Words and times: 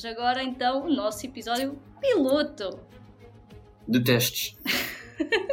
temos 0.00 0.04
agora 0.04 0.42
então 0.42 0.86
o 0.86 0.90
nosso 0.90 1.26
episódio 1.26 1.78
piloto. 2.00 2.80
De 3.86 4.02
testes. 4.02 4.56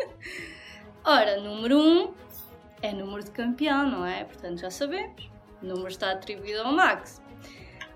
Ora, 1.03 1.41
número 1.41 1.77
1 1.77 1.81
um 1.81 2.13
é 2.81 2.93
número 2.93 3.23
de 3.23 3.31
campeão, 3.31 3.89
não 3.89 4.05
é? 4.05 4.23
Portanto, 4.23 4.59
já 4.59 4.69
sabemos. 4.69 5.29
O 5.61 5.65
número 5.65 5.87
está 5.87 6.11
atribuído 6.11 6.61
ao 6.61 6.71
Max. 6.71 7.21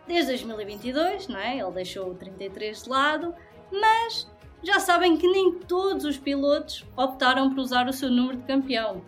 Desde 0.07 0.31
2022, 0.31 1.27
não 1.27 1.39
é? 1.39 1.57
Ele 1.57 1.71
deixou 1.71 2.09
o 2.09 2.15
33 2.15 2.83
de 2.83 2.89
lado, 2.89 3.33
mas 3.71 4.27
já 4.63 4.79
sabem 4.79 5.17
que 5.17 5.27
nem 5.27 5.59
todos 5.59 6.05
os 6.05 6.17
pilotos 6.17 6.85
optaram 6.97 7.49
por 7.49 7.59
usar 7.59 7.87
o 7.87 7.93
seu 7.93 8.09
número 8.09 8.37
de 8.37 8.43
campeão. 8.43 9.01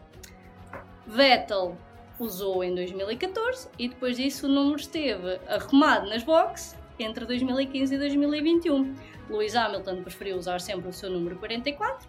Vettel 1.07 1.77
usou 2.19 2.63
em 2.63 2.73
2014 2.75 3.67
e 3.77 3.89
depois 3.89 4.17
disso 4.17 4.45
o 4.45 4.49
número 4.49 4.79
esteve 4.79 5.39
arrumado 5.47 6.07
nas 6.07 6.23
boxes 6.23 6.82
entre 6.99 7.25
2015 7.25 7.95
e 7.95 7.97
2021. 7.97 8.95
Lewis 9.29 9.55
Hamilton 9.55 10.03
preferiu 10.03 10.37
usar 10.37 10.59
sempre 10.59 10.89
o 10.89 10.93
seu 10.93 11.09
número 11.09 11.35
44 11.37 12.07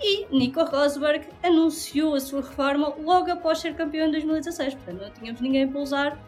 e 0.00 0.26
Nico 0.30 0.62
Rosberg 0.64 1.26
anunciou 1.42 2.14
a 2.14 2.20
sua 2.20 2.40
reforma 2.40 2.94
logo 2.98 3.30
após 3.30 3.58
ser 3.58 3.74
campeão 3.74 4.08
em 4.08 4.10
2016, 4.12 4.74
portanto 4.74 5.02
não 5.02 5.10
tínhamos 5.10 5.40
ninguém 5.40 5.68
para 5.68 5.80
usar 5.80 6.18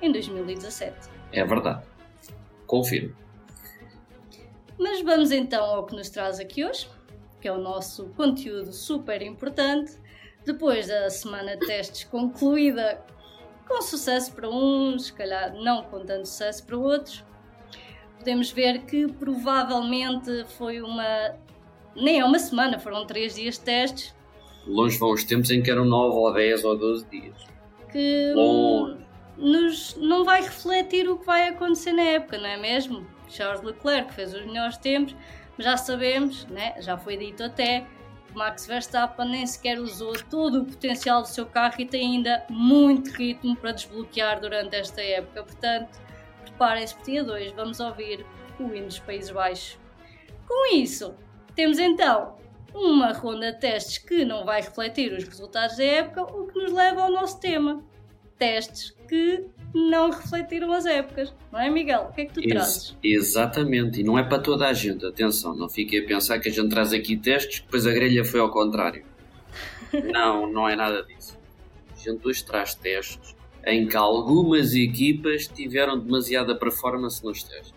em 0.00 0.12
2017. 0.12 0.94
É 1.32 1.44
verdade. 1.44 1.82
Confirmo. 2.66 3.14
Mas 4.78 5.02
vamos 5.02 5.32
então 5.32 5.64
ao 5.64 5.84
que 5.84 5.96
nos 5.96 6.08
traz 6.08 6.38
aqui 6.38 6.64
hoje, 6.64 6.88
que 7.40 7.48
é 7.48 7.52
o 7.52 7.58
nosso 7.58 8.06
conteúdo 8.10 8.72
super 8.72 9.20
importante. 9.22 9.98
Depois 10.44 10.86
da 10.86 11.10
semana 11.10 11.56
de 11.56 11.66
testes 11.66 12.04
concluída 12.04 13.04
com 13.66 13.82
sucesso 13.82 14.32
para 14.32 14.48
uns, 14.48 15.06
se 15.06 15.12
calhar 15.12 15.52
não 15.54 15.82
com 15.82 16.04
tanto 16.06 16.26
sucesso 16.26 16.64
para 16.64 16.76
outros, 16.76 17.24
podemos 18.18 18.50
ver 18.50 18.80
que 18.80 19.06
provavelmente 19.08 20.44
foi 20.56 20.82
uma. 20.82 21.34
nem 21.96 22.20
é 22.20 22.24
uma 22.24 22.38
semana, 22.38 22.78
foram 22.78 23.06
três 23.06 23.34
dias 23.34 23.54
de 23.54 23.60
testes. 23.60 24.14
Longe 24.66 24.98
vão 24.98 25.12
os 25.12 25.24
tempos 25.24 25.50
em 25.50 25.62
que 25.62 25.70
eram 25.70 25.84
9 25.84 26.16
ou 26.16 26.32
10 26.32 26.64
ou 26.64 26.76
12 26.76 27.06
dias. 27.06 27.46
Que 27.90 28.32
Longe. 28.34 28.98
nos, 29.36 29.96
não 29.96 30.24
vai 30.24 30.42
refletir 30.42 31.08
o 31.08 31.16
que 31.16 31.24
vai 31.24 31.48
acontecer 31.48 31.92
na 31.92 32.02
época, 32.02 32.36
não 32.36 32.48
é 32.48 32.56
mesmo? 32.58 33.06
Charles 33.28 33.62
Leclerc 33.62 34.12
fez 34.12 34.34
os 34.34 34.44
melhores 34.44 34.76
tempos, 34.76 35.14
mas 35.56 35.64
já 35.64 35.76
sabemos, 35.76 36.46
né? 36.46 36.74
já 36.80 36.96
foi 36.96 37.16
dito 37.16 37.42
até, 37.42 37.86
que 38.26 38.34
Max 38.34 38.66
Verstappen 38.66 39.28
nem 39.28 39.46
sequer 39.46 39.78
usou 39.78 40.12
todo 40.30 40.62
o 40.62 40.64
potencial 40.64 41.22
do 41.22 41.28
seu 41.28 41.46
carro 41.46 41.76
e 41.78 41.86
tem 41.86 42.16
ainda 42.16 42.44
muito 42.50 43.10
ritmo 43.10 43.56
para 43.56 43.72
desbloquear 43.72 44.40
durante 44.40 44.76
esta 44.76 45.00
época. 45.00 45.42
Portanto, 45.42 46.07
para 46.58 46.84
dia 46.84 47.22
2, 47.24 47.52
vamos 47.52 47.80
ouvir 47.80 48.26
o 48.58 48.74
hino 48.74 48.86
dos 48.86 48.98
Países 48.98 49.30
Baixos. 49.30 49.78
Com 50.46 50.74
isso, 50.74 51.14
temos 51.54 51.78
então 51.78 52.36
uma 52.74 53.12
ronda 53.12 53.52
de 53.52 53.60
testes 53.60 53.98
que 53.98 54.24
não 54.24 54.44
vai 54.44 54.60
refletir 54.60 55.12
os 55.12 55.24
resultados 55.24 55.76
da 55.76 55.84
época, 55.84 56.22
o 56.22 56.46
que 56.46 56.58
nos 56.58 56.72
leva 56.72 57.02
ao 57.02 57.10
nosso 57.10 57.40
tema. 57.40 57.82
Testes 58.38 58.94
que 59.08 59.46
não 59.74 60.10
refletiram 60.10 60.72
as 60.72 60.86
épocas, 60.86 61.34
não 61.52 61.60
é, 61.60 61.68
Miguel? 61.70 62.08
O 62.10 62.12
que 62.14 62.20
é 62.22 62.24
que 62.26 62.32
tu 62.34 62.40
Ex- 62.40 62.48
trazes? 62.50 62.96
exatamente, 63.02 64.00
e 64.00 64.04
não 64.04 64.18
é 64.18 64.22
para 64.22 64.38
toda 64.38 64.66
a 64.68 64.72
gente, 64.72 65.04
atenção, 65.04 65.54
não 65.56 65.68
fiquem 65.68 66.00
a 66.00 66.06
pensar 66.06 66.38
que 66.38 66.48
a 66.48 66.52
gente 66.52 66.68
traz 66.68 66.92
aqui 66.92 67.16
testes, 67.16 67.60
depois 67.60 67.86
a 67.86 67.90
grelha 67.92 68.24
foi 68.24 68.38
ao 68.40 68.50
contrário. 68.50 69.04
não, 70.12 70.46
não 70.50 70.68
é 70.68 70.76
nada 70.76 71.02
disso. 71.02 71.36
A 71.92 71.98
gente 71.98 72.26
hoje 72.26 72.44
traz 72.44 72.74
testes 72.74 73.34
em 73.66 73.86
que 73.86 73.96
algumas 73.96 74.74
equipas 74.74 75.46
tiveram 75.46 75.98
demasiada 75.98 76.54
performance 76.56 77.22
nos 77.24 77.42
testes. 77.42 77.74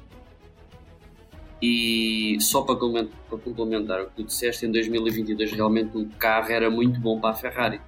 E 1.61 2.37
só 2.39 2.61
para 2.63 2.75
complemen- 2.75 3.11
para 3.29 3.37
complementar 3.37 4.01
o 4.01 4.05
que 4.07 4.15
tu 4.15 4.23
disseste, 4.23 4.65
em 4.65 4.71
2022 4.71 5.51
realmente 5.51 5.95
o 5.97 6.07
carro 6.17 6.51
era 6.51 6.69
muito 6.71 6.99
bom 6.99 7.19
para 7.19 7.31
a 7.31 7.35
Ferrari. 7.35 7.79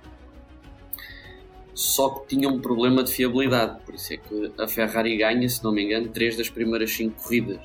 Só 1.74 2.10
que 2.10 2.28
tinha 2.36 2.48
um 2.48 2.60
problema 2.62 3.04
de 3.04 3.12
fiabilidade, 3.12 3.80
por 3.84 3.96
isso 3.96 4.14
é 4.14 4.18
que 4.18 4.52
a 4.60 4.68
Ferrari 4.68 5.18
ganha, 5.18 5.48
se 5.50 5.64
não 5.64 5.72
me 5.72 5.84
engano, 5.84 6.08
três 6.10 6.38
das 6.38 6.50
primeiras 6.50 6.92
cinco 6.92 7.22
corridas. 7.24 7.60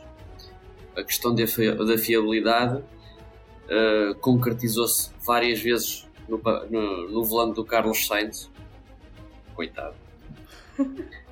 A 0.97 1.05
questão 1.05 1.35
da 1.35 1.47
fi- 1.47 1.75
da 1.75 1.99
fiabilidade 1.99 2.83
eh, 3.69 4.15
concretizou-se 4.23 5.11
várias 5.27 5.61
vezes 5.61 6.09
no, 6.27 6.41
no, 6.71 7.11
no 7.11 7.25
volante 7.25 7.57
do 7.57 7.65
Carlos 7.67 8.07
Sainz. 8.07 8.51
Coitado. 9.55 9.95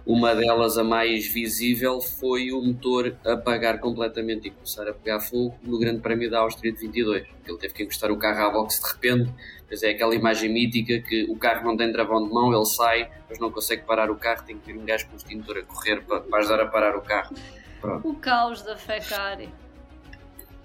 Uma 0.07 0.35
delas, 0.37 0.79
a 0.79 0.85
mais 0.85 1.27
visível, 1.27 2.01
foi 2.01 2.53
o 2.53 2.63
motor 2.63 3.17
apagar 3.25 3.81
completamente 3.81 4.47
e 4.47 4.51
começar 4.53 4.89
a 4.89 4.93
pegar 4.93 5.19
fogo 5.19 5.59
no 5.65 5.79
Grande 5.79 6.01
Prémio 6.01 6.31
da 6.31 6.41
Áustria 6.41 6.73
de 6.73 6.79
22. 6.79 7.27
Ele 7.45 7.59
teve 7.59 7.75
que 7.75 7.83
encostar 7.83 8.13
o 8.13 8.17
carro 8.17 8.47
à 8.47 8.51
boxe 8.51 8.81
de 8.81 8.89
repente, 8.89 9.33
Pois 9.69 9.83
é 9.83 9.91
aquela 9.91 10.15
imagem 10.15 10.53
mítica 10.53 11.01
que 11.01 11.25
o 11.25 11.37
carro 11.37 11.65
não 11.65 11.77
tem 11.77 11.93
travão 11.93 12.27
de 12.27 12.33
mão, 12.33 12.55
ele 12.55 12.65
sai, 12.65 13.11
mas 13.29 13.39
não 13.41 13.51
consegue 13.51 13.83
parar 13.83 14.11
o 14.11 14.17
carro, 14.17 14.45
tem 14.45 14.57
que 14.59 14.73
vir 14.73 14.79
um 14.79 14.85
gajo 14.85 15.07
com 15.07 15.15
um 15.15 15.17
extintor 15.17 15.59
a 15.59 15.63
correr 15.63 16.03
para, 16.03 16.21
para 16.21 16.39
ajudar 16.39 16.61
a 16.61 16.67
parar 16.67 16.97
o 16.97 17.03
carro. 17.03 17.35
Pronto. 17.81 18.09
O 18.09 18.15
caos 18.15 18.63
da 18.63 18.77
Ferrari. 18.77 19.53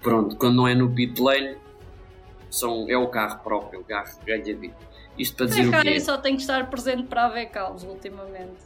Pronto, 0.00 0.36
quando 0.36 0.56
não 0.56 0.68
é 0.68 0.74
no 0.74 0.92
pit 0.92 1.20
lane, 1.20 1.56
são, 2.48 2.86
é 2.88 2.96
o 2.96 3.08
carro 3.08 3.42
próprio, 3.42 3.80
o 3.80 3.84
carro 3.84 4.16
ganha 4.24 4.56
vida. 4.56 4.76
Isto 5.18 5.36
para 5.36 5.46
dizer 5.46 5.60
o 5.62 5.70
Ferrari 5.70 5.92
quê? 5.92 6.00
só 6.00 6.16
tem 6.16 6.36
que 6.36 6.42
estar 6.42 6.70
presente 6.70 7.04
para 7.04 7.26
haver 7.26 7.46
caos 7.46 7.84
ultimamente. 7.84 8.56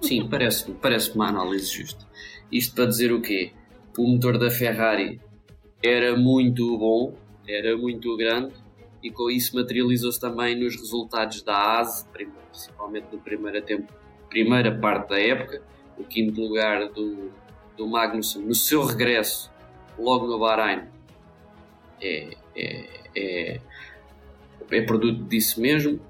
Sim, 0.00 0.26
parece-me 0.30 0.76
parece 0.76 1.10
uma 1.14 1.28
análise 1.28 1.66
justa. 1.66 2.06
Isto 2.50 2.74
para 2.74 2.86
dizer 2.86 3.12
o 3.12 3.20
quê? 3.20 3.52
O 3.96 4.06
motor 4.06 4.38
da 4.38 4.50
Ferrari 4.50 5.20
era 5.82 6.16
muito 6.16 6.78
bom, 6.78 7.14
era 7.46 7.76
muito 7.76 8.16
grande 8.16 8.54
e 9.02 9.10
com 9.10 9.30
isso 9.30 9.54
materializou-se 9.56 10.20
também 10.20 10.58
nos 10.58 10.76
resultados 10.76 11.42
da 11.42 11.80
ASE, 11.80 12.06
principalmente 12.08 13.06
no 13.12 13.18
primeira, 13.18 13.62
tempo, 13.62 13.92
primeira 14.28 14.76
parte 14.76 15.10
da 15.10 15.20
época, 15.20 15.62
o 15.96 16.04
quinto 16.04 16.40
lugar 16.40 16.88
do, 16.88 17.30
do 17.76 17.86
Magnussen 17.86 18.42
no 18.42 18.54
seu 18.54 18.84
regresso 18.84 19.52
logo 19.98 20.26
no 20.26 20.38
Bahrein 20.38 20.82
é, 22.00 22.36
é, 22.56 22.86
é, 23.16 23.60
é 24.70 24.82
produto 24.82 25.22
disso 25.24 25.60
mesmo 25.60 26.00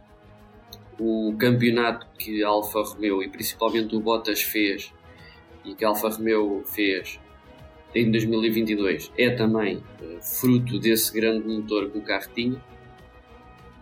o 0.99 1.35
campeonato 1.39 2.07
que 2.19 2.43
a 2.43 2.49
Alfa 2.49 2.83
Romeo 2.83 3.23
e 3.23 3.29
principalmente 3.29 3.95
o 3.95 4.01
Bottas 4.01 4.43
fez 4.43 4.93
e 5.65 5.75
que 5.75 5.85
a 5.85 5.89
Alfa 5.89 6.09
Romeo 6.09 6.65
fez 6.67 7.21
em 7.95 8.11
2022 8.11 9.13
é 9.17 9.31
também 9.31 9.83
eh, 10.03 10.19
fruto 10.21 10.79
desse 10.79 11.13
grande 11.13 11.47
motor 11.47 11.91
que 11.91 11.99
o 11.99 12.03
carro 12.03 12.29
tinha. 12.35 12.63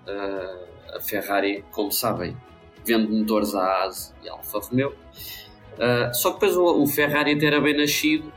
Ah, 0.06 0.66
a 0.96 1.00
Ferrari, 1.00 1.64
como 1.72 1.90
sabem, 1.90 2.36
vende 2.84 3.10
motores 3.10 3.54
à 3.54 3.84
ASE 3.84 4.14
e 4.22 4.28
à 4.28 4.32
Alfa 4.32 4.60
Romeo. 4.60 4.94
Ah, 5.78 6.12
só 6.12 6.32
que 6.32 6.46
depois 6.46 6.56
o, 6.56 6.86
Ferrari 6.86 7.32
até 7.32 7.46
era 7.46 7.60
bem 7.60 7.76
nascido. 7.76 8.32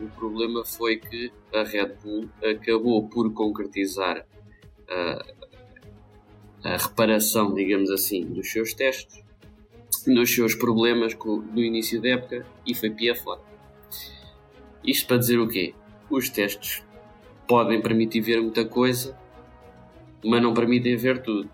O 0.00 0.08
problema 0.18 0.64
foi 0.64 0.96
que 0.96 1.30
a 1.54 1.62
Red 1.62 1.94
Bull 2.02 2.28
acabou 2.42 3.08
por 3.08 3.32
concretizar 3.32 4.24
a 6.64 6.76
reparação, 6.76 7.54
digamos 7.54 7.90
assim, 7.90 8.24
dos 8.24 8.50
seus 8.50 8.72
testes, 8.72 9.22
dos 10.06 10.34
seus 10.34 10.54
problemas 10.54 11.16
no 11.24 11.60
início 11.60 12.00
da 12.00 12.10
época 12.10 12.46
e 12.66 12.74
foi 12.74 12.90
pia 12.90 13.14
fora. 13.14 13.40
Isto 14.84 15.06
para 15.06 15.18
dizer 15.18 15.38
o 15.38 15.48
quê? 15.48 15.74
Os 16.10 16.28
testes 16.28 16.82
podem 17.46 17.80
permitir 17.80 18.20
ver 18.20 18.40
muita 18.40 18.64
coisa, 18.64 19.18
mas 20.24 20.42
não 20.42 20.54
permitem 20.54 20.96
ver 20.96 21.22
tudo. 21.22 21.50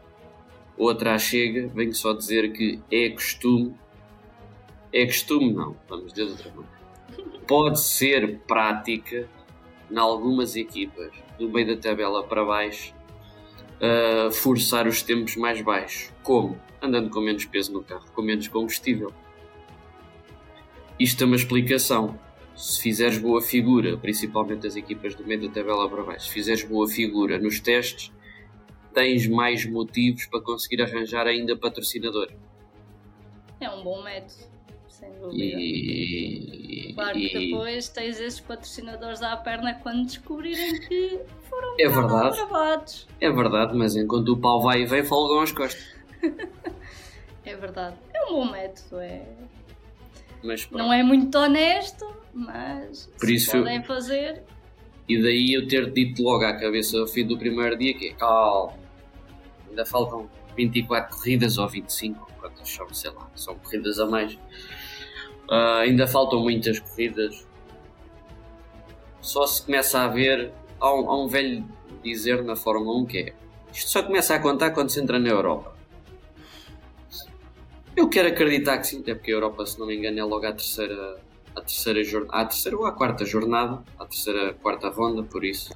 Outra 0.77 1.19
chega, 1.19 1.69
venho 1.69 1.95
só 1.95 2.13
dizer 2.13 2.53
que 2.53 2.81
é 2.91 3.11
costume, 3.11 3.75
é 4.93 5.05
costume 5.07 5.53
não, 5.53 5.77
vamos 5.89 6.13
dizer 6.13 6.31
outra 6.31 6.51
maneira. 6.51 6.79
Pode 7.47 7.81
ser 7.81 8.39
prática 8.47 9.29
em 9.91 9.99
algumas 9.99 10.55
equipas, 10.55 11.11
do 11.39 11.49
meio 11.49 11.75
da 11.75 11.81
tabela 11.81 12.23
para 12.23 12.45
baixo, 12.45 12.95
a 13.81 14.31
forçar 14.31 14.87
os 14.87 15.03
tempos 15.03 15.37
mais 15.37 15.61
baixos. 15.61 16.13
Como? 16.23 16.61
Andando 16.81 17.11
com 17.11 17.21
menos 17.21 17.45
peso 17.45 17.73
no 17.73 17.83
carro, 17.83 18.05
com 18.15 18.23
menos 18.23 18.49
combustível. 18.49 19.13
Isto 20.99 21.25
é 21.25 21.27
uma 21.27 21.37
explicação. 21.37 22.19
Se 22.57 22.83
fizeres 22.83 23.19
boa 23.19 23.41
figura, 23.41 23.97
principalmente 23.97 24.67
as 24.67 24.75
equipas 24.75 25.15
do 25.15 25.25
meio 25.25 25.43
da 25.43 25.49
tabela 25.49 25.89
para 25.89 26.03
baixo, 26.03 26.27
se 26.27 26.33
fizeres 26.33 26.65
boa 26.65 26.89
figura 26.89 27.39
nos 27.39 27.61
testes, 27.61 28.13
tens 28.93 29.29
mais 29.29 29.65
motivos 29.65 30.27
para 30.27 30.41
conseguir 30.41 30.83
arranjar 30.83 31.29
ainda 31.29 31.57
patrocinador. 31.57 32.33
É 33.61 33.71
um 33.71 33.85
bom 33.85 34.03
método, 34.03 34.45
sem 34.99 35.11
dúvida. 35.21 35.45
E, 35.45 36.93
Claro 36.95 37.13
que 37.15 37.27
e- 37.37 37.51
depois 37.51 37.89
tens 37.89 38.19
esses 38.21 38.41
patrocinadores 38.41 39.23
à 39.23 39.37
perna 39.37 39.75
quando 39.75 40.05
descobrirem 40.07 40.81
que 40.89 41.21
foram 41.49 41.75
É 41.79 41.89
verdade. 41.89 42.37
gravados. 42.37 43.07
é 43.21 43.31
verdade, 43.31 43.77
mas 43.77 43.95
enquanto 43.97 44.31
o 44.31 44.37
pau 44.37 44.61
vai 44.63 44.83
e 44.83 44.87
vem, 44.87 45.05
folgam 45.05 45.41
as 45.41 45.53
costas. 45.53 45.95
É 47.45 47.57
verdade. 47.57 47.97
É 48.13 48.27
um 48.27 48.33
bom 48.35 48.51
método. 48.51 49.01
É... 49.01 49.23
Não 50.71 50.93
é 50.93 51.03
muito 51.03 51.35
honesto, 51.39 52.07
mas 52.35 53.07
Por 53.19 53.31
isso- 53.31 53.53
podem 53.53 53.83
fazer, 53.83 54.43
E 55.09 55.23
daí 55.23 55.55
eu 55.55 55.67
ter 55.67 55.91
dito 55.91 56.23
logo 56.23 56.45
à 56.45 56.53
cabeça 56.53 56.99
ao 56.99 57.07
fim 57.07 57.27
do 57.27 57.39
primeiro 57.39 57.79
dia 57.79 57.95
que 57.95 58.13
calma, 58.13 58.75
ainda 59.67 59.87
faltam 59.87 60.29
24 60.55 61.17
corridas 61.17 61.57
ou 61.57 61.67
25, 61.67 62.31
quantas 62.39 62.69
são, 62.69 62.93
sei 62.93 63.11
lá, 63.13 63.31
são 63.35 63.55
corridas 63.55 63.99
a 63.99 64.05
mais. 64.05 64.39
Ah, 65.51 65.79
ainda 65.81 66.07
faltam 66.07 66.41
muitas 66.43 66.79
corridas. 66.81 67.47
Só 69.21 69.47
se 69.47 69.63
começa 69.65 70.01
a 70.01 70.09
ver, 70.09 70.53
há 70.81 70.95
um, 70.95 71.11
há 71.11 71.25
um 71.25 71.29
velho 71.29 71.65
dizer 72.03 72.43
na 72.45 72.55
Fórmula 72.57 72.99
1 73.01 73.07
que 73.07 73.19
é 73.19 73.35
isto 73.73 73.91
só 73.91 74.03
começa 74.03 74.35
a 74.35 74.41
contar 74.41 74.71
quando 74.71 74.91
se 74.91 75.01
entra 75.01 75.19
na 75.19 75.29
Europa. 75.29 75.77
Eu 77.97 78.09
quero 78.09 78.29
acreditar 78.29 78.79
que 78.79 78.87
sim, 78.87 79.01
até 79.01 79.15
porque 79.15 79.31
a 79.31 79.35
Europa, 79.35 79.67
se 79.67 79.79
não 79.79 79.87
me 79.87 79.97
engano, 79.97 80.19
é 80.19 80.25
logo 80.25 80.47
a 80.47 80.53
terceira, 80.53 81.21
a 81.55 81.61
terceira 81.61 82.03
jornada, 82.05 82.39
a 82.39 82.45
terceira 82.47 82.79
ou 82.79 82.87
a 82.87 82.93
quarta 82.93 83.25
jornada, 83.25 83.83
a 83.99 84.07
terceira, 84.07 84.55
quarta 84.55 84.89
ronda, 84.89 85.23
por 85.23 85.45
isso 85.45 85.71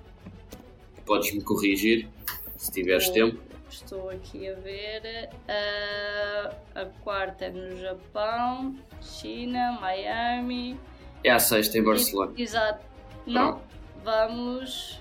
podes-me 1.05 1.43
corrigir 1.43 2.09
se 2.57 2.71
tiveres 2.71 3.09
Oh. 3.09 3.13
tempo. 3.13 3.41
Estou 3.73 4.11
aqui 4.11 4.49
a 4.49 4.55
ver. 4.55 5.31
ah, 5.49 6.55
a 6.75 6.85
quarta 7.03 7.47
é 7.47 7.51
no 7.51 7.77
Japão, 7.77 8.77
China, 9.01 9.79
Miami. 9.81 10.79
É 11.25 11.31
a 11.31 11.39
sexta 11.39 11.79
em 11.79 11.85
Barcelona. 11.85 12.33
Exato. 12.37 12.85
Não, 13.27 13.61
vamos. 14.05 15.01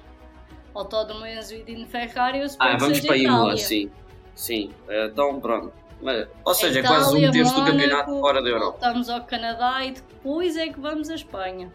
Autódromo 0.74 1.26
Enzo 1.26 1.56
e 1.56 1.64
Dino 1.64 1.86
Ferrari. 1.88 2.42
Ah, 2.60 2.78
vamos 2.78 3.00
para 3.02 3.18
Imola, 3.18 3.58
sim. 3.58 3.92
Sim, 4.36 4.72
então 4.90 5.40
pronto. 5.40 5.74
Mas, 6.02 6.28
ou 6.44 6.54
seja, 6.54 6.80
é 6.80 6.82
Itália, 6.82 7.00
quase 7.00 7.26
um 7.28 7.32
terço 7.32 7.56
do 7.56 7.66
campeonato 7.66 8.20
fora 8.20 8.42
da 8.42 8.50
Europa. 8.50 8.72
Voltamos 8.80 9.10
ao 9.10 9.24
Canadá 9.24 9.86
e 9.86 9.92
depois 9.92 10.58
é 10.58 10.70
que 10.70 10.80
vamos 10.80 11.10
à 11.10 11.16
Espanha. 11.16 11.72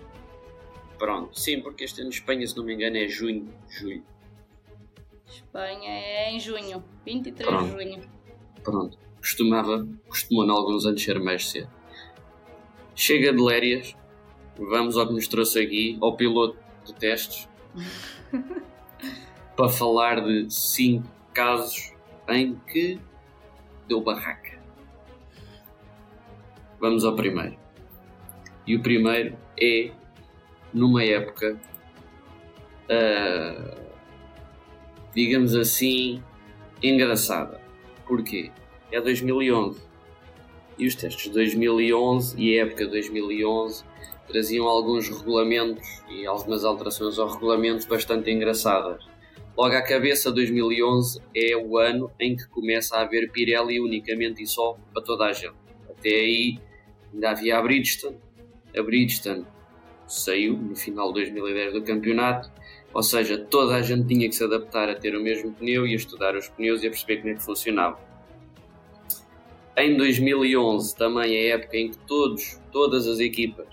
Pronto, 0.99 1.39
sim, 1.39 1.61
porque 1.61 1.85
este 1.85 2.01
ano 2.01 2.11
Espanha, 2.11 2.47
se 2.47 2.57
não 2.57 2.65
me 2.65 2.75
engano, 2.75 2.97
é 2.97 3.07
junho, 3.07 3.53
julho. 3.69 4.03
Espanha 5.27 5.91
é 5.91 6.31
em 6.33 6.41
junho, 6.41 6.83
23 7.05 7.49
Pronto. 7.49 7.65
de 7.65 7.71
junho. 7.71 8.11
Pronto. 8.63 8.99
Costumava, 9.19 9.87
costumou 10.09 10.45
em 10.45 10.51
alguns 10.51 10.87
anos 10.87 11.03
ser 11.03 11.19
mais 11.19 11.49
cedo. 11.49 11.71
Chega 12.95 13.33
de 13.33 13.43
Lérias, 13.43 13.97
vamos 14.57 14.97
ao 14.97 15.07
que 15.07 15.13
nos 15.13 15.29
trouxe 15.29 15.61
aqui, 15.61 15.99
ao 16.01 16.17
piloto 16.17 16.59
de 16.85 16.95
testes, 16.95 17.49
para 19.57 19.69
falar 19.69 20.25
de 20.25 20.49
cinco 20.49 21.09
casos 21.35 21.93
em 22.29 22.55
que 22.67 23.01
deu 23.89 24.01
barraca. 24.01 24.59
Vamos 26.81 27.05
ao 27.05 27.15
primeiro. 27.15 27.59
E 28.67 28.77
o 28.77 28.83
primeiro 28.83 29.37
é 29.61 29.91
numa 30.73 31.03
época, 31.03 31.59
ah, 32.91 33.86
digamos 35.17 35.57
assim, 35.57 36.23
engraçada. 36.83 37.59
Porquê? 38.07 38.51
É 38.93 39.01
2011. 39.01 39.81
E 40.79 40.87
os 40.87 40.95
testes 40.95 41.25
de 41.25 41.31
2011 41.31 42.39
e 42.39 42.59
a 42.61 42.65
época 42.65 42.85
de 42.85 42.91
2011 42.91 43.83
traziam 44.29 44.67
alguns 44.67 45.09
regulamentos 45.09 46.03
e 46.11 46.27
algumas 46.27 46.67
alterações 46.67 47.19
ao 47.19 47.33
regulamento 47.33 47.89
bastante 47.89 48.31
engraçadas. 48.31 49.03
Logo 49.57 49.75
à 49.75 49.81
cabeça, 49.81 50.31
2011 50.31 51.23
é 51.35 51.57
o 51.57 51.79
ano 51.79 52.11
em 52.21 52.37
que 52.37 52.47
começa 52.49 52.99
a 52.99 53.01
haver 53.01 53.33
Pirelli 53.33 53.81
unicamente 53.81 54.43
e 54.43 54.47
só 54.47 54.77
para 54.93 55.03
toda 55.03 55.25
a 55.25 55.33
gente. 55.33 55.55
Até 55.89 56.11
aí 56.11 56.61
ainda 57.15 57.31
havia 57.31 57.57
a 57.57 57.63
Bridgestone. 57.63 58.19
A 58.77 58.83
Bridgestone 58.83 59.47
saiu 60.07 60.59
no 60.59 60.77
final 60.77 61.09
de 61.15 61.25
2010 61.25 61.73
do 61.73 61.83
campeonato, 61.83 62.53
ou 62.93 63.03
seja, 63.03 63.39
toda 63.39 63.75
a 63.75 63.83
gente 63.83 64.07
tinha 64.09 64.29
que 64.29 64.35
se 64.35 64.45
adaptar 64.45 64.89
a 64.89 64.95
ter 64.95 65.15
o 65.17 65.23
mesmo 65.23 65.53
pneu 65.53 65.87
e 65.87 65.93
a 65.93 65.97
estudar 65.97 66.35
os 66.35 66.49
pneus 66.49 66.83
e 66.83 66.87
a 66.87 66.91
perceber 66.91 67.19
como 67.19 67.31
é 67.31 67.35
que 67.35 67.43
funcionava. 67.43 67.99
Em 69.77 69.97
2011 69.97 70.97
também 70.97 71.35
é 71.35 71.53
a 71.53 71.57
época 71.57 71.77
em 71.77 71.91
que 71.91 71.99
todos, 71.99 72.59
todas 72.73 73.07
as 73.07 73.19
equipas 73.19 73.67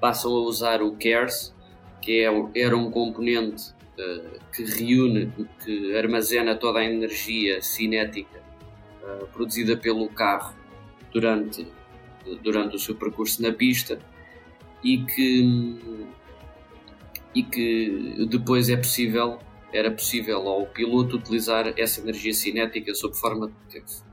passam 0.00 0.32
a 0.32 0.40
usar 0.40 0.82
o 0.82 0.92
CARES, 0.92 1.54
que 2.02 2.24
é, 2.24 2.60
era 2.60 2.76
um 2.76 2.90
componente 2.90 3.74
eh, 3.98 4.38
que 4.54 4.64
reúne, 4.64 5.32
que 5.64 5.96
armazena 5.96 6.56
toda 6.56 6.80
a 6.80 6.84
energia 6.84 7.60
cinética 7.60 8.42
eh, 9.02 9.24
produzida 9.32 9.76
pelo 9.76 10.08
carro 10.08 10.54
durante, 11.12 11.66
durante 12.42 12.76
o 12.76 12.78
seu 12.78 12.94
percurso 12.94 13.42
na 13.42 13.52
pista 13.52 13.98
e 14.82 14.98
que, 14.98 15.78
e 17.34 17.42
que 17.42 18.26
depois 18.28 18.68
é 18.68 18.76
possível, 18.76 19.38
era 19.72 19.90
possível 19.90 20.48
ao 20.48 20.66
piloto 20.66 21.16
utilizar 21.16 21.72
essa 21.76 22.00
energia 22.00 22.34
cinética 22.34 22.94
sob 22.94 23.16
forma 23.16 23.48
de 23.48 23.54
potência. 23.54 24.04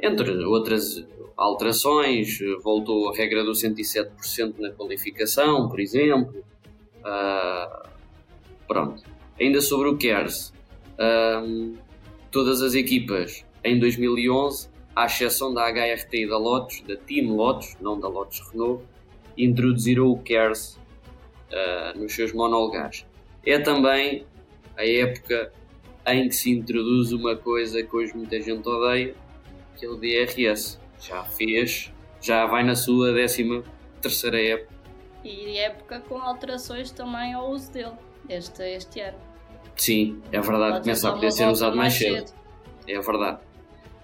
Entre 0.00 0.44
outras 0.44 1.04
alterações, 1.36 2.38
voltou 2.62 3.10
a 3.10 3.16
regra 3.16 3.42
do 3.42 3.52
107% 3.52 4.54
na 4.58 4.70
qualificação, 4.70 5.68
por 5.68 5.80
exemplo. 5.80 6.44
Ah, 7.02 7.88
pronto. 8.68 9.02
Ainda 9.40 9.60
sobre 9.60 9.88
o 9.88 9.96
KERS, 9.96 10.52
ahm, 10.98 11.74
todas 12.30 12.62
as 12.62 12.74
equipas 12.74 13.44
em 13.64 13.78
2011, 13.78 14.68
à 14.94 15.06
exceção 15.06 15.52
da 15.52 15.66
HRT 15.68 16.24
e 16.24 16.28
da 16.28 16.38
Lotus, 16.38 16.82
da 16.82 16.96
Team 16.96 17.34
Lotus, 17.34 17.76
não 17.80 17.98
da 17.98 18.08
Lotus 18.08 18.40
Renault, 18.50 18.84
introduziram 19.36 20.06
o 20.06 20.18
KERS 20.18 20.78
ah, 21.52 21.92
nos 21.96 22.14
seus 22.14 22.32
monolugares. 22.32 23.06
É 23.44 23.58
também 23.58 24.26
a 24.76 24.86
época 24.86 25.52
em 26.06 26.28
que 26.28 26.34
se 26.34 26.50
introduz 26.50 27.12
uma 27.12 27.36
coisa 27.36 27.82
que 27.82 27.96
hoje 27.96 28.14
muita 28.14 28.40
gente 28.40 28.68
odeia, 28.68 29.14
que 29.76 29.86
é 29.86 29.88
o 29.88 29.96
DRS. 29.96 30.78
Já 31.00 31.22
fez, 31.24 31.92
já 32.20 32.46
vai 32.46 32.62
na 32.62 32.74
sua 32.74 33.12
13 33.12 33.62
terceira 34.00 34.40
época. 34.40 34.74
E 35.22 35.58
época 35.58 36.00
com 36.00 36.18
alterações 36.18 36.90
também 36.90 37.32
ao 37.32 37.50
uso 37.50 37.72
dele, 37.72 37.92
este, 38.28 38.62
este 38.62 39.00
ano. 39.00 39.18
Sim, 39.76 40.22
é 40.30 40.40
verdade, 40.40 40.80
começa 40.80 41.08
a 41.08 41.12
poder 41.12 41.32
ser 41.32 41.48
usado 41.48 41.76
mais 41.76 41.94
cedo. 41.94 42.32
É 42.86 43.00
verdade. 43.00 43.38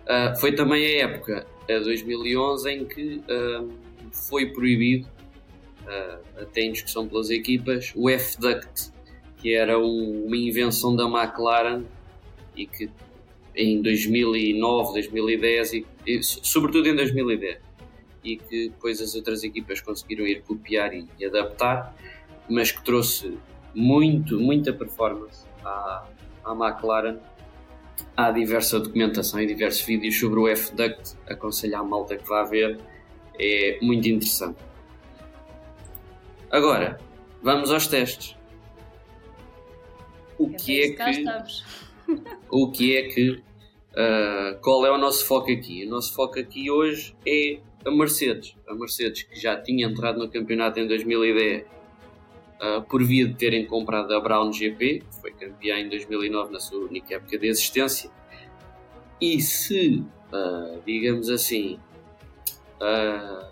Ah, 0.09 0.35
foi 0.35 0.53
também 0.55 0.85
a 0.85 1.05
época, 1.05 1.47
a 1.65 1.79
2011, 1.79 2.71
em 2.71 2.85
que 2.87 3.23
ah, 3.29 3.65
foi 4.11 4.47
proibido, 4.47 5.07
ah, 5.91 6.19
até 6.43 6.63
em 6.63 6.73
discussão 6.73 7.09
pelas 7.09 7.31
equipas, 7.31 7.93
o 7.97 8.09
F-Duct, 8.09 8.93
que 9.39 9.55
era 9.55 9.79
um- 9.79 10.25
uma 10.27 10.37
invenção 10.37 10.95
da 10.95 11.05
McLaren 11.05 11.83
e 12.57 12.67
que 12.67 12.89
em 13.57 13.83
2009, 13.83 14.93
2010 14.95 15.73
e, 15.73 15.87
e 16.07 16.23
so- 16.23 16.41
sobretudo 16.43 16.89
em 16.89 16.95
2010 16.95 17.59
e 18.23 18.37
que 18.37 18.69
depois 18.69 19.01
as 19.01 19.15
outras 19.15 19.43
equipas 19.43 19.81
conseguiram 19.81 20.27
ir 20.27 20.43
copiar 20.43 20.95
e, 20.95 21.07
e 21.19 21.25
adaptar, 21.25 21.95
mas 22.49 22.71
que 22.71 22.83
trouxe 22.85 23.37
muito, 23.75 24.39
muita 24.39 24.73
performance 24.73 25.45
à, 25.65 26.07
à 26.45 26.53
McLaren. 26.53 27.17
Há 28.17 28.31
diversa 28.31 28.79
documentação 28.79 29.41
e 29.41 29.47
diversos 29.47 29.83
vídeos 29.83 30.19
sobre 30.19 30.39
o 30.41 30.49
F-Duct, 30.49 31.17
aconselho 31.27 31.77
à 31.79 31.83
malta 31.85 32.17
que 32.17 32.29
vá 32.29 32.43
ver, 32.45 32.79
é 33.39 33.79
muito 33.81 34.07
interessante. 34.09 34.59
Agora, 36.51 36.99
vamos 37.43 37.71
aos 37.71 37.87
testes. 37.87 38.37
O 40.37 40.51
que 40.51 40.83
é 40.83 40.91
que 40.91 41.25
o 42.51 42.71
que 42.71 42.97
é 42.97 43.03
que 43.09 43.43
ah, 43.97 44.59
qual 44.61 44.85
é 44.87 44.91
o 44.91 44.99
nosso 44.99 45.25
foco 45.27 45.51
aqui? 45.51 45.85
O 45.87 45.91
nosso 45.91 46.15
foco 46.15 46.39
aqui 46.39 46.71
hoje 46.71 47.15
é 47.27 47.59
a 47.85 47.91
Mercedes. 47.91 48.57
A 48.67 48.75
Mercedes 48.75 49.23
que 49.23 49.39
já 49.39 49.57
tinha 49.57 49.87
entrado 49.87 50.19
no 50.19 50.29
campeonato 50.29 50.81
em 50.81 50.87
2010 50.87 51.65
ah, 52.61 52.81
por 52.89 53.03
via 53.05 53.27
de 53.27 53.35
terem 53.35 53.65
comprado 53.67 54.13
a 54.13 54.21
Brown 54.21 54.53
GP, 54.53 55.01
que 55.01 55.21
foi 55.21 55.33
campeã 55.33 55.79
em 55.79 55.89
2009 55.89 56.53
na 56.53 56.61
sua 56.61 56.85
única 56.85 57.15
época 57.15 57.39
de 57.39 57.47
existência. 57.47 58.11
E 59.21 59.41
se, 59.41 60.05
ah, 60.33 60.79
digamos 60.85 61.29
assim, 61.29 61.79
ah, 62.81 63.51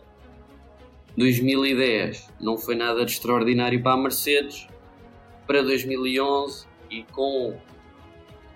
2010 1.17 2.28
não 2.41 2.57
foi 2.57 2.75
nada 2.75 3.05
de 3.05 3.13
extraordinário 3.13 3.83
para 3.83 3.93
a 3.93 3.97
Mercedes, 3.97 4.67
para 5.47 5.63
2011 5.63 6.67
e 6.91 7.03
com 7.05 7.59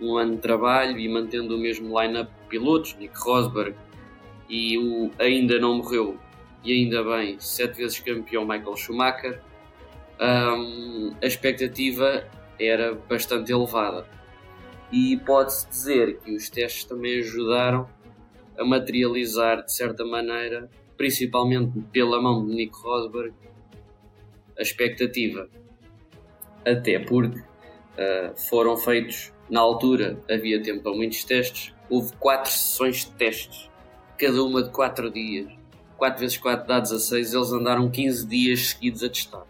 um 0.01 0.17
ano 0.17 0.37
de 0.37 0.43
trabalho 0.43 0.99
e 0.99 1.09
mantendo 1.09 1.57
o 1.57 1.59
mesmo 1.59 2.01
line-up 2.01 2.31
de 2.31 2.49
pilotos, 2.49 2.95
Nick 2.99 3.15
Rosberg 3.19 3.77
e 4.49 4.77
o 4.79 5.11
ainda 5.19 5.59
não 5.59 5.79
morreu 5.79 6.19
e 6.65 6.73
ainda 6.73 7.03
bem, 7.03 7.37
sete 7.41 7.79
vezes 7.79 7.99
campeão 7.99 8.47
Michael 8.47 8.77
Schumacher, 8.77 9.41
hum, 10.21 11.13
a 11.21 11.27
expectativa 11.27 12.25
era 12.59 12.95
bastante 12.95 13.51
elevada. 13.51 14.07
E 14.93 15.17
pode-se 15.17 15.69
dizer 15.69 16.21
que 16.21 16.35
os 16.35 16.49
testes 16.49 16.85
também 16.85 17.19
ajudaram 17.19 17.89
a 18.57 18.65
materializar, 18.65 19.65
de 19.65 19.73
certa 19.73 20.05
maneira, 20.05 20.71
principalmente 20.97 21.81
pela 21.91 22.21
mão 22.21 22.47
de 22.47 22.55
Nick 22.55 22.77
Rosberg, 22.77 23.35
a 24.59 24.63
expectativa. 24.63 25.49
Até 26.67 26.99
porque 26.99 27.39
uh, 27.41 28.41
foram 28.49 28.77
feitos, 28.77 29.33
na 29.51 29.61
altura, 29.61 30.19
havia 30.31 30.63
tempo 30.63 30.83
para 30.83 30.93
muitos 30.93 31.25
testes, 31.25 31.75
houve 31.91 32.13
quatro 32.17 32.51
sessões 32.51 33.05
de 33.05 33.11
testes, 33.13 33.71
cada 34.17 34.43
uma 34.43 34.63
de 34.63 34.71
quatro 34.71 35.11
dias. 35.11 35.53
4 36.03 36.19
vezes 36.19 36.37
4 36.37 36.67
dá 36.67 36.81
16, 36.81 37.33
eles 37.33 37.53
andaram 37.53 37.89
15 37.89 38.27
dias 38.27 38.71
seguidos 38.71 39.05
a 39.05 39.09
testar. 39.09 39.47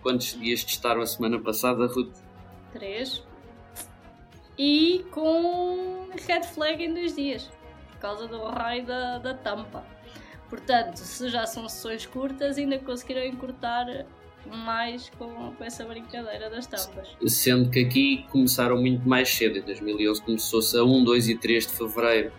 Quantos 0.00 0.38
dias 0.38 0.62
testaram 0.62 1.00
a 1.00 1.06
semana 1.06 1.40
passada, 1.40 1.86
Ruth? 1.86 2.14
3. 2.72 3.20
E 4.56 5.04
com 5.10 6.08
red 6.28 6.44
flag 6.44 6.84
em 6.84 6.94
2 6.94 7.16
dias, 7.16 7.50
por 7.90 7.98
causa 7.98 8.28
do 8.28 8.44
raio 8.44 8.86
da, 8.86 9.18
da 9.18 9.34
tampa. 9.34 9.84
Portanto, 10.52 10.98
se 10.98 11.30
já 11.30 11.46
são 11.46 11.66
sessões 11.66 12.04
curtas, 12.04 12.58
ainda 12.58 12.78
conseguiram 12.78 13.24
encurtar 13.24 14.04
mais 14.46 15.08
com, 15.18 15.50
com 15.50 15.64
essa 15.64 15.82
brincadeira 15.82 16.50
das 16.50 16.66
tampas. 16.66 17.08
Sendo 17.26 17.70
que 17.70 17.78
aqui 17.78 18.26
começaram 18.30 18.76
muito 18.78 19.08
mais 19.08 19.30
cedo, 19.30 19.56
em 19.56 19.62
2011 19.62 20.20
começou-se 20.20 20.76
a 20.76 20.84
1, 20.84 21.04
2 21.04 21.28
e 21.30 21.38
3 21.38 21.66
de 21.68 21.72
fevereiro 21.72 22.32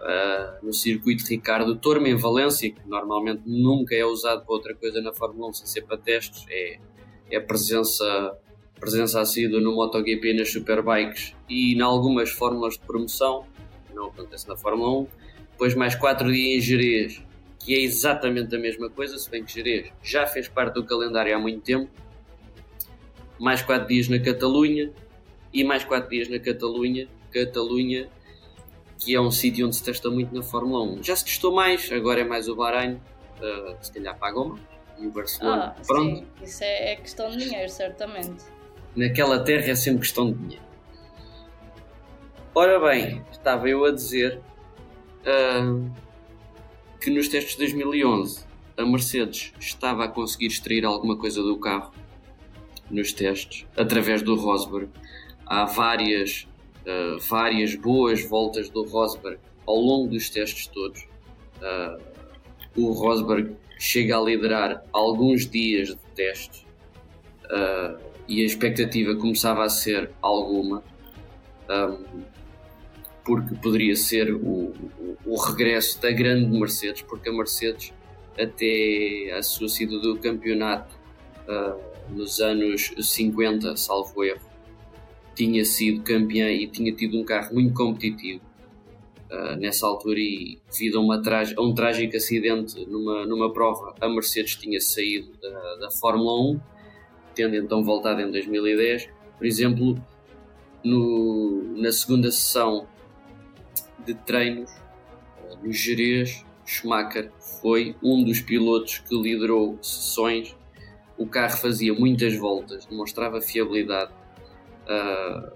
uh, 0.00 0.66
no 0.66 0.72
circuito 0.72 1.26
Ricardo 1.28 1.76
Torme 1.76 2.08
em 2.08 2.16
Valência, 2.16 2.70
que 2.70 2.80
normalmente 2.88 3.42
nunca 3.44 3.94
é 3.94 4.06
usado 4.06 4.42
para 4.42 4.54
outra 4.54 4.74
coisa 4.74 5.02
na 5.02 5.12
Fórmula 5.12 5.50
1 5.50 5.52
sem 5.52 5.66
ser 5.66 5.82
para 5.82 5.98
testes, 5.98 6.42
é, 6.48 6.78
é 7.30 7.38
presença, 7.38 8.34
presença 8.80 9.20
assídua 9.20 9.60
no 9.60 9.74
MotoGP 9.74 10.32
nas 10.32 10.50
Superbikes 10.50 11.34
e 11.50 11.74
em 11.74 11.82
algumas 11.82 12.30
fórmulas 12.30 12.78
de 12.78 12.80
promoção, 12.80 13.44
não 13.94 14.06
acontece 14.06 14.48
na 14.48 14.56
Fórmula 14.56 15.02
1. 15.02 15.06
Depois 15.52 15.74
mais 15.74 15.94
4 15.94 16.30
dias 16.30 16.58
em 16.58 16.60
Jerez, 16.60 17.25
que 17.66 17.74
é 17.74 17.80
exatamente 17.80 18.54
a 18.54 18.58
mesma 18.60 18.88
coisa, 18.88 19.18
se 19.18 19.28
bem 19.28 19.44
que 19.44 19.52
Jerez 19.52 19.92
já 20.00 20.24
fez 20.24 20.46
parte 20.46 20.74
do 20.74 20.84
calendário 20.84 21.34
há 21.34 21.38
muito 21.38 21.62
tempo. 21.62 21.90
Mais 23.40 23.60
4 23.60 23.88
dias 23.88 24.08
na 24.08 24.20
Catalunha 24.20 24.92
e 25.52 25.64
mais 25.64 25.84
4 25.84 26.08
dias 26.08 26.28
na 26.28 26.38
Catalunha. 26.38 27.08
Catalunha 27.32 28.08
que 29.00 29.16
é 29.16 29.20
um 29.20 29.32
sítio 29.32 29.66
onde 29.66 29.74
se 29.74 29.82
testa 29.82 30.08
muito 30.08 30.32
na 30.32 30.44
Fórmula 30.44 30.84
1. 30.84 31.02
Já 31.02 31.16
se 31.16 31.24
testou 31.24 31.52
mais, 31.52 31.90
agora 31.90 32.20
é 32.20 32.24
mais 32.24 32.48
o 32.48 32.54
Bahrein, 32.54 32.94
uh, 32.94 33.76
se 33.80 33.92
calhar 33.92 34.16
pagam 34.16 34.50
mais, 34.50 34.62
e 35.00 35.06
o 35.08 35.10
Barcelona. 35.10 35.74
Ah, 35.76 35.82
Pronto. 35.84 36.18
Sim, 36.18 36.26
isso 36.42 36.62
é, 36.62 36.92
é, 36.92 36.96
questão 36.96 37.28
de 37.30 37.38
dinheiro, 37.38 37.68
certamente. 37.68 38.44
Naquela 38.94 39.40
terra 39.40 39.72
é 39.72 39.74
sempre 39.74 40.02
questão 40.02 40.32
de 40.32 40.38
dinheiro. 40.38 40.64
Ora 42.54 42.78
bem, 42.78 43.22
estava 43.32 43.68
eu 43.68 43.84
a 43.84 43.90
dizer 43.90 44.40
uh, 45.26 46.05
que 47.00 47.10
nos 47.10 47.28
testes 47.28 47.56
de 47.56 47.58
2011 47.58 48.44
a 48.76 48.84
Mercedes 48.84 49.52
estava 49.58 50.04
a 50.04 50.08
conseguir 50.08 50.46
extrair 50.46 50.84
alguma 50.84 51.16
coisa 51.16 51.42
do 51.42 51.58
carro 51.58 51.92
nos 52.90 53.12
testes 53.12 53.66
através 53.76 54.22
do 54.22 54.34
Rosberg. 54.34 54.90
Há 55.46 55.64
várias 55.64 56.46
uh, 56.86 57.18
várias 57.28 57.74
boas 57.74 58.24
voltas 58.24 58.68
do 58.68 58.84
Rosberg 58.84 59.38
ao 59.66 59.76
longo 59.76 60.08
dos 60.08 60.30
testes 60.30 60.66
todos. 60.68 61.06
Uh, 61.60 62.16
o 62.76 62.92
Rosberg 62.92 63.56
chega 63.78 64.16
a 64.16 64.20
liderar 64.20 64.84
alguns 64.92 65.48
dias 65.48 65.88
de 65.88 65.98
testes 66.14 66.66
uh, 67.44 67.98
e 68.28 68.42
a 68.42 68.44
expectativa 68.44 69.14
começava 69.16 69.64
a 69.64 69.68
ser 69.68 70.10
alguma, 70.20 70.82
um, 71.70 72.22
porque 73.26 73.56
poderia 73.56 73.96
ser 73.96 74.32
o, 74.32 74.38
o, 74.38 75.16
o, 75.26 75.36
regresso 75.36 76.00
da 76.00 76.12
grande 76.12 76.46
Mercedes, 76.56 77.02
porque 77.02 77.28
a 77.28 77.32
Mercedes, 77.32 77.92
até 78.38 79.32
a 79.36 79.42
sua 79.42 79.68
saída 79.68 79.98
do 79.98 80.16
campeonato 80.16 80.94
nos 82.08 82.40
anos 82.40 82.92
50, 83.00 83.76
salvo 83.76 84.22
erro, 84.22 84.46
tinha 85.34 85.64
sido 85.64 86.02
campeã 86.02 86.50
e 86.50 86.68
tinha 86.68 86.92
tido 86.92 87.18
um 87.18 87.24
carro 87.24 87.54
muito 87.54 87.74
competitivo 87.74 88.40
uh, 89.30 89.56
nessa 89.56 89.86
altura 89.86 90.18
e 90.18 90.58
devido 90.70 90.98
a, 90.98 91.00
uma 91.00 91.16
a 91.16 91.62
um 91.62 91.74
trágico 91.74 92.16
acidente 92.16 92.86
numa, 92.86 93.26
numa 93.26 93.52
prova, 93.52 93.94
a 94.00 94.08
Mercedes 94.08 94.56
tinha 94.56 94.80
saído 94.80 95.32
da, 95.42 95.74
da 95.76 95.90
Fórmula 95.90 96.52
1, 96.52 96.60
tendo 97.34 97.56
então 97.56 97.82
voltado 97.84 98.20
em 98.20 98.30
2010. 98.30 99.08
Por 99.36 99.46
exemplo, 99.46 100.02
no, 100.82 101.74
na 101.76 101.92
segunda 101.92 102.30
sessão 102.30 102.86
de 104.06 104.14
treinos, 104.14 104.70
uh, 104.70 105.56
no 105.62 105.72
Jerez, 105.72 106.44
Schumacher 106.64 107.30
foi 107.60 107.94
um 108.02 108.24
dos 108.24 108.40
pilotos 108.40 108.98
que 108.98 109.14
liderou 109.14 109.78
sessões. 109.82 110.56
O 111.16 111.26
carro 111.26 111.56
fazia 111.56 111.94
muitas 111.94 112.36
voltas, 112.36 112.86
demonstrava 112.86 113.40
fiabilidade 113.40 114.12
Uh, 114.86 115.50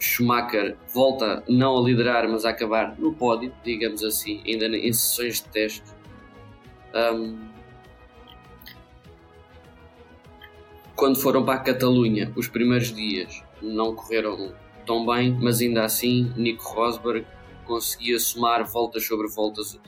Schumacher 0.00 0.76
volta 0.92 1.42
não 1.48 1.78
a 1.78 1.80
liderar, 1.80 2.28
mas 2.28 2.44
a 2.44 2.50
acabar 2.50 2.98
no 2.98 3.14
pódio, 3.14 3.54
digamos 3.64 4.02
assim, 4.02 4.42
ainda 4.44 4.66
em 4.66 4.92
sessões 4.92 5.40
de 5.40 5.48
teste. 5.48 5.84
Um, 6.92 7.38
quando 10.96 11.16
foram 11.20 11.44
para 11.44 11.54
a 11.54 11.62
Catalunha, 11.62 12.32
os 12.36 12.48
primeiros 12.48 12.92
dias 12.92 13.42
não 13.62 13.94
correram 13.94 14.52
tão 14.84 15.06
bem, 15.06 15.32
mas 15.40 15.60
ainda 15.60 15.84
assim 15.84 16.32
Nico 16.36 16.64
Rosberg 16.64 17.24
conseguia 17.64 18.18
somar 18.18 18.64
voltas 18.64 19.06
sobre 19.06 19.28
voltas. 19.28 19.78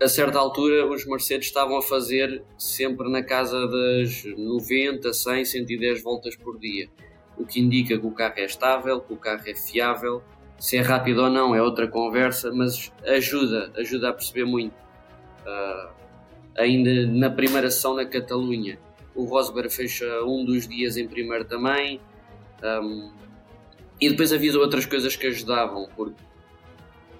A 0.00 0.08
certa 0.08 0.38
altura, 0.38 0.86
os 0.86 1.04
Mercedes 1.04 1.48
estavam 1.48 1.76
a 1.76 1.82
fazer 1.82 2.42
sempre 2.56 3.10
na 3.10 3.22
casa 3.22 3.66
das 3.66 4.24
90, 4.36 5.12
100, 5.12 5.44
110 5.44 6.02
voltas 6.02 6.36
por 6.36 6.58
dia 6.58 6.88
o 7.38 7.46
que 7.46 7.60
indica 7.60 7.96
que 7.96 8.06
o 8.06 8.10
carro 8.10 8.34
é 8.36 8.44
estável, 8.44 9.00
que 9.00 9.12
o 9.12 9.16
carro 9.16 9.42
é 9.46 9.54
fiável. 9.54 10.22
Se 10.58 10.76
é 10.76 10.80
rápido 10.80 11.22
ou 11.22 11.30
não 11.30 11.54
é 11.54 11.62
outra 11.62 11.86
conversa, 11.86 12.50
mas 12.52 12.92
ajuda, 13.06 13.72
ajuda 13.76 14.10
a 14.10 14.12
perceber 14.12 14.44
muito. 14.44 14.74
Uh, 15.46 15.88
ainda 16.56 17.06
na 17.06 17.30
primeira 17.30 17.70
sessão 17.70 17.94
na 17.94 18.04
Catalunha, 18.04 18.78
o 19.14 19.24
Rosberg 19.24 19.70
fecha 19.70 20.04
um 20.24 20.44
dos 20.44 20.66
dias 20.66 20.96
em 20.96 21.06
primeiro 21.06 21.44
também. 21.44 22.00
Um, 22.62 23.12
e 24.00 24.10
depois 24.10 24.32
havia 24.32 24.56
outras 24.58 24.84
coisas 24.84 25.14
que 25.14 25.28
ajudavam 25.28 25.88
porque, 25.96 26.20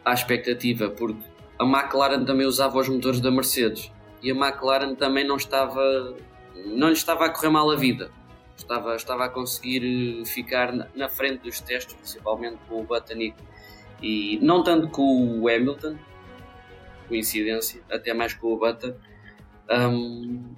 à 0.09 0.15
expectativa, 0.15 0.91
porque 0.91 1.23
a 1.59 1.65
McLaren 1.65 2.25
também 2.25 2.47
usava 2.47 2.79
os 2.79 2.89
motores 2.89 3.21
da 3.21 3.31
Mercedes 3.31 3.93
e 4.23 4.31
a 4.31 4.35
McLaren 4.35 4.95
também 4.95 5.27
não 5.27 5.37
estava 5.37 6.17
não 6.67 6.89
lhe 6.89 6.95
estava 6.95 7.27
a 7.27 7.31
correr 7.31 7.51
mal 7.51 7.71
a 7.71 7.77
vida. 7.77 8.11
Estava, 8.57 8.97
estava 8.97 9.25
a 9.27 9.29
conseguir 9.29 10.21
eh, 10.21 10.25
ficar 10.25 10.73
na 10.95 11.09
frente 11.09 11.43
dos 11.43 11.61
testes, 11.61 11.95
principalmente 11.95 12.59
com 12.69 12.81
o 12.81 12.85
Button 12.85 13.33
e 14.03 14.39
não 14.43 14.63
tanto 14.65 14.89
com 14.89 15.41
o 15.41 15.49
Hamilton, 15.49 15.97
coincidência, 17.07 17.83
até 17.91 18.13
mais 18.13 18.35
com 18.35 18.53
o 18.53 18.59
Button, 18.59 18.95
um, 19.71 20.55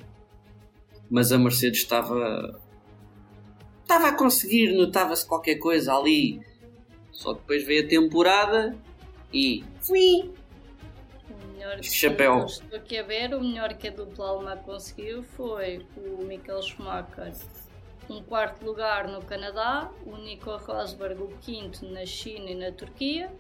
mas 1.11 1.33
a 1.33 1.39
Mercedes 1.39 1.81
estava 1.81 2.61
estava 3.83 4.09
a 4.09 4.13
conseguir, 4.13 4.73
notava-se 4.73 5.27
qualquer 5.27 5.57
coisa 5.57 5.95
ali, 5.95 6.41
só 7.11 7.35
que 7.35 7.41
depois 7.41 7.65
veio 7.65 7.85
a 7.85 7.89
temporada 7.89 8.79
e 9.33 9.65
fui. 9.81 10.31
Chapéu. 11.83 12.47
Estou 12.47 12.79
aqui 12.79 12.99
a 12.99 13.03
ver, 13.03 13.35
o 13.35 13.41
melhor 13.41 13.75
que 13.75 13.89
a 13.89 13.91
dupla 13.91 14.29
alemã 14.29 14.57
conseguiu 14.57 15.23
foi 15.23 15.87
o 15.97 16.25
Michael 16.25 16.63
Schumacher 16.63 17.33
um 18.11 18.23
quarto 18.23 18.65
lugar 18.65 19.07
no 19.07 19.23
Canadá, 19.23 19.89
o 20.05 20.17
Nico 20.17 20.51
Rosberg 20.57 21.23
o 21.23 21.29
quinto 21.41 21.87
na 21.87 22.05
China 22.05 22.51
e 22.51 22.55
na 22.55 22.73
Turquia. 22.73 23.33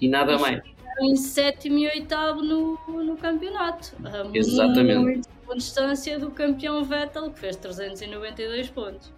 E 0.00 0.08
nada 0.08 0.32
e 0.32 0.38
mais. 0.38 0.62
Em 1.00 1.16
sétimo 1.16 1.78
e 1.78 1.86
oitavo 1.86 2.42
no, 2.42 2.78
no 2.88 3.16
campeonato. 3.16 3.94
Exatamente. 4.32 4.98
Muito 4.98 5.28
com 5.46 5.54
distância 5.54 6.18
do 6.18 6.30
campeão 6.30 6.82
Vettel, 6.82 7.30
que 7.30 7.38
fez 7.38 7.56
392 7.56 8.68
pontos. 8.70 9.12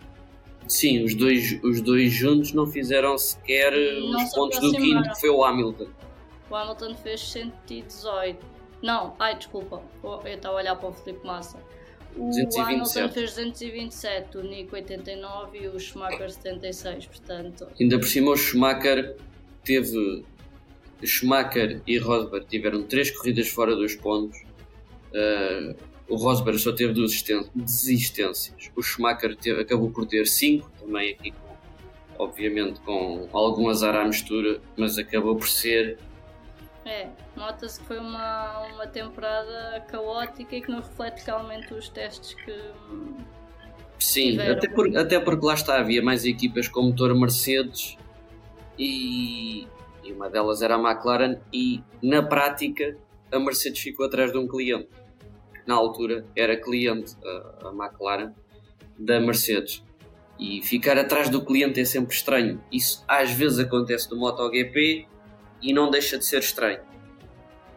Sim, 0.69 1.02
os 1.02 1.14
dois, 1.14 1.59
os 1.62 1.81
dois 1.81 2.12
juntos 2.12 2.52
não 2.52 2.67
fizeram 2.67 3.19
sequer 3.19 3.73
não 3.73 4.23
os 4.23 4.33
pontos 4.33 4.61
do 4.61 4.73
quinto, 4.73 5.09
que 5.11 5.21
foi 5.21 5.31
o 5.31 5.45
Hamilton. 5.45 5.88
O 6.49 6.55
Hamilton 6.55 6.95
fez 6.95 7.21
118. 7.21 8.38
Não, 8.83 9.14
ai, 9.19 9.37
desculpa, 9.37 9.83
eu 10.02 10.23
estava 10.26 10.55
a 10.55 10.59
olhar 10.59 10.76
para 10.76 10.88
o 10.88 10.93
Felipe 10.93 11.26
Massa. 11.26 11.59
O 12.17 12.31
Hamilton 12.61 13.09
fez 13.09 13.35
227, 13.35 14.38
o 14.38 14.43
Nico 14.43 14.75
89 14.75 15.59
e 15.59 15.69
o 15.69 15.79
Schumacher 15.79 16.31
76, 16.31 17.07
portanto... 17.07 17.69
Ainda 17.81 17.99
por 17.99 18.07
cima 18.07 18.31
o 18.33 18.37
Schumacher 18.37 19.17
teve... 19.64 20.25
Schumacher 21.02 21.81
e 21.87 21.99
Rosberg 21.99 22.47
tiveram 22.47 22.83
três 22.83 23.11
corridas 23.11 23.49
fora 23.49 23.75
dos 23.75 23.95
pontos. 23.95 24.38
Uh, 25.12 25.75
o 26.11 26.17
Rosberg 26.17 26.59
só 26.59 26.73
teve 26.73 26.93
duas 26.93 27.25
desistências. 27.55 28.71
O 28.76 28.83
Schumacher 28.83 29.37
teve, 29.37 29.62
acabou 29.62 29.90
por 29.90 30.05
ter 30.07 30.26
cinco, 30.26 30.69
também 30.81 31.12
aqui 31.12 31.31
com, 31.31 32.25
obviamente 32.25 32.81
com 32.81 33.29
algum 33.33 33.69
azar 33.69 33.95
à 33.95 34.05
mistura, 34.05 34.61
mas 34.76 34.99
acabou 34.99 35.37
por 35.37 35.49
ser 35.49 35.99
É, 36.85 37.09
nota-se 37.37 37.79
que 37.79 37.87
foi 37.87 37.99
uma, 37.99 38.67
uma 38.75 38.87
temporada 38.88 39.85
caótica 39.88 40.57
e 40.57 40.61
que 40.61 40.71
não 40.71 40.81
reflete 40.81 41.25
realmente 41.25 41.73
os 41.73 41.88
testes 41.88 42.35
que. 42.35 42.61
Sim, 44.00 44.40
até, 44.40 44.69
por, 44.69 44.97
até 44.97 45.21
porque 45.21 45.47
lá 45.47 45.55
está, 45.55 45.79
havia 45.79 46.02
mais 46.02 46.25
equipas 46.25 46.67
com 46.67 46.83
motor 46.83 47.14
Mercedes 47.14 47.97
e, 48.79 49.69
e 50.02 50.12
uma 50.12 50.29
delas 50.29 50.62
era 50.62 50.75
a 50.75 50.79
McLaren 50.79 51.38
e 51.52 51.83
na 52.02 52.23
prática 52.23 52.97
a 53.31 53.38
Mercedes 53.38 53.81
ficou 53.81 54.07
atrás 54.07 54.33
de 54.33 54.38
um 54.38 54.49
cliente. 54.49 54.88
Na 55.71 55.77
altura 55.77 56.27
era 56.35 56.57
cliente 56.57 57.17
a, 57.25 57.69
a 57.69 57.73
McLaren 57.73 58.33
da 58.99 59.21
Mercedes. 59.21 59.85
E 60.37 60.61
ficar 60.62 60.99
atrás 60.99 61.29
do 61.29 61.45
cliente 61.45 61.79
é 61.79 61.85
sempre 61.85 62.12
estranho. 62.12 62.61
Isso 62.73 63.05
às 63.07 63.31
vezes 63.31 63.61
acontece 63.61 64.11
no 64.11 64.17
MotoGP 64.17 65.07
e 65.62 65.73
não 65.73 65.89
deixa 65.89 66.19
de 66.19 66.25
ser 66.25 66.41
estranho. 66.41 66.81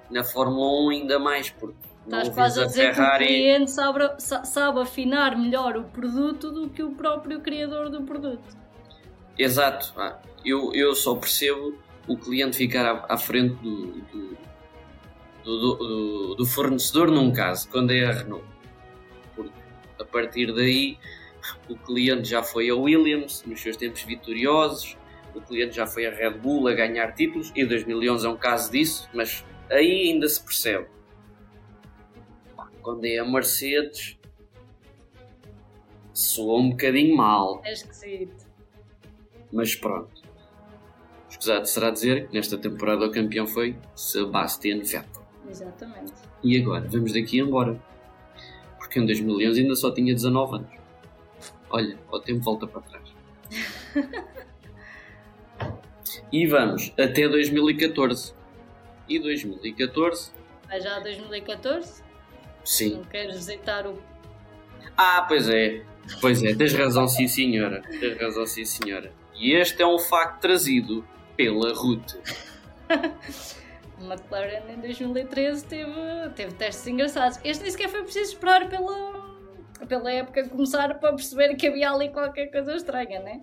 Na 0.09 0.23
Fórmula 0.23 0.87
1 0.87 0.89
ainda 0.89 1.19
mais, 1.19 1.51
porque 1.51 1.77
Estás 2.03 2.29
quase 2.29 2.61
a 2.61 2.65
dizer 2.65 2.95
Ferrari... 2.95 3.27
que 3.27 3.31
o 3.31 3.35
cliente 3.35 3.71
sabe, 3.71 3.99
sabe 4.17 4.79
afinar 4.79 5.37
melhor 5.37 5.77
o 5.77 5.83
produto 5.83 6.49
do 6.49 6.69
que 6.71 6.81
o 6.81 6.93
próprio 6.93 7.41
criador 7.41 7.91
do 7.91 8.01
produto. 8.01 8.57
Exato. 9.37 9.93
Ah, 9.97 10.17
eu, 10.43 10.73
eu 10.73 10.95
só 10.95 11.13
percebo 11.13 11.77
o 12.07 12.17
cliente 12.17 12.57
ficar 12.57 12.87
à, 12.87 13.13
à 13.13 13.17
frente 13.19 13.53
do, 13.61 14.01
do, 14.01 14.32
do, 15.43 15.75
do, 15.75 16.35
do 16.35 16.45
fornecedor, 16.45 17.11
num 17.11 17.31
caso, 17.31 17.69
quando 17.69 17.91
é 17.91 18.05
a 18.05 18.11
Renault. 18.11 18.45
Porque 19.35 19.51
a 19.99 20.05
partir 20.05 20.53
daí 20.53 20.97
o 21.69 21.75
cliente 21.75 22.29
já 22.29 22.41
foi 22.41 22.69
a 22.69 22.75
Williams 22.75 23.43
nos 23.45 23.61
seus 23.61 23.75
tempos 23.75 24.03
vitoriosos, 24.03 24.97
o 25.35 25.41
cliente 25.41 25.75
já 25.75 25.85
foi 25.85 26.05
a 26.05 26.11
Red 26.11 26.37
Bull 26.37 26.67
a 26.67 26.73
ganhar 26.73 27.13
títulos, 27.13 27.51
e 27.55 27.65
2011 27.65 28.25
é 28.25 28.29
um 28.29 28.37
caso 28.37 28.71
disso, 28.71 29.09
mas 29.13 29.43
aí 29.69 30.09
ainda 30.09 30.27
se 30.27 30.41
percebe. 30.41 30.87
Quando 32.81 33.05
é 33.05 33.17
a 33.17 33.25
Mercedes, 33.25 34.17
soa 36.13 36.59
um 36.59 36.69
bocadinho 36.71 37.15
mal. 37.15 37.61
É 37.63 37.73
esquisito. 37.73 38.45
Mas 39.51 39.75
pronto. 39.75 40.21
Escusado 41.29 41.65
será 41.65 41.89
dizer 41.89 42.27
que 42.27 42.33
nesta 42.33 42.57
temporada 42.57 43.05
o 43.05 43.11
campeão 43.11 43.47
foi 43.47 43.75
Sebastian 43.95 44.79
Vettel. 44.79 45.22
Exatamente. 45.53 46.13
E 46.43 46.59
agora, 46.59 46.87
vamos 46.89 47.13
daqui 47.13 47.39
embora. 47.39 47.79
Porque 48.79 48.99
em 48.99 49.05
2011 49.05 49.61
ainda 49.61 49.75
só 49.75 49.91
tinha 49.91 50.13
19 50.13 50.55
anos. 50.55 50.69
Olha, 51.69 51.97
o 52.11 52.19
tempo 52.19 52.41
volta 52.41 52.65
para 52.65 52.81
trás. 52.81 53.13
e 56.31 56.47
vamos 56.47 56.91
até 56.97 57.29
2014. 57.29 58.33
E 59.07 59.19
2014. 59.19 60.31
Vai 60.67 60.81
já 60.81 60.99
2014? 60.99 62.03
Sim. 62.65 62.95
Não 62.95 63.03
queres 63.03 63.35
visitar 63.35 63.85
o. 63.85 64.01
Ah, 64.97 65.23
pois 65.27 65.47
é. 65.49 65.83
Pois 66.19 66.43
é, 66.43 66.55
tens 66.55 66.73
razão, 66.73 67.07
sim 67.07 67.27
senhora. 67.27 67.81
Tens 67.99 68.17
razão, 68.19 68.45
sim 68.45 68.65
senhora. 68.65 69.13
E 69.35 69.53
este 69.53 69.81
é 69.83 69.87
um 69.87 69.99
facto 69.99 70.41
trazido 70.41 71.05
pela 71.37 71.73
Ruth. 71.73 72.15
McLaren 74.03 74.71
em 74.71 74.79
2013 74.79 75.65
teve, 75.65 75.91
teve 76.35 76.53
testes 76.53 76.87
engraçados. 76.87 77.39
Este 77.43 77.63
nem 77.63 77.71
sequer 77.71 77.89
foi 77.89 78.03
preciso 78.03 78.33
esperar 78.33 78.69
pela, 78.69 79.37
pela 79.87 80.11
época 80.11 80.47
começar 80.47 80.93
para 80.99 81.13
perceber 81.13 81.55
que 81.55 81.67
havia 81.67 81.91
ali 81.91 82.09
qualquer 82.09 82.47
coisa 82.47 82.75
estranha, 82.75 83.19
né? 83.21 83.41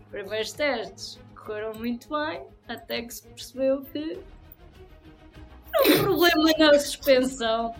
Os 0.00 0.06
primeiros 0.10 0.52
testes 0.52 1.18
correram 1.34 1.74
muito 1.74 2.08
bem, 2.08 2.46
até 2.68 3.02
que 3.02 3.14
se 3.14 3.26
percebeu 3.28 3.82
que 3.82 4.18
um 5.86 5.98
problema 6.02 6.50
na 6.58 6.78
suspensão 6.78 7.74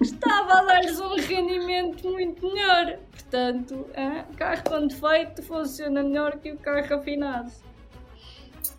estava 0.00 0.54
a 0.54 0.64
dar-lhes 0.64 0.98
um 0.98 1.14
rendimento 1.16 2.10
muito 2.10 2.52
melhor. 2.52 2.98
Portanto, 3.10 3.86
o 4.30 4.36
carro 4.36 4.62
com 4.64 4.86
defeito 4.86 5.42
funciona 5.42 6.02
melhor 6.02 6.38
que 6.38 6.52
o 6.52 6.58
carro 6.58 6.94
afinado. 6.94 7.52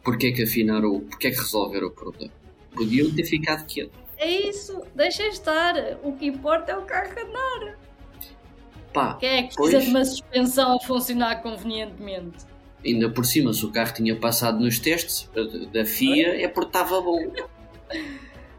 Porquê 0.04 0.32
que 0.32 0.44
afinaram, 0.44 1.00
porquê 1.02 1.32
que 1.32 1.38
resolveram 1.38 1.88
o 1.88 1.92
problema? 1.92 2.34
Podiam 2.76 3.10
ter 3.14 3.24
ficado 3.26 3.66
quieto. 3.66 3.92
É 4.18 4.30
isso, 4.30 4.82
deixa 4.96 5.26
estar. 5.28 5.76
O 6.04 6.14
que 6.14 6.26
importa 6.26 6.72
é 6.72 6.78
o 6.78 6.84
carro 6.84 7.12
andar. 7.12 7.78
Pá, 8.94 9.16
Quem 9.16 9.30
é 9.30 9.44
que 9.44 9.56
precisa 9.56 9.78
pois... 9.78 9.84
de 9.86 9.90
uma 9.90 10.06
suspensão 10.06 10.76
a 10.76 10.80
funcionar 10.80 11.42
convenientemente? 11.42 12.46
Ainda 12.86 13.10
por 13.10 13.26
cima, 13.26 13.54
se 13.54 13.66
o 13.66 13.72
carro 13.72 13.94
tinha 13.94 14.16
passado 14.16 14.60
nos 14.60 14.78
testes 14.78 15.30
da 15.72 15.86
FIA, 15.86 16.44
é 16.44 16.48
porque 16.48 16.68
estava 16.68 17.02
bom. 17.02 17.32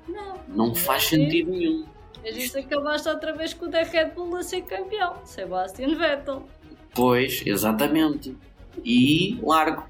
Não, 0.07 0.39
não 0.47 0.75
faz 0.75 1.05
sentido 1.05 1.51
nenhum. 1.51 1.87
Mas 2.23 2.37
isso 2.37 2.59
acabaste 2.59 3.09
outra 3.09 3.33
vez 3.33 3.53
com 3.53 3.67
o 3.67 3.69
da 3.69 3.83
Red 3.83 4.11
Bull 4.11 4.37
a 4.37 4.43
ser 4.43 4.63
campeão, 4.63 5.17
Sebastian 5.25 5.97
Vettel. 5.97 6.47
Pois, 6.95 7.43
exatamente. 7.45 8.37
E 8.85 9.39
largo. 9.43 9.87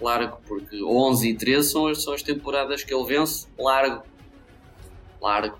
Largo, 0.00 0.40
porque 0.46 0.82
11 0.82 1.28
e 1.28 1.36
13 1.36 1.70
são 1.70 1.86
as, 1.86 2.02
são 2.02 2.14
as 2.14 2.22
temporadas 2.22 2.82
que 2.82 2.92
ele 2.94 3.04
vence. 3.04 3.46
Largo. 3.58 4.02
Largo. 5.20 5.58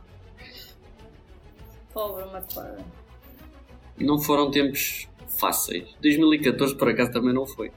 Pobre 1.93 2.25
McLaren. 2.25 2.85
Não 3.99 4.19
foram 4.19 4.51
tempos 4.51 5.09
fáceis. 5.39 5.95
2014 6.01 6.75
por 6.77 6.89
acaso 6.89 7.13
também 7.13 7.35
não 7.35 7.47
foi. 7.47 7.71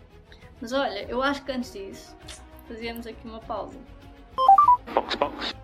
Mas 0.62 0.72
olha, 0.72 1.06
eu 1.10 1.22
acho 1.22 1.44
que 1.44 1.52
antes 1.52 1.74
disso 1.74 2.16
fazíamos 2.68 3.06
aqui 3.06 3.28
uma 3.28 3.40
pausa. 3.40 3.78
Box, 4.94 5.16
box. 5.16 5.56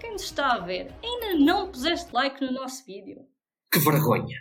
Quem 0.00 0.12
nos 0.12 0.22
está 0.22 0.54
a 0.54 0.58
ver, 0.58 0.92
ainda 1.02 1.44
não 1.44 1.70
puseste 1.70 2.12
like 2.12 2.44
no 2.44 2.52
nosso 2.52 2.84
vídeo? 2.84 3.26
Que 3.70 3.78
vergonha! 3.78 4.36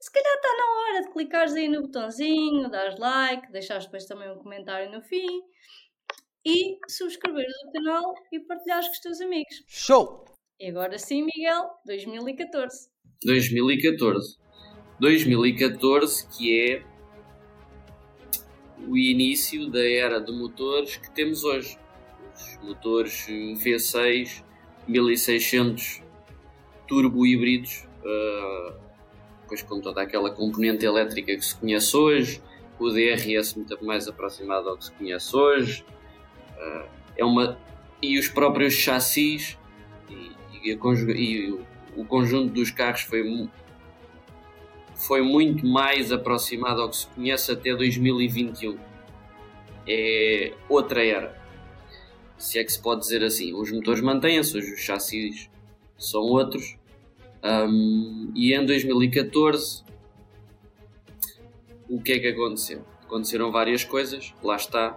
Se 0.00 0.10
calhar 0.10 0.34
está 0.34 0.56
na 0.56 0.64
hora 0.64 1.02
de 1.02 1.12
clicares 1.12 1.54
aí 1.54 1.68
no 1.68 1.82
botãozinho, 1.82 2.70
dares 2.70 2.98
like, 2.98 3.52
deixares 3.52 3.84
depois 3.84 4.06
também 4.06 4.30
um 4.30 4.38
comentário 4.38 4.90
no 4.90 5.02
fim 5.02 5.42
e 6.44 6.78
subscreveres 6.88 7.52
o 7.66 7.72
canal 7.72 8.14
e 8.32 8.40
partilhares 8.40 8.86
com 8.86 8.92
os 8.92 9.00
teus 9.00 9.20
amigos. 9.20 9.62
Show! 9.66 10.24
E 10.58 10.68
agora 10.68 10.98
sim, 10.98 11.22
Miguel, 11.22 11.70
2014. 11.84 12.88
2014. 13.24 14.38
2014, 14.98 16.28
que 16.28 16.60
é 16.60 16.84
o 18.86 18.96
início 18.96 19.70
da 19.70 19.86
era 19.86 20.18
de 20.20 20.32
motores 20.32 20.96
que 20.96 21.10
temos 21.10 21.44
hoje. 21.44 21.78
Os 22.34 22.56
motores 22.62 23.26
V6 23.26 24.42
1600 24.88 26.02
turbo 26.88 27.24
híbridos, 27.24 27.86
uh, 28.04 28.89
depois 29.50 29.62
com 29.62 29.80
toda 29.80 30.00
aquela 30.02 30.30
componente 30.30 30.86
elétrica 30.86 31.34
que 31.34 31.44
se 31.44 31.56
conhece 31.56 31.96
hoje, 31.96 32.40
o 32.78 32.88
DRS 32.88 33.54
muito 33.54 33.84
mais 33.84 34.06
aproximado 34.06 34.68
ao 34.68 34.76
que 34.76 34.84
se 34.84 34.92
conhece 34.92 35.36
hoje, 35.36 35.84
uh, 36.56 36.88
é 37.16 37.24
uma 37.24 37.58
e 38.00 38.18
os 38.18 38.28
próprios 38.28 38.72
chassis 38.72 39.58
e, 40.08 40.32
e, 40.62 40.72
e 40.72 41.50
o, 41.50 41.66
o, 41.96 42.04
conjunto 42.06 42.54
dos 42.54 42.70
carros 42.70 43.02
foi 43.02 43.48
foi 44.94 45.20
muito 45.20 45.66
mais 45.66 46.12
aproximado 46.12 46.80
ao 46.80 46.88
que 46.88 46.96
se 46.96 47.06
conhece 47.08 47.50
até 47.50 47.74
2021. 47.74 48.78
É 49.86 50.52
outra 50.68 51.04
era 51.04 51.40
se 52.38 52.58
é 52.58 52.64
que 52.64 52.72
se 52.72 52.80
pode 52.80 53.00
dizer 53.00 53.22
assim. 53.24 53.52
Os 53.52 53.70
motores 53.70 54.00
mantêm-se, 54.00 54.56
os 54.56 54.80
chassis 54.80 55.50
são 55.98 56.20
outros. 56.20 56.78
Um, 57.42 58.32
e 58.34 58.54
em 58.54 58.64
2014, 58.64 59.84
o 61.88 62.00
que 62.00 62.12
é 62.12 62.18
que 62.18 62.28
aconteceu? 62.28 62.84
Aconteceram 63.02 63.50
várias 63.50 63.84
coisas, 63.84 64.34
lá 64.42 64.56
está. 64.56 64.96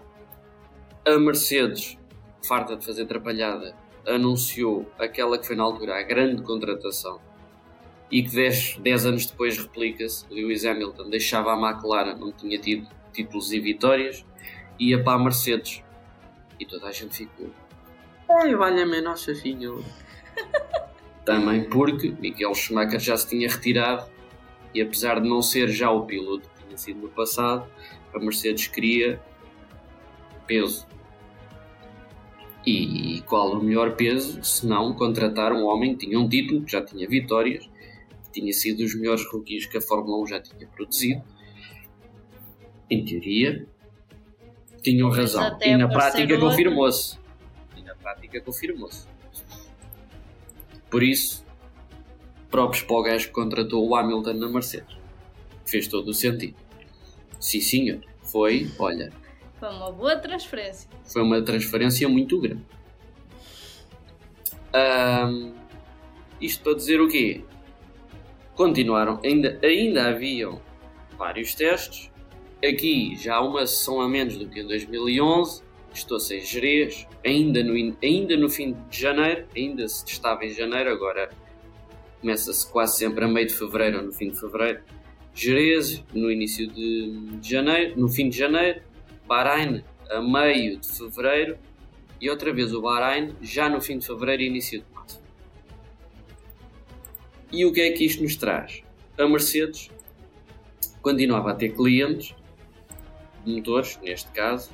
A 1.06 1.18
Mercedes, 1.18 1.98
farta 2.46 2.76
de 2.76 2.86
fazer 2.86 3.04
atrapalhada, 3.04 3.76
anunciou 4.06 4.86
aquela 5.00 5.38
que 5.38 5.48
foi 5.48 5.56
na 5.56 5.64
altura 5.64 5.98
a 6.00 6.04
grande 6.04 6.42
contratação 6.44 7.20
e 8.12 8.22
que 8.22 8.36
10, 8.80 9.06
anos 9.06 9.26
depois 9.26 9.58
replica-se. 9.58 10.26
Lewis 10.30 10.66
Hamilton 10.66 11.10
deixava 11.10 11.54
a 11.54 11.58
McLaren, 11.58 12.16
não 12.16 12.32
tinha 12.32 12.60
tido 12.60 12.88
títulos 13.12 13.52
e 13.52 13.60
vitórias, 13.60 14.24
ia 14.80 15.02
para 15.04 15.14
a 15.14 15.24
Mercedes 15.24 15.84
e 16.60 16.66
toda 16.66 16.88
a 16.88 16.92
gente 16.92 17.18
ficou. 17.18 17.50
Ai, 18.30 18.54
valha-me 18.56 19.02
Nossa 19.02 19.34
Senhora. 19.34 19.84
Também 21.26 21.64
porque 21.70 22.14
Michael 22.20 22.54
Schumacher 22.54 23.00
já 23.00 23.16
se 23.16 23.30
tinha 23.30 23.50
retirado 23.50 24.12
e 24.74 24.82
apesar 24.82 25.22
de 25.22 25.30
não 25.30 25.42
ser 25.42 25.70
já 25.70 25.92
o 25.92 26.06
piloto 26.06 26.50
que 26.50 26.66
tinha 26.66 26.78
sido 26.78 27.02
no 27.02 27.10
passado, 27.10 27.70
a 28.14 28.20
Mercedes 28.20 28.68
queria 28.68 29.22
peso. 30.48 30.88
E 32.66 33.22
qual 33.28 33.54
o 33.54 33.64
melhor 33.64 33.96
peso 33.96 34.44
se 34.44 34.66
não 34.66 34.94
contratar 34.94 35.52
um 35.52 35.66
homem 35.66 35.96
que 35.96 36.06
tinha 36.06 36.20
um 36.20 36.28
título, 36.28 36.64
que 36.64 36.72
já 36.72 36.84
tinha 36.84 37.08
vitórias, 37.08 37.70
que 38.24 38.40
tinha 38.40 38.54
sido 38.54 38.78
dos 38.78 38.96
melhores 38.96 39.26
rookies 39.32 39.66
que 39.66 39.78
a 39.78 39.82
Fórmula 39.82 40.24
1 40.24 40.28
já 40.28 40.42
tinha 40.42 40.68
produzido. 40.68 41.22
Em 42.90 43.04
teoria, 43.04 43.68
tinham 44.82 45.10
razão. 45.10 45.58
E 45.62 45.76
na 45.76 45.88
prática 45.88 46.40
confirmou-se. 46.40 47.18
E 47.78 47.82
na 47.82 47.96
prática 47.96 48.42
confirmou-se. 48.42 49.13
Por 50.94 51.02
isso, 51.02 51.44
próprios 52.52 52.84
para 52.84 52.96
o 52.96 53.02
gajo 53.02 53.28
que 53.30 53.34
contratou 53.34 53.90
o 53.90 53.96
Hamilton 53.96 54.34
na 54.34 54.48
Mercedes. 54.48 54.96
Fez 55.66 55.88
todo 55.88 56.10
o 56.10 56.14
sentido. 56.14 56.56
Sim, 57.40 57.62
senhor. 57.62 58.02
Foi, 58.22 58.72
olha. 58.78 59.12
Foi 59.60 59.70
uma 59.70 59.92
boa 59.92 60.16
transferência. 60.18 60.88
Foi 61.04 61.24
uma 61.24 61.42
transferência 61.42 62.08
muito 62.08 62.40
grande. 62.40 62.62
Um, 64.76 65.56
isto 66.40 66.64
para 66.64 66.76
dizer 66.76 67.02
o 67.02 67.08
quê? 67.08 67.44
Continuaram, 68.54 69.20
ainda, 69.26 69.60
ainda 69.64 70.10
haviam 70.10 70.62
vários 71.18 71.56
testes. 71.56 72.12
Aqui 72.64 73.16
já 73.16 73.38
há 73.38 73.42
uma 73.42 73.66
sessão 73.66 74.00
a 74.00 74.08
menos 74.08 74.38
do 74.38 74.48
que 74.48 74.60
em 74.60 74.68
2011. 74.68 75.64
Estou 75.94 76.20
sem 76.20 76.42
Jerez, 76.42 77.08
ainda 77.24 77.64
no, 77.64 77.74
ainda 78.02 78.36
no 78.36 78.50
fim 78.50 78.76
de 78.90 79.00
janeiro, 79.00 79.48
ainda 79.56 79.88
se 79.88 80.04
estava 80.08 80.44
em 80.44 80.50
janeiro, 80.50 80.90
agora 80.90 81.30
começa-se 82.20 82.70
quase 82.72 82.98
sempre 82.98 83.26
a 83.26 83.28
meio 83.28 83.48
de 83.48 83.54
fevereiro 83.54 84.00
ou 84.00 84.06
no 84.06 84.12
fim 84.12 84.30
de 84.30 84.40
fevereiro. 84.40 84.82
Jerez 85.36 86.04
no 86.14 86.32
início 86.32 86.68
de 86.68 87.38
janeiro, 87.42 88.00
no 88.00 88.10
fim 88.10 88.30
de 88.30 88.38
janeiro, 88.38 88.82
Bahrein 89.28 89.84
a 90.10 90.22
meio 90.22 90.78
de 90.80 90.88
fevereiro 90.88 91.58
e 92.20 92.30
outra 92.30 92.54
vez 92.54 92.74
o 92.74 92.82
Bahrein 92.82 93.36
já 93.42 93.70
no 93.70 93.82
fim 93.82 93.98
de 93.98 94.06
fevereiro 94.06 94.44
e 94.44 94.48
início 94.48 94.80
de 94.80 94.86
março. 94.94 95.22
E 97.52 97.66
o 97.66 97.72
que 97.72 97.82
é 97.82 97.92
que 97.92 98.06
isto 98.06 98.24
nos 98.24 98.36
traz? 98.36 98.84
A 99.18 99.28
Mercedes 99.28 99.92
continuava 101.02 101.52
a 101.52 101.56
ter 101.56 101.76
clientes, 101.76 102.34
motores, 103.46 104.00
neste 104.02 104.32
caso, 104.32 104.72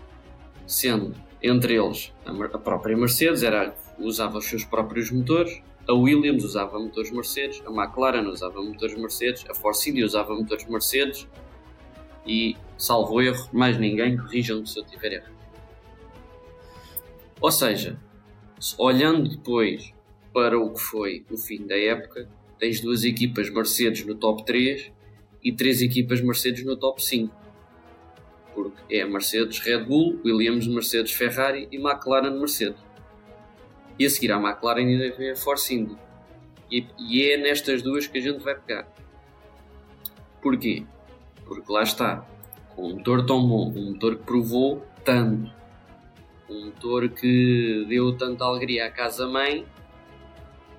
sendo 0.69 1.15
entre 1.41 1.75
eles 1.75 2.13
a 2.25 2.58
própria 2.58 2.95
Mercedes, 2.95 3.41
era, 3.41 3.75
usava 3.97 4.38
os 4.38 4.45
seus 4.45 4.63
próprios 4.63 5.10
motores, 5.10 5.62
a 5.88 5.93
Williams 5.93 6.43
usava 6.43 6.77
motores 6.77 7.12
Mercedes, 7.12 7.62
a 7.65 7.71
McLaren 7.71 8.27
usava 8.27 8.62
motores 8.62 8.95
Mercedes, 8.95 9.43
a 9.49 9.55
Force 9.55 9.89
India 9.89 10.05
usava 10.05 10.36
motores 10.36 10.65
Mercedes 10.67 11.27
e, 12.25 12.55
salvo 12.77 13.19
erro, 13.19 13.49
mais 13.51 13.79
ninguém, 13.79 14.15
corrijam-me 14.15 14.67
se 14.67 14.79
eu 14.79 14.86
tiver 14.86 15.13
erro. 15.13 15.34
Ou 17.41 17.51
seja, 17.51 17.97
olhando 18.77 19.27
depois 19.27 19.91
para 20.32 20.60
o 20.60 20.71
que 20.71 20.79
foi 20.79 21.25
o 21.32 21.38
fim 21.38 21.65
da 21.65 21.77
época, 21.77 22.29
tens 22.60 22.79
duas 22.82 23.03
equipas 23.03 23.49
Mercedes 23.49 24.05
no 24.05 24.13
top 24.13 24.45
3 24.45 24.91
e 25.43 25.51
três 25.51 25.82
equipas 25.82 26.21
Mercedes 26.21 26.63
no 26.63 26.77
top 26.77 27.03
5. 27.03 27.38
Porque 28.62 28.93
é 28.93 29.06
Mercedes 29.06 29.60
Red 29.60 29.86
Bull, 29.86 30.19
Williams 30.26 30.67
Mercedes 30.67 31.13
Ferrari 31.13 31.69
e 31.72 31.78
McLaren 31.78 32.38
Mercedes. 32.38 32.82
E 33.98 34.06
a 34.06 34.10
seguir 34.10 34.34
à 34.34 34.38
McLaren 34.38 34.86
ainda 34.86 35.15
vem 35.15 35.32
a 35.32 35.36
Force. 35.36 35.88
E, 36.69 36.86
e 37.00 37.32
é 37.32 37.38
nestas 37.38 37.82
duas 37.82 38.06
que 38.06 38.17
a 38.17 38.22
gente 38.22 38.43
vai 38.43 38.56
pegar. 38.56 38.86
Porquê? 40.41 40.84
Porque 41.45 41.72
lá 41.72 41.84
está, 41.84 42.28
com 42.76 42.88
um 42.88 42.95
motor 42.98 43.26
tão 43.26 43.48
bom, 43.48 43.72
um 43.74 43.93
motor 43.93 44.17
que 44.17 44.24
provou 44.24 44.86
tanto, 45.06 45.50
um 46.50 46.65
motor 46.65 47.08
que 47.08 47.86
deu 47.88 48.12
tanta 48.17 48.43
alegria 48.43 48.88
à 48.88 48.91
casa-mãe, 48.91 49.65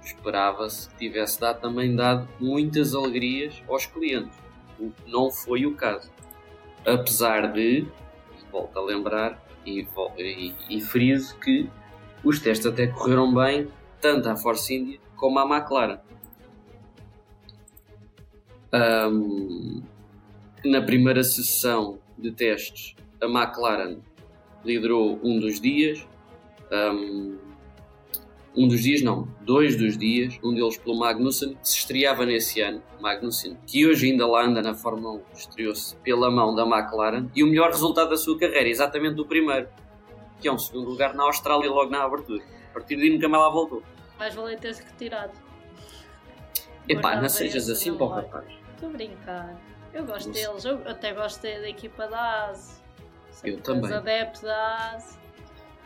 esperava-se 0.05 0.90
que 0.90 0.97
tivesse 0.97 1.40
dado, 1.40 1.61
também 1.61 1.97
dado 1.97 2.29
muitas 2.38 2.95
alegrias 2.95 3.62
aos 3.66 3.87
clientes, 3.87 4.37
o 4.79 4.90
que 4.90 5.11
não 5.11 5.31
foi 5.31 5.64
o 5.64 5.75
caso. 5.75 6.11
Apesar 6.87 7.53
de, 7.53 7.87
volto 8.51 8.79
a 8.79 8.83
lembrar 8.83 9.43
e, 9.66 9.87
e, 10.19 10.55
e 10.69 10.81
friso 10.81 11.37
que 11.38 11.69
os 12.25 12.38
testes 12.38 12.66
até 12.66 12.87
correram 12.87 13.35
bem, 13.35 13.69
tanto 14.01 14.29
à 14.29 14.37
Force 14.37 14.75
India 14.75 14.99
como 15.16 15.38
à 15.38 15.45
McLaren. 15.45 15.99
Um, 18.73 19.83
na 20.64 20.81
primeira 20.81 21.23
sessão 21.25 21.99
de 22.16 22.31
testes, 22.31 22.95
a 23.21 23.27
McLaren 23.27 23.99
liderou 24.64 25.19
um 25.23 25.38
dos 25.38 25.61
dias. 25.61 26.07
Um, 26.71 27.50
um 28.57 28.67
dos 28.67 28.83
dias, 28.83 29.03
não, 29.03 29.29
dois 29.43 29.77
dos 29.77 29.97
dias, 29.97 30.39
um 30.43 30.53
deles 30.53 30.77
pelo 30.77 30.99
Magnussen, 30.99 31.55
que 31.55 31.69
se 31.69 31.79
estreava 31.79 32.27
nesse 32.27 32.61
ano, 32.61 32.83
Magnussen, 33.01 33.57
que 33.67 33.87
hoje 33.87 34.11
ainda 34.11 34.27
lá 34.27 34.45
anda 34.45 34.61
na 34.61 34.75
Fórmula 34.75 35.15
1, 35.15 35.23
estreou-se 35.35 35.97
pela 35.97 36.31
mão 36.31 36.55
da 36.55 36.65
McLaren, 36.65 37.29
e 37.35 37.45
o 37.45 37.47
melhor 37.47 37.71
resultado 37.71 38.11
da 38.11 38.17
sua 38.17 38.39
carreira, 38.39 38.69
exatamente 38.69 39.21
o 39.21 39.25
primeiro, 39.25 39.69
que 40.41 40.49
é 40.49 40.53
um 40.53 40.59
segundo 40.59 40.89
lugar 40.89 41.15
na 41.15 41.25
Austrália 41.25 41.71
logo 41.71 41.91
na 41.91 42.03
abertura. 42.03 42.43
A 42.71 42.75
partir 42.75 42.97
daí 42.97 43.11
nunca 43.11 43.29
mais 43.29 43.43
lá 43.45 43.51
voltou. 43.51 43.83
Mais 44.19 44.35
valia 44.35 44.57
ter-se 44.57 44.83
retirado. 44.83 45.33
Epá, 46.89 47.21
não 47.21 47.29
sejas 47.29 47.69
assim 47.69 47.95
para 47.95 48.05
o 48.05 48.09
rapaz. 48.09 48.47
Estou 48.75 48.89
a 48.89 48.93
brincar. 48.93 49.61
Eu 49.93 50.05
gosto 50.05 50.29
Nossa. 50.29 50.41
deles, 50.41 50.65
eu 50.65 50.81
até 50.89 51.13
gosto 51.13 51.43
da 51.43 51.69
equipa 51.69 52.07
da 52.07 52.51
ASE. 52.51 52.81
Eu 53.45 53.61
também. 53.61 53.85
Os 53.85 53.93
adeptos 53.93 54.43
da 54.43 54.93
ASE. 54.95 55.19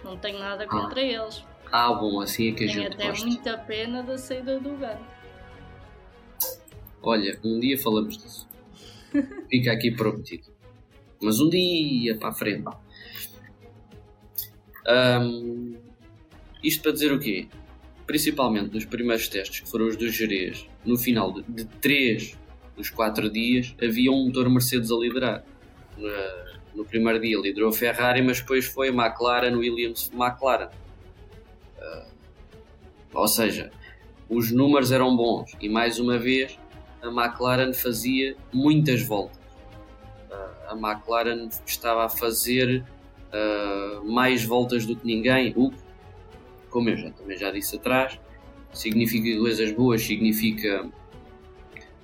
Não 0.02 0.16
tenho 0.16 0.38
nada 0.38 0.66
contra 0.66 1.00
ah. 1.00 1.04
eles. 1.04 1.44
Bom, 1.74 2.20
assim 2.20 2.50
é 2.50 2.52
que 2.52 2.64
a 2.64 2.66
Tem 2.66 2.68
gente 2.68 2.94
até 2.94 3.08
gosta. 3.08 3.26
muita 3.26 3.58
pena 3.58 4.02
da 4.02 4.16
saída 4.16 4.60
do 4.60 4.76
Gano. 4.76 5.04
Olha, 7.02 7.38
um 7.44 7.58
dia 7.58 7.76
falamos 7.76 8.16
disso. 8.16 8.48
Fica 9.50 9.72
aqui 9.72 9.90
prometido. 9.90 10.52
Mas 11.20 11.40
um 11.40 11.48
dia 11.50 12.16
para 12.16 12.28
a 12.28 12.32
frente. 12.32 12.64
Um, 14.86 15.76
isto 16.62 16.82
para 16.82 16.92
dizer 16.92 17.12
o 17.12 17.18
quê? 17.18 17.48
Principalmente 18.06 18.72
nos 18.72 18.84
primeiros 18.84 19.28
testes, 19.28 19.60
que 19.60 19.68
foram 19.68 19.86
os 19.88 19.96
dos 19.96 20.14
Jerez, 20.14 20.66
no 20.84 20.96
final 20.96 21.32
de, 21.32 21.42
de 21.42 21.64
três 21.64 22.38
dos 22.76 22.90
quatro 22.90 23.30
dias, 23.30 23.74
havia 23.82 24.12
um 24.12 24.26
motor 24.26 24.48
Mercedes 24.48 24.90
a 24.90 24.96
liderar. 24.96 25.44
No, 25.96 26.08
no 26.74 26.84
primeiro 26.84 27.20
dia 27.20 27.38
liderou 27.38 27.70
a 27.70 27.72
Ferrari, 27.72 28.22
mas 28.22 28.40
depois 28.40 28.64
foi 28.66 28.88
a 28.88 28.92
McLaren, 28.92 29.56
Williams, 29.56 30.10
McLaren. 30.12 30.68
Ou 33.14 33.28
seja, 33.28 33.70
os 34.28 34.50
números 34.50 34.90
eram 34.90 35.16
bons 35.16 35.52
e 35.60 35.68
mais 35.68 35.98
uma 35.98 36.18
vez 36.18 36.58
a 37.02 37.08
McLaren 37.08 37.72
fazia 37.72 38.36
muitas 38.52 39.02
voltas. 39.02 39.38
Uh, 40.30 40.70
a 40.70 40.74
McLaren 40.74 41.48
estava 41.66 42.06
a 42.06 42.08
fazer 42.08 42.82
uh, 43.32 44.04
mais 44.10 44.44
voltas 44.44 44.86
do 44.86 44.96
que 44.96 45.06
ninguém, 45.06 45.52
o 45.56 45.70
que, 45.70 45.76
como 46.70 46.88
eu 46.88 46.96
já, 46.96 47.10
também 47.10 47.36
já 47.36 47.50
disse 47.50 47.76
atrás, 47.76 48.18
significa 48.72 49.38
coisas 49.38 49.70
boas, 49.72 50.02
significa, 50.02 50.88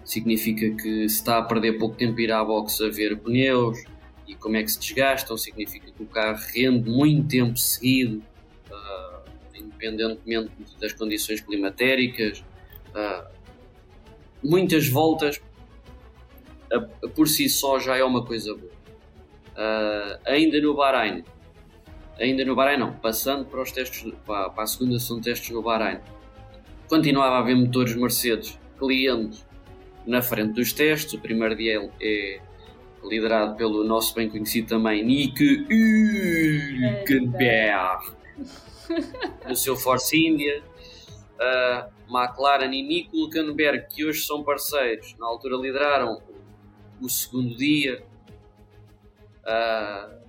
significa 0.04 0.70
que 0.70 1.08
se 1.08 1.16
está 1.16 1.38
a 1.38 1.42
perder 1.42 1.78
pouco 1.78 1.96
tempo 1.96 2.20
ir 2.20 2.30
à 2.30 2.44
box 2.44 2.80
a 2.82 2.88
ver 2.88 3.18
pneus 3.18 3.82
e 4.28 4.34
como 4.34 4.56
é 4.56 4.62
que 4.62 4.70
se 4.70 4.78
desgastam, 4.78 5.36
significa 5.36 5.90
que 5.90 6.02
o 6.02 6.06
carro 6.06 6.38
rende 6.54 6.88
muito 6.88 7.26
tempo 7.26 7.58
seguido, 7.58 8.22
independentemente 9.82 10.52
das 10.80 10.92
condições 10.92 11.40
climatéricas. 11.40 12.44
Uh, 12.94 13.26
muitas 14.42 14.88
voltas 14.88 15.40
por 17.14 17.28
si 17.28 17.48
só 17.48 17.78
já 17.78 17.96
é 17.96 18.04
uma 18.04 18.24
coisa 18.24 18.54
boa. 18.54 18.70
Uh, 19.50 20.18
ainda 20.24 20.60
no 20.60 20.74
Bahrein, 20.74 21.24
ainda 22.18 22.44
no 22.44 22.54
Bahrein 22.54 22.78
não, 22.78 22.92
passando 22.92 23.44
para 23.44 23.60
os 23.60 23.72
testes, 23.72 24.12
para, 24.24 24.50
para 24.50 24.64
a 24.64 24.66
segunda 24.66 24.98
sessão 24.98 25.16
de 25.16 25.24
testes 25.24 25.50
no 25.50 25.62
Bahrein, 25.62 25.98
continuava 26.88 27.36
a 27.36 27.38
haver 27.40 27.56
motores 27.56 27.94
Mercedes 27.94 28.58
clientes 28.78 29.44
na 30.06 30.22
frente 30.22 30.54
dos 30.54 30.72
testes. 30.72 31.14
O 31.14 31.20
primeiro 31.20 31.56
dia 31.56 31.90
é 32.00 32.40
liderado 33.02 33.56
pelo 33.56 33.82
nosso 33.84 34.14
bem 34.14 34.28
conhecido 34.28 34.68
também 34.68 35.04
Nick 35.04 35.42
Hülkenberg, 37.04 38.12
no 39.48 39.56
seu 39.56 39.76
Force 39.76 40.16
India. 40.16 40.62
Uh, 41.40 41.90
McLaren 42.10 42.72
e 42.74 42.82
Nick 42.82 43.16
Hülkenberg, 43.16 43.86
que 43.88 44.04
hoje 44.04 44.20
são 44.22 44.42
parceiros, 44.42 45.14
na 45.18 45.26
altura 45.26 45.56
lideraram 45.56 46.20
o 47.00 47.08
segundo 47.08 47.56
dia. 47.56 48.04
Uh, 49.40 50.20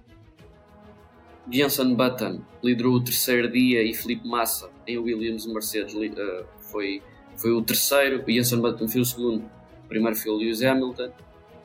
Jenson 1.52 1.95
Button 1.95 2.41
liderou 2.63 2.95
o 2.95 3.04
terceiro 3.04 3.52
dia 3.52 3.84
e 3.84 3.93
Felipe 3.93 4.28
Massa 4.28 4.69
em 4.88 4.97
Williams 4.97 5.45
Mercedes 5.47 5.93
uh, 5.93 6.45
foi, 6.60 7.02
foi 7.36 7.52
o 7.52 7.62
terceiro. 7.62 8.24
O 8.26 8.32
Jenson 8.32 8.62
Button 8.62 8.88
foi 8.88 9.02
o 9.02 9.06
segundo. 9.06 9.43
O 9.84 9.88
primeiro 9.88 10.15
foi 10.15 10.32
o 10.32 10.38
Lewis 10.38 10.62
Hamilton. 10.62 11.12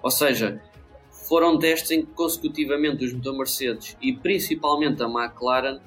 Ou 0.02 0.10
seja, 0.10 0.60
foram 1.28 1.58
testes 1.58 1.90
em 1.90 2.04
que 2.04 2.12
consecutivamente 2.12 3.04
os 3.04 3.12
motor 3.12 3.36
Mercedes 3.36 3.96
e 4.00 4.12
principalmente 4.12 5.02
a 5.02 5.06
McLaren 5.06 5.80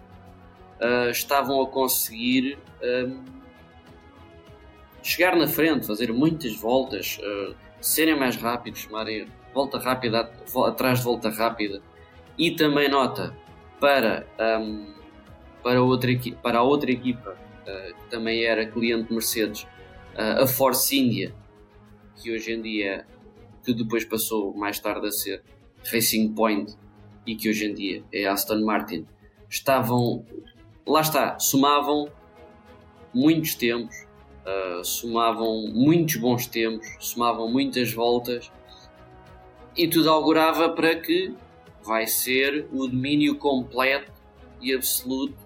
uh, 0.82 1.10
estavam 1.10 1.62
a 1.62 1.68
conseguir 1.68 2.58
um, 2.82 3.24
chegar 5.02 5.36
na 5.36 5.48
frente, 5.48 5.86
fazer 5.88 6.12
muitas 6.12 6.56
voltas, 6.56 7.20
uh, 7.22 7.56
serem 7.82 8.18
mais 8.18 8.36
rápidos, 8.36 8.82
chamarem 8.82 9.28
volta 9.54 9.80
rápida 9.80 10.32
atrás 10.68 11.00
de 11.00 11.06
volta 11.06 11.30
rápida. 11.30 11.82
E 12.38 12.52
também 12.52 12.90
nota 12.90 13.36
para 13.80 14.26
um, 14.60 14.94
para, 15.64 15.82
outra, 15.82 16.12
para 16.42 16.60
a 16.60 16.64
outra 16.64 16.92
equipa, 16.92 17.32
uh, 17.32 17.96
que 17.96 18.10
também 18.10 18.44
era 18.44 18.66
cliente 18.66 19.12
Mercedes, 19.12 19.64
uh, 20.16 20.44
a 20.44 20.48
Force 20.48 20.96
India, 20.98 21.34
que 22.16 22.32
hoje 22.32 22.54
em 22.54 22.62
dia, 22.62 23.06
que 23.64 23.74
depois 23.74 24.06
passou 24.06 24.54
mais 24.56 24.80
tarde 24.80 25.08
a 25.08 25.12
ser 25.12 25.44
Racing 25.92 26.34
Point 26.34 26.76
e 27.26 27.36
que 27.36 27.50
hoje 27.50 27.66
em 27.66 27.74
dia 27.74 28.04
é 28.12 28.26
Aston 28.26 28.62
Martin, 28.64 29.06
estavam, 29.50 30.26
lá 30.90 31.02
está, 31.02 31.38
somavam 31.38 32.10
muitos 33.14 33.54
tempos, 33.54 33.96
uh, 34.44 34.84
somavam 34.84 35.68
muitos 35.72 36.16
bons 36.16 36.48
tempos, 36.48 36.88
somavam 37.00 37.48
muitas 37.48 37.94
voltas 37.94 38.52
e 39.78 39.88
tudo 39.88 40.10
augurava 40.10 40.70
para 40.70 40.96
que 40.96 41.34
vai 41.84 42.08
ser 42.08 42.68
o 42.72 42.88
domínio 42.88 43.36
completo 43.36 44.12
e 44.60 44.74
absoluto 44.74 45.38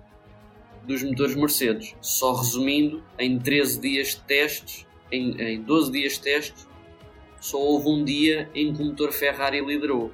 dos 0.85 1.03
motores 1.03 1.35
Mercedes. 1.35 1.95
Só 2.01 2.33
resumindo, 2.33 3.03
em 3.19 3.37
13 3.37 3.81
dias 3.81 4.07
de 4.09 4.21
testes, 4.21 4.87
em, 5.11 5.39
em 5.41 5.61
12 5.61 5.91
dias 5.91 6.13
de 6.13 6.21
testes, 6.21 6.67
só 7.39 7.59
houve 7.59 7.89
um 7.89 8.03
dia 8.03 8.49
em 8.55 8.73
que 8.73 8.81
o 8.81 8.85
motor 8.85 9.11
Ferrari 9.11 9.59
liderou. 9.59 10.11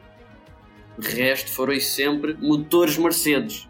O 0.97 1.01
resto 1.01 1.51
foram 1.51 1.79
sempre 1.79 2.33
motores 2.33 2.97
Mercedes. 2.97 3.68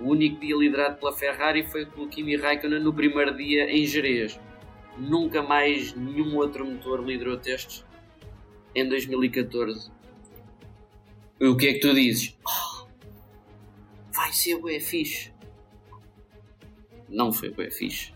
O 0.00 0.10
único 0.10 0.40
dia 0.40 0.56
liderado 0.56 0.98
pela 0.98 1.12
Ferrari 1.12 1.64
foi 1.64 1.86
pelo 1.86 2.08
Kimi 2.08 2.36
Raikkonen 2.36 2.80
no 2.80 2.92
primeiro 2.92 3.36
dia 3.36 3.70
em 3.70 3.86
Jerez. 3.86 4.38
Nunca 4.98 5.42
mais 5.42 5.94
nenhum 5.94 6.36
outro 6.36 6.64
motor 6.64 7.04
liderou 7.04 7.36
testes 7.36 7.84
em 8.74 8.88
2014. 8.88 9.90
O 11.40 11.56
que 11.56 11.68
é 11.68 11.72
que 11.74 11.80
tu 11.80 11.94
dizes? 11.94 12.36
Oh, 12.46 12.86
vai 14.12 14.32
ser 14.32 14.54
o 14.54 14.80
fixe. 14.80 15.32
Não 17.08 17.32
foi 17.32 17.50
o 17.50 17.70
fixe. 17.70 18.12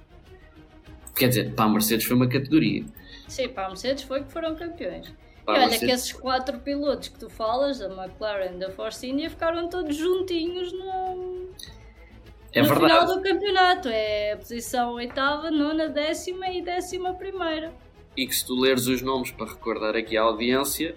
Quer 1.14 1.28
dizer, 1.28 1.54
para 1.54 1.64
a 1.64 1.68
Mercedes 1.68 2.06
foi 2.06 2.16
uma 2.16 2.28
categoria. 2.28 2.84
Sim, 3.26 3.48
para 3.48 3.66
a 3.66 3.68
Mercedes 3.68 4.04
foi 4.04 4.22
que 4.22 4.32
foram 4.32 4.54
campeões. 4.54 5.12
E 5.48 5.50
olha 5.50 5.60
Mercedes... 5.60 5.86
que 5.86 5.90
esses 5.90 6.12
quatro 6.12 6.58
pilotos 6.60 7.08
que 7.08 7.18
tu 7.18 7.30
falas, 7.30 7.78
da 7.78 7.86
McLaren 7.86 8.54
e 8.54 8.58
da 8.58 8.70
Force 8.70 9.06
India, 9.06 9.30
ficaram 9.30 9.68
todos 9.68 9.96
juntinhos 9.96 10.72
no, 10.72 11.48
é 12.52 12.62
no 12.62 12.74
final 12.74 13.06
do 13.06 13.22
campeonato. 13.22 13.88
É 13.88 14.32
a 14.32 14.36
posição 14.36 14.92
oitava, 14.92 15.50
nona, 15.50 15.88
décima 15.88 16.48
e 16.50 16.62
décima 16.62 17.14
primeira 17.14 17.72
e 18.18 18.26
que 18.26 18.34
se 18.34 18.44
tu 18.44 18.60
leres 18.60 18.88
os 18.88 19.00
nomes 19.00 19.30
para 19.30 19.46
recordar 19.46 19.94
aqui 19.94 20.16
a 20.16 20.22
audiência, 20.22 20.96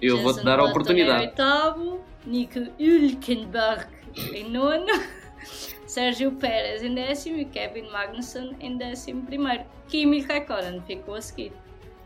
eu 0.00 0.22
vou-te 0.22 0.44
dar 0.44 0.60
a 0.60 0.64
oportunidade. 0.64 1.24
Em 1.24 1.26
oitavo, 1.26 2.04
Nico 2.24 2.60
Hülkenberg 2.78 3.88
em 4.32 4.48
nono, 4.48 4.86
Sérgio 5.86 6.30
Pérez 6.30 6.84
em 6.84 6.94
décimo 6.94 7.38
e 7.38 7.44
Kevin 7.44 7.90
Magnussen 7.90 8.54
em 8.60 8.76
décimo 8.76 9.26
primeiro. 9.26 9.64
Kimi 9.88 10.20
Raikkonen 10.20 10.80
ficou 10.82 11.16
a 11.16 11.20
seguir. 11.20 11.52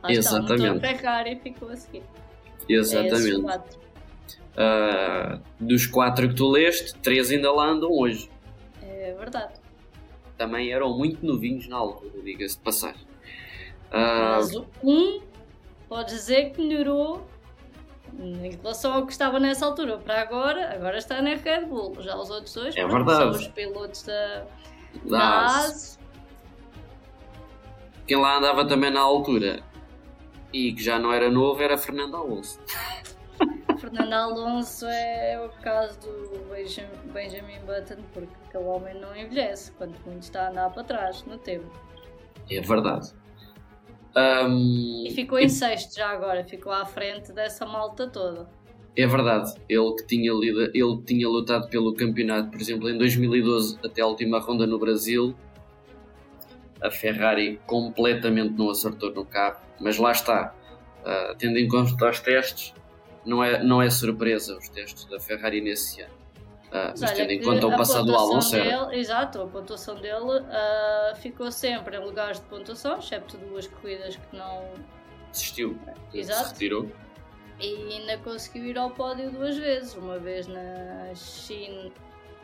Lá 0.03 0.13
Exatamente. 0.13 0.77
Está, 0.77 0.89
Ferrari 0.89 1.41
ficou 1.43 1.71
a 1.71 1.77
seguir. 1.77 2.03
Exatamente. 2.69 3.77
É 4.57 5.35
uh, 5.39 5.41
dos 5.59 5.87
quatro 5.87 6.29
que 6.29 6.35
tu 6.35 6.49
leste, 6.49 6.95
três 6.97 7.31
ainda 7.31 7.51
lá 7.53 7.67
andam 7.69 7.91
hoje. 7.91 8.31
É 8.83 9.15
verdade. 9.19 9.55
Também 10.37 10.73
eram 10.73 10.97
muito 10.97 11.25
novinhos 11.25 11.69
na 11.69 11.77
altura, 11.77 12.23
diga-se 12.23 12.57
de 12.57 12.63
passagem. 12.63 13.07
Mas 13.91 14.55
o 14.55 14.67
um 14.83 15.21
pode 15.89 16.11
dizer 16.11 16.51
que 16.51 16.61
melhorou 16.61 17.27
em 18.19 18.51
relação 18.51 18.95
ao 18.95 19.07
que 19.07 19.13
estava 19.13 19.39
nessa 19.41 19.65
altura 19.65 19.99
para 19.99 20.21
agora, 20.21 20.75
agora 20.75 20.99
está 20.99 21.23
na 21.23 21.35
Red 21.35 21.67
Bull. 21.67 21.97
Já 22.01 22.17
os 22.17 22.31
outros 22.31 22.53
dois 22.55 22.77
é 22.77 22.87
verdade. 22.87 23.19
são 23.19 23.31
os 23.31 23.49
pilotos 23.49 24.03
da, 24.03 24.47
da 25.05 25.47
AS. 25.47 25.99
Quem 28.07 28.17
lá 28.17 28.39
andava 28.39 28.67
também 28.67 28.91
na 28.91 29.01
altura 29.01 29.63
e 30.53 30.73
que 30.73 30.83
já 30.83 30.99
não 30.99 31.13
era 31.13 31.31
novo 31.31 31.63
era 31.63 31.77
Fernando 31.77 32.17
Alonso. 32.17 32.61
Fernando 33.79 34.13
Alonso 34.13 34.87
é 34.87 35.41
o 35.41 35.63
caso 35.63 35.99
do 36.01 36.49
Benjamin 37.13 37.61
Button, 37.65 38.03
porque 38.13 38.35
aquele 38.49 38.65
homem 38.65 38.95
não 39.01 39.17
envelhece, 39.17 39.73
quanto 39.73 40.01
muito 40.05 40.23
está 40.23 40.47
a 40.47 40.51
andar 40.51 40.71
para 40.71 40.85
trás 40.85 41.25
no 41.25 41.39
tempo. 41.39 41.71
É 42.51 42.61
verdade. 42.61 43.13
Um, 44.17 45.05
e 45.07 45.11
ficou 45.13 45.39
em 45.39 45.47
e... 45.47 45.51
sexto 45.51 45.95
já 45.95 46.09
agora, 46.09 46.45
ficou 46.45 46.73
à 46.73 46.85
frente 46.85 47.33
dessa 47.33 47.65
malta 47.65 48.09
toda. 48.09 48.49
É 48.97 49.07
verdade, 49.07 49.55
ele 49.69 49.95
que 49.95 50.07
tinha, 50.09 50.33
ele 50.33 51.03
tinha 51.07 51.29
lutado 51.29 51.69
pelo 51.69 51.95
campeonato, 51.95 52.51
por 52.51 52.61
exemplo, 52.61 52.91
em 52.91 52.99
2012 52.99 53.79
até 53.85 54.03
a 54.03 54.07
última 54.07 54.41
ronda 54.41 54.67
no 54.67 54.77
Brasil, 54.77 55.37
a 56.81 56.91
Ferrari 56.91 57.61
completamente 57.67 58.55
não 58.55 58.71
acertou 58.71 59.13
no 59.13 59.25
carro, 59.25 59.61
mas 59.81 59.99
lá 59.99 60.13
está, 60.13 60.55
uh, 61.01 61.35
tendo 61.37 61.59
em 61.59 61.69
conta 61.69 62.09
os 62.09 62.21
testes, 62.21 62.75
não 63.25 63.43
é, 63.43 63.63
não 63.63 63.83
é 63.83 63.91
surpresa 63.91 64.57
os 64.57 64.69
testes 64.69 65.05
da 65.07 65.19
Ferrari 65.19 65.61
nesse 65.61 66.03
ano. 66.03 66.19
Uh, 66.69 66.93
mas 67.01 67.13
tendo 67.13 67.31
em 67.31 67.43
conta 67.43 67.67
o 67.67 67.71
passado 67.71 68.07
do 68.07 68.15
Alonso 68.15 68.53
dele, 68.53 68.77
Exato, 68.93 69.41
a 69.41 69.47
pontuação 69.47 69.95
dele 69.95 70.21
uh, 70.21 71.17
ficou 71.17 71.51
sempre 71.51 71.97
em 71.97 72.01
lugares 72.01 72.39
de 72.39 72.47
pontuação, 72.47 72.99
excepto 72.99 73.39
duas 73.39 73.67
corridas 73.67 74.17
que 74.17 74.37
não 74.37 74.75
desistiu, 75.33 75.79
exato. 76.13 76.45
se 76.45 76.53
retirou. 76.53 76.91
E 77.59 77.75
ainda 77.93 78.19
conseguiu 78.19 78.67
ir 78.67 78.79
ao 78.79 78.91
pódio 78.91 79.31
duas 79.31 79.57
vezes, 79.57 79.95
uma 79.95 80.19
vez 80.19 80.47
na 80.47 81.13
China, 81.15 81.91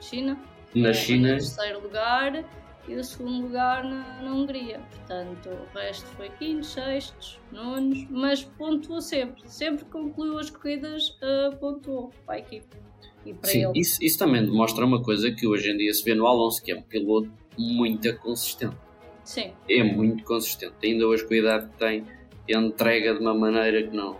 China 0.00 0.38
na 0.74 0.92
China, 0.92 1.28
em 1.28 1.32
terceiro 1.32 1.80
lugar 1.80 2.44
e 2.86 2.94
o 2.94 3.04
segundo 3.04 3.46
lugar 3.46 3.84
na, 3.84 4.22
na 4.22 4.34
Hungria. 4.34 4.80
Portanto, 4.90 5.48
o 5.48 5.78
resto 5.78 6.06
foi 6.16 6.28
quintos, 6.30 6.72
sextos, 6.72 7.40
nonos, 7.50 8.06
mas 8.10 8.44
pontuou 8.44 9.00
sempre, 9.00 9.42
sempre 9.46 9.84
concluiu 9.86 10.38
as 10.38 10.50
corridas, 10.50 11.10
uh, 11.10 11.56
pontuou 11.58 12.12
para 12.26 12.36
a 12.36 12.38
equipe. 12.38 12.66
Sim, 13.42 13.64
ele. 13.64 13.80
Isso, 13.80 14.02
isso 14.02 14.18
também 14.18 14.44
demonstra 14.44 14.84
uma 14.84 15.02
coisa 15.02 15.30
que 15.30 15.46
hoje 15.46 15.70
em 15.70 15.76
dia 15.76 15.92
se 15.94 16.04
vê 16.04 16.14
no 16.14 16.26
Alonso, 16.26 16.62
que 16.62 16.72
é 16.72 16.76
um 16.76 16.82
piloto 16.82 17.32
muito 17.58 18.14
consistente. 18.18 18.76
Sim. 19.24 19.52
É 19.68 19.82
muito 19.82 20.22
consistente. 20.24 20.74
Ainda 20.82 21.06
hoje 21.06 21.26
cuidado 21.26 21.70
que 21.70 21.78
tem, 21.78 22.04
entrega 22.46 23.14
de 23.14 23.20
uma 23.20 23.34
maneira 23.34 23.82
que 23.82 23.96
não, 23.96 24.18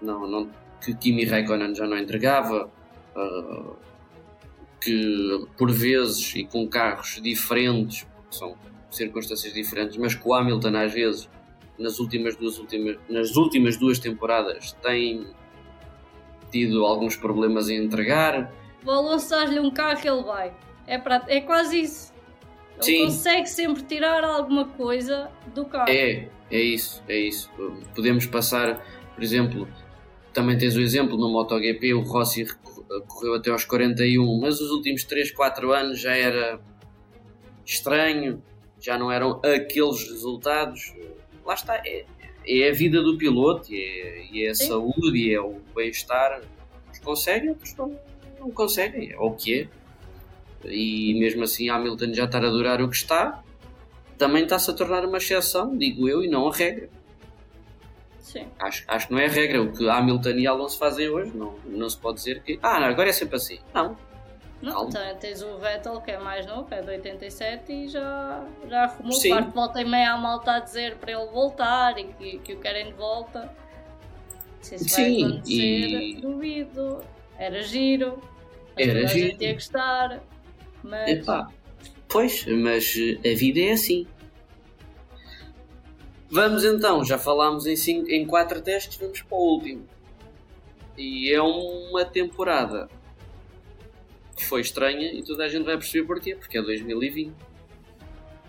não, 0.00 0.26
não 0.28 0.50
que 0.80 0.94
Kimi 0.94 1.24
Raikkonen 1.24 1.74
já 1.74 1.86
não 1.86 1.98
entregava, 1.98 2.70
uh, 3.16 3.76
que 4.84 5.46
por 5.56 5.72
vezes 5.72 6.34
e 6.36 6.44
com 6.44 6.68
carros 6.68 7.18
diferentes, 7.22 8.06
são 8.30 8.54
circunstâncias 8.90 9.52
diferentes, 9.54 9.96
mas 9.96 10.14
que 10.14 10.28
o 10.28 10.34
Hamilton 10.34 10.76
às 10.76 10.92
vezes 10.92 11.28
nas 11.78 11.98
últimas 11.98 12.36
duas 12.36 12.58
últimas 12.58 12.96
nas 13.08 13.34
últimas 13.34 13.76
duas 13.76 13.98
temporadas 13.98 14.72
tem 14.82 15.26
tido 16.52 16.84
alguns 16.84 17.16
problemas 17.16 17.68
em 17.70 17.82
entregar. 17.82 18.52
Vou 18.82 19.02
lançar-lhe 19.02 19.58
um 19.58 19.70
carro 19.70 19.98
ele 20.04 20.22
vai. 20.22 20.54
É, 20.86 20.98
pra, 20.98 21.24
é 21.26 21.40
quase 21.40 21.80
isso. 21.80 22.12
Ele 22.76 22.84
Sim. 22.84 23.04
consegue 23.06 23.48
sempre 23.48 23.82
tirar 23.82 24.22
alguma 24.22 24.66
coisa 24.66 25.30
do 25.54 25.64
carro. 25.64 25.88
É, 25.88 26.28
é 26.50 26.60
isso, 26.60 27.02
é 27.08 27.18
isso. 27.18 27.50
Podemos 27.94 28.26
passar, 28.26 28.84
por 29.14 29.24
exemplo, 29.24 29.66
também 30.32 30.58
tens 30.58 30.76
o 30.76 30.80
exemplo 30.80 31.16
no 31.16 31.30
MotoGP, 31.30 31.94
o 31.94 32.00
Rossi 32.00 32.46
correu 33.06 33.34
até 33.34 33.50
aos 33.50 33.64
41, 33.64 34.40
mas 34.40 34.60
os 34.60 34.70
últimos 34.70 35.04
3, 35.04 35.32
4 35.32 35.72
anos 35.72 36.00
já 36.00 36.16
era 36.16 36.60
estranho, 37.64 38.42
já 38.80 38.98
não 38.98 39.10
eram 39.10 39.40
aqueles 39.44 40.08
resultados. 40.08 40.94
Lá 41.44 41.54
está, 41.54 41.76
é, 41.84 42.04
é 42.46 42.68
a 42.68 42.72
vida 42.72 43.02
do 43.02 43.16
piloto, 43.16 43.72
e 43.72 44.42
é, 44.42 44.46
é 44.46 44.50
a 44.50 44.54
Sim. 44.54 44.68
saúde, 44.68 45.16
e 45.16 45.34
é 45.34 45.40
o 45.40 45.60
bem-estar. 45.74 46.40
Uns 46.90 46.98
conseguem, 46.98 47.50
outros 47.50 47.74
não, 47.76 47.98
não 48.38 48.50
conseguem, 48.50 49.12
é 49.12 49.18
o 49.18 49.30
que 49.32 49.62
é. 49.62 49.68
E 50.66 51.14
mesmo 51.18 51.44
assim, 51.44 51.68
Hamilton 51.68 52.14
já 52.14 52.24
estar 52.24 52.44
a 52.44 52.48
durar 52.48 52.80
o 52.80 52.88
que 52.88 52.96
está, 52.96 53.42
também 54.16 54.44
está-se 54.44 54.70
a 54.70 54.74
tornar 54.74 55.04
uma 55.04 55.18
exceção, 55.18 55.76
digo 55.76 56.08
eu, 56.08 56.22
e 56.22 56.28
não 56.28 56.48
a 56.48 56.54
regra. 56.54 56.88
Sim. 58.24 58.46
Acho, 58.58 58.84
acho 58.88 59.06
que 59.06 59.12
não 59.12 59.20
é 59.20 59.26
a 59.26 59.28
regra. 59.28 59.62
O 59.62 59.70
que 59.70 59.86
Hamilton 59.86 60.30
e 60.30 60.46
Alonso 60.46 60.78
fazem 60.78 61.10
hoje, 61.10 61.36
não, 61.36 61.54
não 61.66 61.90
se 61.90 61.98
pode 61.98 62.16
dizer 62.16 62.42
que. 62.42 62.58
Ah, 62.62 62.78
agora 62.86 63.10
é 63.10 63.12
sempre 63.12 63.36
assim. 63.36 63.58
Não, 63.74 63.94
não, 64.62 64.88
tens 65.20 65.42
o 65.42 65.58
Vettel 65.58 66.00
que 66.00 66.10
é 66.10 66.18
mais 66.18 66.46
novo, 66.46 66.66
é 66.70 66.80
de 66.80 66.88
87 66.88 67.70
e 67.70 67.88
já, 67.88 68.46
já 68.66 68.84
arrumou 68.84 69.12
Sim. 69.12 69.28
parte 69.28 69.50
volta 69.50 69.82
e 69.82 69.84
meia 69.84 70.12
a 70.12 70.16
malta 70.16 70.52
a 70.52 70.60
dizer 70.60 70.96
para 70.96 71.12
ele 71.12 71.26
voltar 71.26 71.98
e 71.98 72.04
que, 72.04 72.38
que 72.38 72.52
o 72.54 72.60
querem 72.60 72.86
de 72.86 72.94
volta. 72.94 73.54
Se 74.62 74.76
isso 74.76 74.88
Sim, 74.88 75.20
vai 75.20 75.32
acontecer, 75.32 76.00
e... 76.00 76.14
duvido. 76.22 77.04
Era 77.38 77.62
giro. 77.62 78.22
Era 78.74 79.06
giro. 79.06 79.26
A 79.26 79.30
gente 79.30 79.44
ia 79.44 79.52
gostar. 79.52 80.22
Mas... 80.82 81.10
Epá, 81.10 81.50
pois, 82.08 82.46
mas 82.46 82.94
a 83.18 83.36
vida 83.36 83.60
é 83.60 83.72
assim. 83.72 84.06
Vamos 86.30 86.64
então, 86.64 87.04
já 87.04 87.18
falámos 87.18 87.66
em, 87.66 87.76
cinco, 87.76 88.08
em 88.10 88.26
quatro 88.26 88.60
testes, 88.60 88.96
vamos 88.96 89.22
para 89.22 89.36
o 89.36 89.40
último. 89.40 89.86
E 90.96 91.32
é 91.32 91.40
uma 91.40 92.04
temporada 92.04 92.88
que 94.36 94.44
foi 94.44 94.60
estranha 94.60 95.12
e 95.12 95.22
toda 95.22 95.44
a 95.44 95.48
gente 95.48 95.64
vai 95.64 95.76
perceber 95.76 96.06
porquê, 96.06 96.34
porque 96.34 96.58
é 96.58 96.62
2020. 96.62 97.32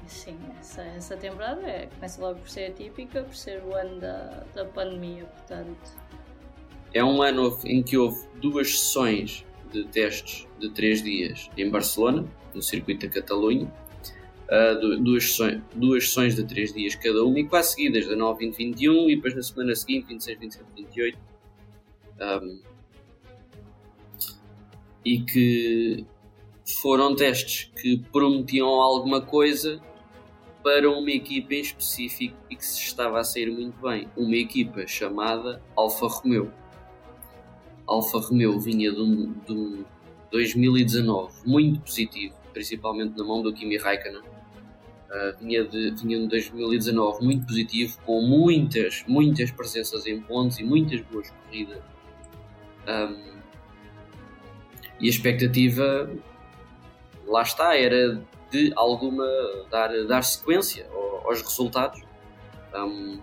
Sim, 0.07 0.37
essa, 0.59 0.81
essa 0.81 1.17
temporada 1.17 1.61
é, 1.61 1.87
começa 1.87 2.21
logo 2.21 2.39
por 2.39 2.49
ser 2.49 2.71
atípica, 2.71 3.23
por 3.23 3.35
ser 3.35 3.63
o 3.63 3.75
ano 3.75 3.99
da, 3.99 4.43
da 4.53 4.65
pandemia, 4.65 5.25
portanto. 5.25 5.97
É 6.93 7.03
um 7.03 7.21
ano 7.21 7.57
em 7.65 7.81
que 7.81 7.97
houve 7.97 8.25
duas 8.35 8.79
sessões 8.79 9.45
de 9.71 9.83
testes 9.85 10.47
de 10.59 10.69
três 10.71 11.03
dias 11.03 11.49
em 11.57 11.69
Barcelona, 11.69 12.25
no 12.53 12.61
circuito 12.61 13.07
da 13.07 13.13
Catalunha, 13.13 13.71
uh, 14.49 15.03
duas, 15.03 15.23
sessões, 15.23 15.61
duas 15.73 16.07
sessões 16.07 16.35
de 16.35 16.43
três 16.43 16.73
dias 16.73 16.95
cada 16.95 17.23
uma 17.23 17.39
e 17.39 17.47
quase 17.47 17.73
seguidas, 17.73 18.05
19, 18.05 18.45
20, 18.45 18.55
21 18.55 19.09
e 19.09 19.15
depois 19.15 19.35
na 19.35 19.41
semana 19.43 19.75
seguinte, 19.75 20.07
26, 20.07 20.39
27, 20.39 20.65
28. 20.75 21.17
Um, 22.21 22.61
e 25.03 25.21
que 25.21 26.05
foram 26.81 27.15
testes 27.15 27.71
que 27.79 27.97
prometiam 28.11 28.67
alguma 28.67 29.21
coisa 29.21 29.79
para 30.63 30.89
uma 30.89 31.11
equipa 31.11 31.53
em 31.53 31.59
específico 31.59 32.35
e 32.49 32.55
que 32.55 32.65
se 32.65 32.79
estava 32.79 33.19
a 33.19 33.23
sair 33.23 33.51
muito 33.51 33.79
bem. 33.79 34.09
Uma 34.17 34.35
equipa 34.35 34.87
chamada 34.87 35.61
Alfa 35.75 36.07
Romeo. 36.07 36.51
Alfa 37.85 38.17
Romeo 38.17 38.59
vinha 38.59 38.91
de 38.91 38.99
um, 38.99 39.31
de 39.45 39.53
um 39.53 39.85
2019 40.31 41.33
muito 41.45 41.81
positivo, 41.81 42.33
principalmente 42.51 43.15
na 43.15 43.23
mão 43.23 43.43
do 43.43 43.53
Kimi 43.53 43.77
Raikkonen. 43.77 44.34
Uh, 45.15 45.37
vinha, 45.39 45.63
de, 45.63 45.91
vinha 45.91 46.19
de 46.19 46.27
2019 46.27 47.23
muito 47.23 47.45
positivo, 47.45 47.97
com 48.05 48.21
muitas, 48.21 49.05
muitas 49.07 49.49
presenças 49.49 50.05
em 50.05 50.19
pontos 50.19 50.59
e 50.59 50.63
muitas 50.63 50.99
boas 51.03 51.29
corridas. 51.29 51.81
Um, 52.85 53.39
e 54.99 55.07
a 55.07 55.09
expectativa, 55.09 56.11
lá 57.25 57.43
está, 57.43 57.77
era 57.77 58.21
de 58.51 58.73
alguma 58.75 59.25
dar, 59.71 59.89
dar 60.05 60.21
sequência 60.21 60.85
aos 61.23 61.41
resultados. 61.41 62.01
Um, 62.75 63.21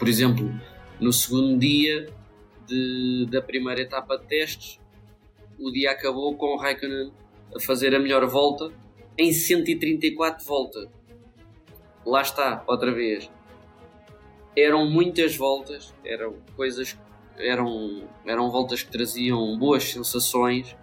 por 0.00 0.08
exemplo, 0.08 0.52
no 0.98 1.12
segundo 1.12 1.60
dia 1.60 2.08
de, 2.66 3.28
da 3.30 3.40
primeira 3.40 3.82
etapa 3.82 4.18
de 4.18 4.26
testes, 4.26 4.80
o 5.60 5.70
dia 5.70 5.92
acabou 5.92 6.34
com 6.36 6.54
o 6.54 6.56
Raikkonen 6.56 7.12
a 7.54 7.60
fazer 7.60 7.94
a 7.94 8.00
melhor 8.00 8.26
volta 8.26 8.72
em 9.20 9.34
134 9.34 10.46
voltas. 10.46 10.88
Lá 12.06 12.22
está, 12.22 12.64
outra 12.66 12.90
vez. 12.90 13.30
Eram 14.56 14.88
muitas 14.88 15.36
voltas, 15.36 15.94
eram 16.02 16.36
coisas, 16.56 16.98
eram, 17.36 18.08
eram 18.24 18.50
voltas 18.50 18.82
que 18.82 18.90
traziam 18.90 19.58
boas 19.58 19.84
sensações 19.84 20.74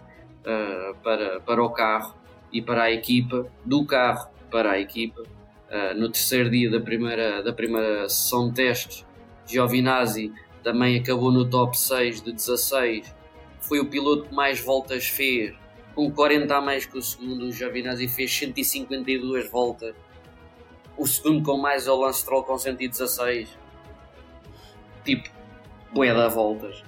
uh, 0.42 0.96
para, 1.02 1.40
para 1.42 1.64
o 1.64 1.70
carro 1.72 2.16
e 2.54 2.62
para 2.62 2.84
a 2.84 2.92
equipa, 2.92 3.52
do 3.66 3.84
carro 3.84 4.30
para 4.52 4.74
a 4.74 4.80
equipa. 4.80 5.24
Uh, 5.24 5.98
no 5.98 6.08
terceiro 6.08 6.48
dia 6.52 6.70
da 6.70 6.80
primeira, 6.80 7.42
da 7.42 7.52
primeira 7.52 8.08
sessão 8.08 8.50
de 8.50 8.54
testes, 8.54 9.04
Giovinazzi 9.48 10.32
também 10.64 11.00
acabou 11.00 11.32
no 11.32 11.50
top 11.50 11.76
6 11.76 12.22
de 12.22 12.32
16. 12.34 13.16
Foi 13.62 13.80
o 13.80 13.88
piloto 13.88 14.30
que 14.30 14.36
mais 14.36 14.60
voltas 14.60 15.08
fez, 15.08 15.56
com 15.98 16.12
40 16.12 16.56
a 16.56 16.62
mais 16.62 16.86
que 16.86 16.96
o 16.96 17.02
segundo. 17.02 17.46
O 17.46 17.52
Giovinazzi 17.52 18.08
fez 18.08 18.32
152 18.32 19.50
voltas. 19.50 19.96
O 20.96 21.08
segundo 21.08 21.44
com 21.44 21.58
mais 21.58 21.88
é 21.88 21.92
o 21.92 22.00
Lance 22.00 22.20
Stroll 22.20 22.44
com 22.44 22.56
116. 22.56 23.50
Tipo, 25.04 25.28
bué 25.92 26.14
da 26.14 26.28
voltas. 26.28 26.84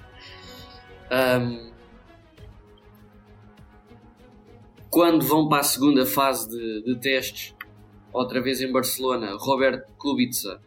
Um, 1.10 1.70
Quando 4.88 5.24
vão 5.24 5.48
para 5.48 5.60
a 5.60 5.64
segunda 5.64 6.06
fase 6.06 6.48
de, 6.48 6.82
de 6.84 7.00
testes, 7.00 7.54
outra 8.12 8.40
vez 8.40 8.60
em 8.60 8.70
Barcelona, 8.70 9.36
Robert 9.36 9.86
Kubica, 9.98 10.60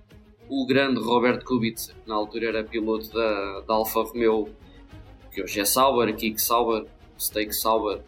o 0.50 0.66
grande 0.66 1.00
Robert 1.00 1.46
Kubica, 1.46 1.94
na 2.06 2.16
altura 2.16 2.48
era 2.48 2.64
piloto 2.64 3.10
da, 3.14 3.62
da 3.62 3.74
Alfa 3.74 4.02
Romeo, 4.02 4.50
que 5.32 5.42
hoje 5.42 5.62
é 5.62 5.66
Sauber, 5.66 6.14
Kik 6.14 6.42
Sauber, 6.42 6.86
Steak 7.18 7.54
Sauber. 7.54 8.02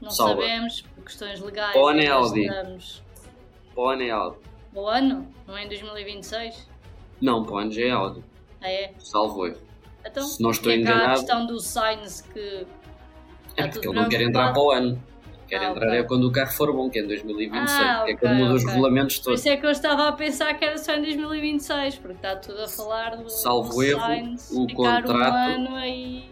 Não 0.00 0.10
Sauber. 0.10 0.46
sabemos, 0.46 0.82
por 0.82 1.04
questões 1.04 1.40
legais. 1.40 1.74
O 1.74 1.86
ano 1.86 2.00
é 2.00 2.08
Audi. 2.08 2.48
O 3.74 3.88
ano 3.88 4.02
é 4.02 4.10
Audi. 4.10 4.38
O 4.74 4.86
ano? 4.86 5.26
Não 5.46 5.56
é 5.56 5.64
em 5.64 5.68
2026? 5.68 6.68
Não, 7.20 7.44
para 7.44 7.54
o 7.54 7.58
ano 7.58 7.72
já 7.72 7.82
é 7.82 7.90
Audi. 7.90 8.22
Ah, 8.60 8.70
é? 8.70 8.92
Salvo 8.98 9.46
erro. 9.46 9.58
Então, 10.04 10.22
Se 10.22 10.42
não 10.42 10.50
estou 10.50 10.72
enganado. 10.72 11.10
a 11.10 11.14
questão 11.14 11.46
do 11.46 11.58
Sainz 11.60 12.20
que. 12.20 12.66
É 13.56 13.66
porque 13.68 13.88
ele 13.88 13.98
não 13.98 14.08
quer 14.08 14.20
entrar 14.20 14.52
para 14.52 14.62
o 14.62 14.70
ano. 14.70 15.02
Quer 15.48 15.60
ah, 15.60 15.70
entrar 15.70 15.86
okay. 15.86 15.98
é 16.00 16.02
quando 16.02 16.24
o 16.24 16.32
carro 16.32 16.52
for 16.52 16.72
bom, 16.72 16.90
que 16.90 16.98
é 16.98 17.02
em 17.02 17.06
2026, 17.06 17.80
ah, 17.80 18.02
que 18.04 18.10
é 18.10 18.16
quando 18.16 18.34
muda 18.34 18.54
okay. 18.54 18.56
os 18.56 18.64
regulamentos 18.64 19.18
todos. 19.20 19.40
Por 19.40 19.46
isso 19.46 19.48
é 19.48 19.56
que 19.56 19.66
eu 19.66 19.70
estava 19.70 20.08
a 20.08 20.12
pensar 20.12 20.54
que 20.54 20.64
era 20.64 20.76
só 20.76 20.94
em 20.94 21.02
2026, 21.02 21.96
porque 21.96 22.16
está 22.16 22.36
tudo 22.36 22.62
a 22.62 22.68
falar 22.68 23.16
do. 23.16 23.30
Salvo 23.30 23.82
erro, 23.82 24.00
Sainz, 24.00 24.50
o 24.50 24.66
contrato. 24.74 25.12
Um 25.12 25.76
ano. 25.76 26.24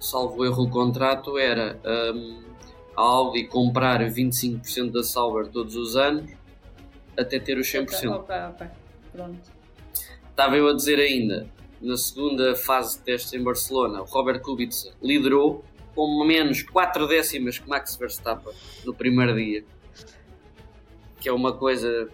Salvo 0.00 0.44
erro, 0.44 0.64
o 0.64 0.70
contrato 0.70 1.38
era 1.38 1.78
um, 2.14 2.42
a 2.96 3.00
Audi 3.00 3.44
comprar 3.44 4.00
25% 4.00 4.90
da 4.90 5.02
Sauber 5.02 5.48
todos 5.48 5.76
os 5.76 5.96
anos 5.96 6.30
até 7.16 7.38
ter 7.38 7.58
os 7.58 7.66
100%. 7.66 8.10
Ok, 8.10 8.34
ok, 8.50 8.66
pronto. 9.12 9.50
Estava 10.30 10.56
eu 10.56 10.68
a 10.68 10.74
dizer 10.74 10.98
ainda, 10.98 11.46
na 11.80 11.96
segunda 11.96 12.54
fase 12.56 12.98
de 12.98 13.04
testes 13.04 13.32
em 13.34 13.42
Barcelona, 13.42 14.00
o 14.00 14.04
Robert 14.04 14.40
Kubica 14.40 14.92
liderou 15.02 15.64
com 15.94 16.24
menos 16.24 16.62
4 16.62 17.06
décimas 17.06 17.58
que 17.58 17.68
Max 17.68 17.96
Verstappen 17.96 18.52
no 18.84 18.94
primeiro 18.94 19.34
dia. 19.34 19.64
Que 21.20 21.28
é 21.28 21.32
uma 21.32 21.52
coisa 21.52 22.08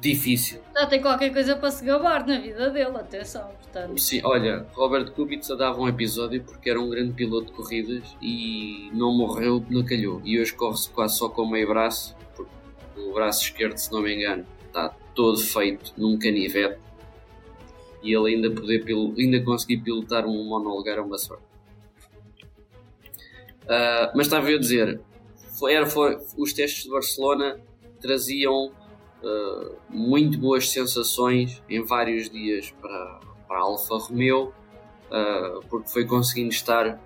difícil. 0.00 0.60
Já 0.74 0.86
tem 0.86 1.00
qualquer 1.02 1.32
coisa 1.32 1.56
para 1.56 1.70
se 1.70 1.84
gabar 1.84 2.26
na 2.26 2.38
vida 2.38 2.70
dele, 2.70 2.96
atenção, 2.96 3.50
Sim, 3.96 4.20
olha, 4.22 4.66
Robert 4.72 5.10
Kubica 5.12 5.56
dava 5.56 5.80
um 5.80 5.88
episódio 5.88 6.42
porque 6.44 6.70
era 6.70 6.80
um 6.80 6.88
grande 6.88 7.12
piloto 7.12 7.46
de 7.46 7.52
corridas 7.52 8.16
e 8.22 8.88
não 8.92 9.12
morreu, 9.12 9.64
não 9.68 9.84
calhou. 9.84 10.22
E 10.24 10.40
hoje 10.40 10.54
corre-se 10.54 10.88
quase 10.90 11.18
só 11.18 11.28
com 11.28 11.46
meio 11.46 11.66
braço, 11.66 12.16
porque 12.36 12.52
o 13.00 13.12
braço 13.12 13.42
esquerdo, 13.42 13.76
se 13.76 13.92
não 13.92 14.00
me 14.00 14.14
engano, 14.14 14.46
está 14.66 14.90
todo 15.14 15.38
feito 15.38 15.92
num 15.96 16.16
canivete. 16.16 16.78
E 18.00 18.14
ele 18.14 18.34
ainda, 18.34 18.50
poder, 18.50 18.84
ainda 19.18 19.42
conseguir 19.42 19.78
pilotar 19.78 20.24
um 20.24 20.44
monolugar 20.44 20.98
é 20.98 21.00
uma 21.00 21.18
sorte. 21.18 21.42
Uh, 23.64 24.12
mas 24.14 24.26
estava 24.26 24.48
eu 24.50 24.58
a 24.58 24.60
dizer, 24.60 25.00
foi, 25.58 25.72
era, 25.72 25.86
foi, 25.86 26.18
os 26.36 26.52
testes 26.52 26.84
de 26.84 26.90
Barcelona 26.90 27.58
traziam 27.98 28.66
uh, 28.66 29.76
muito 29.88 30.38
boas 30.38 30.68
sensações 30.70 31.62
em 31.68 31.82
vários 31.82 32.28
dias 32.28 32.70
para, 32.72 33.20
para 33.46 33.58
a 33.58 33.62
Alfa 33.62 33.96
Romeo, 33.98 34.52
uh, 35.10 35.60
porque 35.68 35.88
foi 35.88 36.06
conseguindo 36.06 36.50
estar 36.50 36.98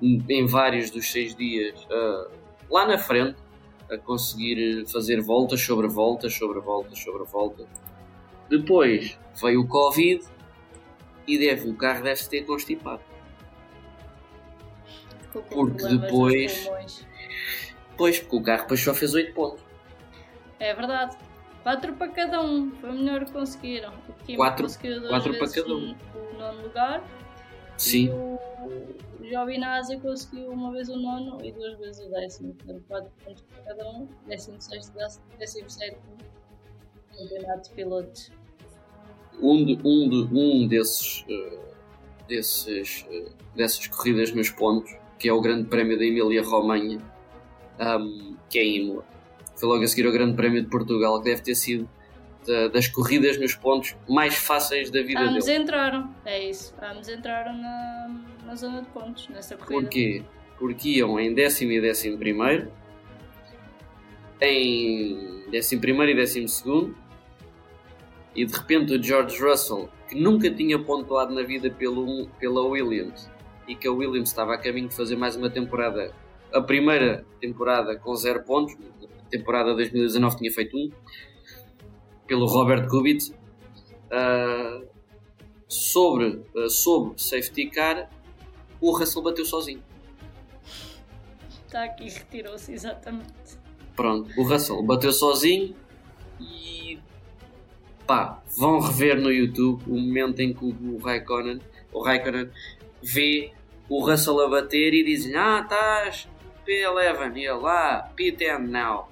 em 0.00 0.46
vários 0.46 0.90
dos 0.90 1.12
seis 1.12 1.32
dias 1.32 1.86
lá 2.68 2.84
na 2.84 2.98
frente, 2.98 3.36
a 3.88 3.96
conseguir 3.96 4.84
fazer 4.90 5.20
voltas 5.20 5.60
sobre 5.60 5.86
voltas, 5.86 6.34
sobre 6.34 6.58
voltas, 6.58 6.98
sobre 6.98 7.22
voltas. 7.22 7.68
Depois 8.50 9.16
veio 9.40 9.60
o 9.60 9.68
Covid 9.68 10.24
e 11.24 11.38
deve, 11.38 11.68
o 11.68 11.76
carro 11.76 12.02
deve-se 12.02 12.28
ter 12.28 12.44
constipado 12.44 13.00
porque 15.40 15.86
depois. 15.86 16.70
Pois, 17.96 18.18
porque 18.18 18.36
o 18.36 18.42
carro 18.42 18.62
depois 18.62 18.80
só 18.80 18.94
fez 18.94 19.14
8 19.14 19.32
pontos. 19.34 19.64
É 20.58 20.74
verdade. 20.74 21.16
4 21.62 21.94
para 21.94 22.08
cada 22.08 22.42
um. 22.42 22.70
Foi 22.72 22.90
o 22.90 22.94
melhor 22.94 23.24
que 23.24 23.32
conseguiram. 23.32 23.92
O 24.08 24.12
Kim 24.24 24.36
quatro, 24.36 24.64
conseguiu 24.64 25.00
duas 25.00 25.10
quatro 25.10 25.32
vezes 25.32 25.54
para 25.54 25.62
cada 25.62 25.74
um. 25.74 25.96
o 26.14 26.38
nono 26.38 26.62
lugar. 26.62 27.04
Sim. 27.76 28.06
E 28.06 28.10
o 28.10 28.38
Giovinazzi 29.22 29.98
conseguiu 29.98 30.50
uma 30.50 30.72
vez 30.72 30.88
o 30.88 30.96
nono 30.96 31.38
e 31.44 31.52
duas 31.52 31.78
vezes 31.78 32.06
o 32.06 32.10
décimo. 32.10 32.54
Portanto, 32.54 32.84
4 32.88 33.10
pontos 33.24 33.42
para 33.42 33.62
cada 33.62 33.90
um. 33.90 34.08
Décimo 34.26 34.60
sexto, 34.60 34.92
décimo 35.38 35.70
sétimo. 35.70 36.02
Campeonato 37.16 37.68
de 37.68 37.74
pilotos. 37.74 38.32
Um, 39.40 39.64
de, 39.64 39.78
um, 39.84 40.08
de, 40.08 40.38
um 40.38 40.68
desses, 40.68 41.22
uh, 41.22 41.58
desses, 42.28 43.06
uh, 43.08 43.34
dessas 43.56 43.86
corridas 43.88 44.32
nos 44.32 44.50
pontos 44.50 44.94
que 45.22 45.28
é 45.28 45.32
o 45.32 45.40
Grande 45.40 45.68
Prémio 45.68 45.96
da 45.96 46.04
Emília-Romanha, 46.04 46.98
um, 47.78 48.34
que 48.50 48.58
é 48.58 48.64
em 48.64 48.76
Imola. 48.78 49.04
Foi 49.62 49.68
logo 49.68 49.84
a 49.84 49.86
seguir 49.86 50.04
ao 50.08 50.12
Grande 50.12 50.34
Prémio 50.34 50.60
de 50.60 50.68
Portugal, 50.68 51.18
que 51.18 51.30
deve 51.30 51.40
ter 51.40 51.54
sido 51.54 51.88
da, 52.44 52.66
das 52.66 52.88
corridas 52.88 53.38
nos 53.38 53.54
pontos 53.54 53.94
mais 54.08 54.34
fáceis 54.34 54.90
da 54.90 55.00
vida 55.02 55.20
Ambos 55.20 55.44
dele. 55.44 55.62
entraram, 55.62 56.12
é 56.24 56.50
isso. 56.50 56.74
Ambos 56.82 57.08
entraram 57.08 57.56
na, 57.56 58.20
na 58.44 58.56
zona 58.56 58.82
de 58.82 58.88
pontos, 58.88 59.28
nessa 59.28 59.56
corrida. 59.56 59.82
Porquê? 59.82 60.24
Porque 60.58 60.88
iam 60.88 61.20
em 61.20 61.32
décimo 61.32 61.70
e 61.70 61.80
décimo 61.80 62.18
primeiro, 62.18 62.72
em 64.40 65.44
décimo 65.52 65.80
primeiro 65.80 66.10
e 66.10 66.16
décimo 66.16 66.48
segundo, 66.48 66.96
e 68.34 68.44
de 68.44 68.52
repente 68.52 68.92
o 68.94 69.00
George 69.00 69.40
Russell, 69.40 69.88
que 70.08 70.20
nunca 70.20 70.50
tinha 70.50 70.76
pontuado 70.76 71.32
na 71.32 71.44
vida 71.44 71.70
pelo, 71.70 72.26
pela 72.40 72.62
Williams, 72.62 73.30
e 73.68 73.76
que 73.76 73.86
a 73.86 73.92
Williams 73.92 74.30
estava 74.30 74.54
a 74.54 74.58
caminho 74.58 74.88
de 74.88 74.96
fazer 74.96 75.14
mais 75.14 75.36
uma 75.36 75.48
temporada, 75.48 76.12
a 76.52 76.60
primeira 76.60 77.24
temporada 77.40 77.96
com 77.96 78.12
zero 78.16 78.42
pontos, 78.42 78.76
temporada 79.32 79.74
2019 79.74 80.36
tinha 80.36 80.52
feito 80.52 80.76
um, 80.76 80.90
pelo 82.26 82.46
Robert 82.46 82.86
Kubica. 82.88 83.34
Uh, 84.12 84.86
sobre, 85.66 86.44
uh, 86.54 86.68
sobre 86.68 87.14
safety 87.16 87.70
car, 87.70 88.10
o 88.80 88.90
Russell 88.92 89.22
bateu 89.22 89.44
sozinho. 89.44 89.82
Está 91.66 91.84
aqui, 91.84 92.10
retirou-se, 92.10 92.72
exatamente. 92.72 93.32
Pronto, 93.96 94.28
o 94.38 94.42
Russell 94.42 94.82
bateu 94.82 95.12
sozinho 95.12 95.74
e 96.38 96.98
pá, 98.06 98.42
vão 98.56 98.80
rever 98.80 99.18
no 99.18 99.32
YouTube 99.32 99.82
o 99.86 99.98
momento 99.98 100.40
em 100.40 100.52
que 100.52 100.64
o 100.64 100.98
Raikkonen, 100.98 101.60
o 101.90 102.02
Raikkonen 102.02 102.50
vê 103.02 103.52
o 103.88 104.04
Russell 104.04 104.40
a 104.40 104.48
bater 104.48 104.92
e 104.92 105.02
diz-lhe: 105.04 105.34
Ah, 105.34 105.60
estás 105.62 106.28
P11 106.66 107.36
e 107.36 107.40
ele 107.40 107.52
lá, 107.52 108.10
P10 108.16 108.58
now. 108.58 109.11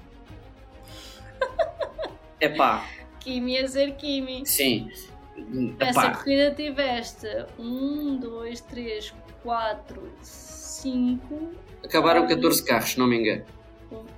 É 2.40 2.48
pá. 2.48 2.86
Kimi 3.20 3.58
a 3.58 3.68
ser 3.68 3.92
Kimi. 3.96 4.44
Sim. 4.46 4.90
Nessa 5.36 6.00
Epá. 6.00 6.14
corrida 6.16 6.50
tiveste 6.54 7.26
1, 7.58 8.16
2, 8.16 8.60
3, 8.62 9.14
4, 9.42 10.12
5. 10.22 11.50
Acabaram 11.84 12.26
14 12.26 12.64
carros, 12.64 12.90
se 12.90 12.98
não 12.98 13.06
me 13.06 13.18
engano. 13.18 13.44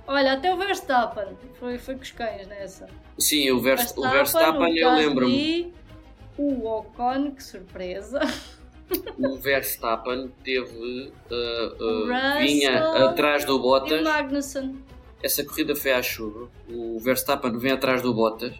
Olha, 0.05 0.33
até 0.33 0.53
o 0.53 0.57
Verstappen 0.57 1.35
foi, 1.59 1.77
foi 1.77 1.95
com 1.95 2.01
os 2.01 2.11
cães 2.11 2.47
nessa. 2.47 2.87
Sim, 3.17 3.49
o, 3.51 3.59
Verstappen, 3.59 4.03
o 4.03 4.11
Verstappen 4.11 4.77
eu 4.77 4.93
lembro-me. 4.93 5.73
O 6.37 6.67
Ocon, 6.67 7.31
que 7.31 7.43
surpresa. 7.43 8.19
O 9.17 9.35
Verstappen 9.37 10.31
teve. 10.43 11.11
Uh, 11.33 12.03
uh, 12.05 12.39
vinha 12.39 13.07
atrás 13.07 13.43
do 13.43 13.57
Bottas. 13.57 13.99
E 13.99 14.03
Magnussen. 14.03 14.83
Essa 15.23 15.43
corrida 15.45 15.75
foi 15.75 15.93
à 15.93 16.01
chuva. 16.01 16.49
O 16.69 16.99
Verstappen 16.99 17.57
vem 17.57 17.71
atrás 17.71 18.01
do 18.01 18.13
Bottas. 18.13 18.53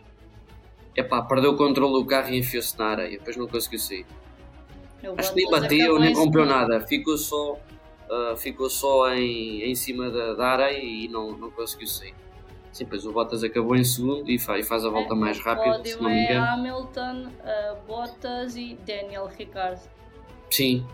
Epá, 0.95 1.21
perdeu 1.21 1.51
o 1.51 1.57
controle 1.57 1.93
do 1.93 2.05
carro 2.05 2.29
e 2.29 2.39
enfiou-se 2.39 2.77
na 2.79 2.85
areia. 2.85 3.17
Depois 3.17 3.35
não 3.35 3.47
conseguiu 3.47 3.79
sair. 3.79 4.05
Acho 5.17 5.33
que 5.33 5.41
nem 5.41 5.51
bateu, 5.51 5.99
nem 5.99 6.13
comprou 6.13 6.45
nada. 6.45 6.79
Ficou 6.81 7.17
só 7.17 7.59
uh, 8.09 8.37
ficou 8.37 8.69
só 8.69 9.13
em, 9.13 9.63
em 9.63 9.75
cima 9.75 10.09
da, 10.09 10.33
da 10.33 10.47
areia 10.47 10.83
e 10.83 11.07
não, 11.07 11.31
não 11.31 11.51
conseguiu 11.51 11.87
sair. 11.87 12.13
Sim, 12.71 12.85
pois 12.85 13.05
o 13.05 13.11
Bottas 13.11 13.43
acabou 13.43 13.75
em 13.75 13.83
segundo 13.83 14.29
e 14.31 14.39
faz, 14.39 14.65
e 14.65 14.67
faz 14.67 14.83
a 14.83 14.89
volta 14.89 15.13
é, 15.13 15.17
mais 15.17 15.39
rápida, 15.39 15.83
se 15.85 16.01
não 16.01 16.09
me 16.09 16.23
engano. 16.23 16.45
É 16.45 16.49
Hamilton, 16.49 17.27
uh, 17.27 17.87
Bottas 17.87 18.55
e 18.55 18.75
Daniel 18.85 19.27
Ricciardo. 19.27 19.81
Sim, 20.49 20.85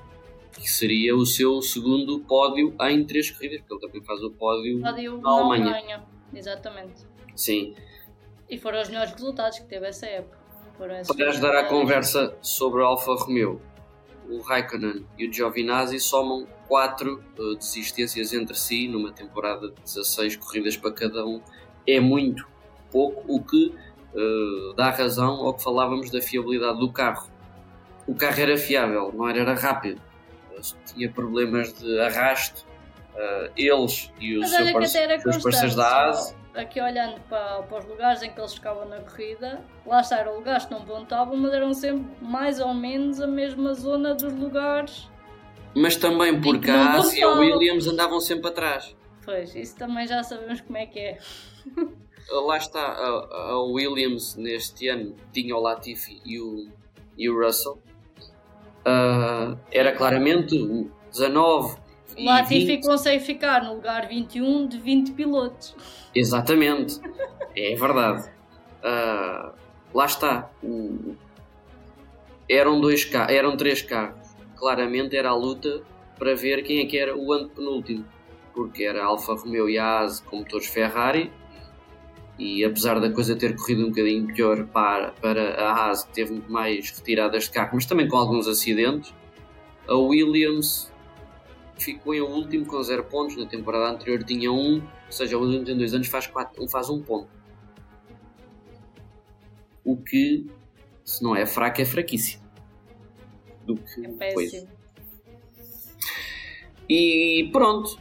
que 0.60 0.70
seria 0.70 1.16
o 1.16 1.26
seu 1.26 1.62
segundo 1.62 2.20
pódio 2.20 2.76
em 2.82 3.06
três 3.06 3.32
corridas, 3.32 3.62
porque 3.62 3.74
ele 3.74 3.82
também 3.82 4.04
faz 4.04 4.22
o 4.22 4.32
pódio, 4.32 4.82
pódio 4.82 5.18
na 5.22 5.30
Alemanha. 5.30 5.76
Alemanha. 5.76 6.04
Exatamente. 6.34 7.08
Sim. 7.36 7.76
E 8.50 8.58
foram 8.58 8.82
os 8.82 8.90
melhores 8.90 9.12
resultados 9.12 9.60
que 9.60 9.66
teve 9.66 9.88
essa 9.88 10.06
época. 10.06 10.38
Para 10.78 11.30
ajudar 11.30 11.60
a 11.60 11.66
conversa 11.66 12.38
sobre 12.42 12.82
o 12.82 12.86
Alfa 12.86 13.14
Romeo, 13.16 13.62
o 14.30 14.40
Raikkonen 14.42 15.06
e 15.18 15.28
o 15.28 15.34
Giovinazzi 15.34 16.00
somam 16.00 16.48
quatro 16.68 17.22
uh, 17.38 17.56
desistências 17.56 18.32
entre 18.32 18.56
si 18.56 18.88
numa 18.88 19.12
temporada 19.12 19.70
de 19.70 19.82
16 19.82 20.38
corridas 20.38 20.78
para 20.78 20.94
cada 20.94 21.26
um. 21.26 21.42
É 21.86 22.00
muito 22.00 22.48
pouco, 22.92 23.24
o 23.28 23.44
que 23.44 23.76
uh, 24.14 24.74
dá 24.76 24.90
razão 24.92 25.46
ao 25.46 25.54
que 25.54 25.64
falávamos 25.64 26.10
da 26.10 26.22
fiabilidade 26.22 26.80
do 26.80 26.92
carro. 26.92 27.30
O 28.08 28.16
carro 28.16 28.40
era 28.40 28.58
fiável, 28.58 29.12
não 29.14 29.28
era, 29.28 29.40
era 29.40 29.54
rápido, 29.56 30.02
tinha 30.86 31.12
problemas 31.12 31.74
de 31.74 32.00
arrasto. 32.00 32.68
Uh, 33.16 33.52
eles 33.58 34.14
e 34.20 34.38
os 34.38 34.50
seus 34.50 34.72
parceiros 34.72 35.76
da 35.76 36.10
ASE 36.10 36.40
aqui 36.54 36.82
olhando 36.82 37.20
para, 37.22 37.64
para, 37.64 37.80
os 37.80 37.86
lugares 37.86 38.22
em 38.22 38.32
que 38.32 38.40
eles 38.40 38.54
ficavam 38.54 38.88
na 38.88 39.00
corrida, 39.00 39.64
lá 39.86 40.02
está, 40.02 40.18
eram 40.18 40.36
lugares 40.36 40.66
que 40.66 40.72
não 40.72 40.84
pontuavam, 40.86 41.38
mas 41.38 41.54
eram 41.54 41.74
sempre 41.74 42.06
mais 42.22 42.60
ou 42.60 42.74
menos 42.74 43.22
a 43.22 43.28
mesma 43.28 43.74
zona 43.74 44.14
dos 44.14 44.34
lugares. 44.34 45.08
Mas 45.76 45.96
também 45.96 46.40
porque 46.42 46.70
a 46.70 46.94
Ásia 46.94 47.20
e 47.20 47.24
a 47.24 47.30
Williams 47.30 47.88
andavam 47.88 48.20
sempre 48.20 48.50
atrás. 48.50 48.96
Pois, 49.24 49.56
isso 49.56 49.78
também 49.78 50.08
já 50.08 50.24
sabemos 50.24 50.62
como 50.62 50.78
é 50.78 50.86
que 50.86 51.00
é. 51.00 51.18
lá 52.32 52.58
está, 52.58 52.82
a, 52.82 53.52
a, 53.52 53.64
Williams 53.64 54.36
neste 54.36 54.88
ano 54.88 55.16
tinha 55.32 55.56
o 55.56 55.60
Latifi 55.60 56.20
e 56.26 56.40
o, 56.40 56.68
e 57.18 57.30
o 57.30 57.40
Russell. 57.40 57.80
Uh, 58.86 59.58
era 59.72 59.92
claramente 59.92 60.56
o 60.56 60.90
19 61.12 61.78
Latifi 62.18 62.66
20... 62.66 62.86
consegue 62.86 63.24
ficar 63.24 63.64
no 63.64 63.76
lugar 63.76 64.08
21 64.08 64.68
de 64.68 64.78
20 64.78 65.12
pilotos. 65.14 65.76
Exatamente, 66.14 67.00
é 67.56 67.76
verdade. 67.76 68.30
Uh, 68.84 69.54
lá 69.94 70.06
está. 70.06 70.50
eram, 72.50 72.82
dois 72.82 73.06
carros, 73.06 73.34
eram 73.34 73.56
três 73.56 73.82
carros. 73.82 74.28
Claramente 74.56 75.16
era 75.16 75.30
a 75.30 75.36
luta 75.36 75.82
para 76.18 76.36
ver 76.36 76.64
quem 76.64 76.80
é 76.80 76.86
que 76.86 76.98
era 76.98 77.16
o 77.16 77.32
antepenúltimo. 77.32 78.06
Porque 78.54 78.84
era 78.84 79.06
Alfa 79.06 79.36
Romeo 79.36 79.70
e 79.70 79.78
a 79.78 79.86
Haas 79.86 80.20
com 80.20 80.38
motores 80.38 80.68
Ferrari. 80.68 81.32
E 82.40 82.64
apesar 82.64 83.02
da 83.02 83.12
coisa 83.12 83.36
ter 83.36 83.54
corrido 83.54 83.84
um 83.84 83.90
bocadinho 83.90 84.26
pior 84.34 84.66
para, 84.68 85.12
para 85.12 85.56
a 85.56 85.74
Haas, 85.74 86.06
teve 86.06 86.32
muito 86.32 86.50
mais 86.50 86.90
retiradas 86.90 87.44
de 87.44 87.52
carro, 87.52 87.72
mas 87.74 87.86
também 87.86 88.08
com 88.08 88.16
alguns 88.16 88.48
acidentes, 88.48 89.14
a 89.86 89.96
Williams 89.96 90.90
ficou 91.78 92.16
em 92.16 92.22
último 92.22 92.66
com 92.66 92.82
0 92.82 93.04
pontos. 93.04 93.36
Na 93.36 93.46
temporada 93.46 93.94
anterior 93.94 94.24
tinha 94.24 94.50
1, 94.50 94.56
um, 94.56 94.76
ou 94.76 95.12
seja, 95.12 95.38
o 95.38 95.42
Williams 95.42 95.68
em 95.68 95.78
2 95.78 95.94
anos 95.96 96.08
faz, 96.08 96.28
quatro, 96.28 96.66
faz 96.70 96.90
1 96.90 96.96
um 96.96 97.02
ponto. 97.02 97.28
O 99.84 99.98
que, 99.98 100.48
se 101.04 101.22
não 101.22 101.36
é 101.36 101.46
fraco, 101.46 101.82
é 101.82 101.86
fraquíssimo. 101.86 102.44
Do 103.66 103.76
que 103.76 104.06
é 104.06 104.10
péssimo. 104.10 104.70
E 106.88 107.50
pronto. 107.52 108.00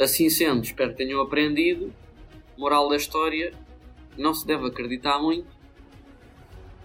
Assim 0.00 0.28
sendo, 0.28 0.64
espero 0.64 0.90
que 0.90 0.96
tenham 0.96 1.20
aprendido. 1.20 1.94
Moral 2.56 2.88
da 2.88 2.96
história: 2.96 3.52
não 4.16 4.34
se 4.34 4.46
deve 4.46 4.66
acreditar 4.66 5.18
muito 5.18 5.48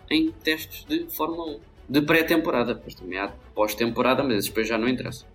em 0.09 0.31
testes 0.31 0.85
de 0.85 1.07
Fórmula 1.09 1.57
1. 1.57 1.59
De 1.89 2.01
pré-temporada, 2.01 2.75
depois 2.75 2.93
também 2.93 3.17
há 3.17 3.29
pós-temporada, 3.55 4.23
mas 4.23 4.45
depois 4.45 4.67
já 4.67 4.77
não 4.77 4.87
interessa. 4.87 5.25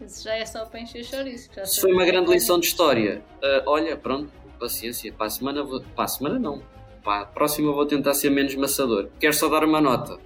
Isso 0.00 0.24
já 0.24 0.34
é 0.34 0.44
só 0.44 0.64
para 0.66 0.80
encher 0.80 1.04
chouriço. 1.04 1.50
Se 1.64 1.80
foi 1.80 1.92
uma 1.92 2.04
grande 2.04 2.30
lição 2.30 2.60
de 2.60 2.66
história, 2.66 3.22
uh, 3.36 3.62
olha, 3.68 3.96
pronto, 3.96 4.30
paciência. 4.58 5.12
Para 5.12 5.26
a 5.26 5.30
semana, 5.30 5.62
vou... 5.64 5.80
para 5.80 6.04
a 6.04 6.08
semana 6.08 6.38
não. 6.38 6.62
Para 7.02 7.22
a 7.22 7.26
próxima 7.26 7.72
vou 7.72 7.86
tentar 7.86 8.14
ser 8.14 8.30
menos 8.30 8.54
maçador. 8.54 9.08
Quero 9.18 9.32
só 9.32 9.48
dar 9.48 9.64
uma 9.64 9.80
nota. 9.80 10.18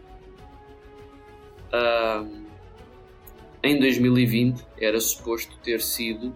Uh, 1.73 2.41
em 3.63 3.79
2020 3.79 4.67
era 4.79 4.99
suposto 5.01 5.57
ter 5.59 5.81
sido 5.81 6.35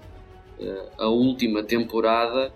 a 0.98 1.09
última 1.09 1.62
temporada 1.62 2.52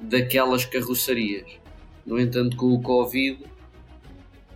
daquelas 0.00 0.64
carrocerias. 0.64 1.58
No 2.04 2.18
entanto, 2.18 2.56
com 2.56 2.72
o 2.72 2.80
Covid, 2.80 3.44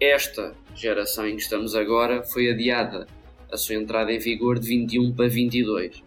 esta 0.01 0.55
geração 0.75 1.27
em 1.27 1.37
que 1.37 1.43
estamos 1.43 1.75
agora 1.75 2.23
foi 2.23 2.51
adiada 2.51 3.07
a 3.53 3.57
sua 3.57 3.75
entrada 3.75 4.13
em 4.13 4.19
vigor 4.19 4.59
de 4.59 4.67
21 4.67 5.15
para 5.15 5.29
22. 5.29 5.99
Uh, 5.99 6.03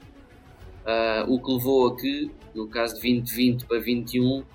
ah, 0.86 1.26
o 1.28 1.40
que 1.40 1.52
levou 1.52 1.88
a 1.88 1.96
que, 1.96 2.32
no 2.54 2.68
caso 2.68 2.96
de 2.96 3.02
2020 3.02 3.66
para 3.66 3.80
21, 3.80 4.40
uh, 4.40 4.46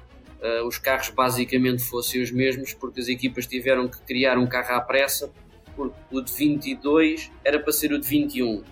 ah, 0.42 0.64
os 0.66 0.78
carros 0.78 1.10
basicamente 1.10 1.82
fossem 1.82 2.20
os 2.20 2.30
mesmos, 2.30 2.74
porque 2.74 3.00
as 3.00 3.08
equipas 3.08 3.46
tiveram 3.46 3.88
que 3.88 4.00
criar 4.02 4.36
um 4.36 4.46
carro 4.46 4.74
à 4.74 4.80
pressa, 4.80 5.32
porque 5.76 5.96
o 6.10 6.20
de 6.20 6.32
22 6.32 7.30
era 7.44 7.60
para 7.60 7.72
ser 7.72 7.92
o 7.92 8.00
de 8.00 8.06
21. 8.08 8.64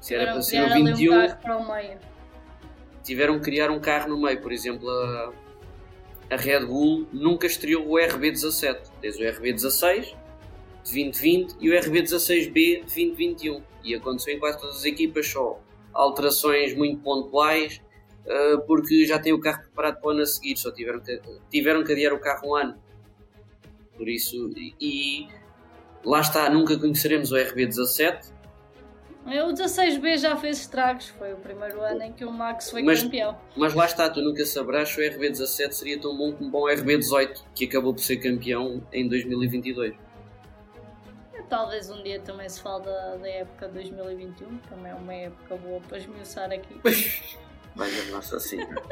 Se 0.00 0.14
era, 0.14 0.32
para 0.32 0.42
ser 0.42 0.62
o 0.62 0.72
21, 0.72 1.12
um 1.12 1.34
para 1.34 1.56
o 1.56 1.74
meio. 1.74 2.15
Tiveram 3.06 3.38
que 3.38 3.44
criar 3.44 3.70
um 3.70 3.80
carro 3.80 4.08
no 4.08 4.20
meio. 4.20 4.40
Por 4.42 4.52
exemplo, 4.52 4.90
a, 4.90 5.32
a 6.30 6.36
Red 6.36 6.66
Bull 6.66 7.06
nunca 7.12 7.46
estreou 7.46 7.86
o 7.88 7.94
RB17. 7.94 8.90
Tens 9.00 9.16
o 9.16 9.20
RB16, 9.20 10.14
de 10.84 10.92
2020 10.92 11.56
e 11.60 11.70
o 11.70 11.80
RB16B 11.80 12.52
de 12.52 12.80
2021. 12.80 13.62
E 13.84 13.94
aconteceu 13.94 14.34
em 14.34 14.38
quase 14.40 14.60
todas 14.60 14.76
as 14.76 14.84
equipas, 14.84 15.28
só 15.28 15.60
alterações 15.94 16.74
muito 16.74 17.00
pontuais, 17.00 17.80
uh, 18.26 18.60
porque 18.66 19.06
já 19.06 19.18
têm 19.18 19.32
o 19.32 19.40
carro 19.40 19.62
preparado 19.62 20.00
para 20.00 20.08
o 20.08 20.10
ano 20.10 20.22
a 20.22 20.26
seguir, 20.26 20.56
só 20.56 20.70
tiveram 20.72 21.00
que, 21.00 21.20
tiveram 21.48 21.84
que 21.84 21.92
adiar 21.92 22.12
o 22.12 22.18
carro 22.18 22.50
um 22.50 22.54
ano. 22.56 22.76
Por 23.96 24.08
isso, 24.08 24.50
e, 24.56 24.74
e 24.80 25.28
lá 26.04 26.20
está, 26.20 26.50
nunca 26.50 26.76
conheceremos 26.76 27.30
o 27.30 27.36
RB17. 27.36 28.35
O 29.26 29.52
16B 29.52 30.18
já 30.18 30.36
fez 30.36 30.60
estragos, 30.60 31.08
foi 31.08 31.32
o 31.32 31.36
primeiro 31.36 31.80
ano 31.82 32.02
em 32.02 32.12
que 32.12 32.24
o 32.24 32.32
Max 32.32 32.70
foi 32.70 32.82
mas, 32.82 33.02
campeão. 33.02 33.36
Mas 33.56 33.74
lá 33.74 33.84
está, 33.84 34.08
tu 34.08 34.20
nunca 34.22 34.46
saberás 34.46 34.88
se 34.88 35.00
o 35.00 35.02
RB17 35.02 35.72
seria 35.72 36.00
tão 36.00 36.16
bom 36.16 36.32
como 36.32 36.48
o 36.48 36.50
bom 36.50 36.66
RB18, 36.66 37.42
que 37.54 37.64
acabou 37.64 37.92
por 37.92 38.00
ser 38.00 38.18
campeão 38.18 38.82
em 38.92 39.08
2022 39.08 40.06
talvez 41.48 41.90
um 41.90 42.02
dia 42.02 42.20
também 42.20 42.48
se 42.48 42.60
fale 42.60 42.84
da, 42.84 43.16
da 43.16 43.28
época 43.28 43.68
2021, 43.68 44.58
também 44.68 44.92
é 44.92 44.94
uma 44.94 45.14
época 45.14 45.56
boa 45.56 45.80
para 45.80 45.98
esmiuçar 45.98 46.52
aqui. 46.52 46.74
Veja 46.82 48.10
Nossa 48.10 48.40
Senhora. 48.40 48.82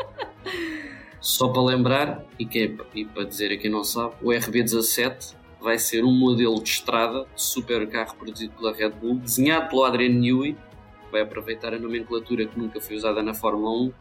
Só 1.21 1.49
para 1.49 1.63
lembrar, 1.63 2.25
e, 2.39 2.45
que 2.45 2.65
é, 2.65 2.99
e 2.99 3.05
para 3.05 3.25
dizer 3.25 3.53
a 3.53 3.57
quem 3.57 3.71
não 3.71 3.83
sabe, 3.83 4.15
o 4.23 4.29
RB17 4.29 5.35
vai 5.65 5.79
ser 5.79 6.05
um 6.05 6.13
modelo 6.13 6.63
de 6.63 6.69
estrada 6.69 7.27
super 7.35 7.89
carro 7.89 8.15
produzido 8.17 8.53
pela 8.55 8.71
Red 8.71 8.91
Bull, 8.91 9.17
desenhado 9.17 9.71
pelo 9.71 9.83
Adrian 9.83 10.11
Newey, 10.11 10.55
vai 11.11 11.23
aproveitar 11.23 11.73
a 11.73 11.79
nomenclatura 11.79 12.47
que 12.47 12.59
nunca 12.59 12.81
foi 12.83 12.97
usada 12.97 13.23
na 13.23 13.33
Fórmula 13.33 13.71
1 13.71 13.93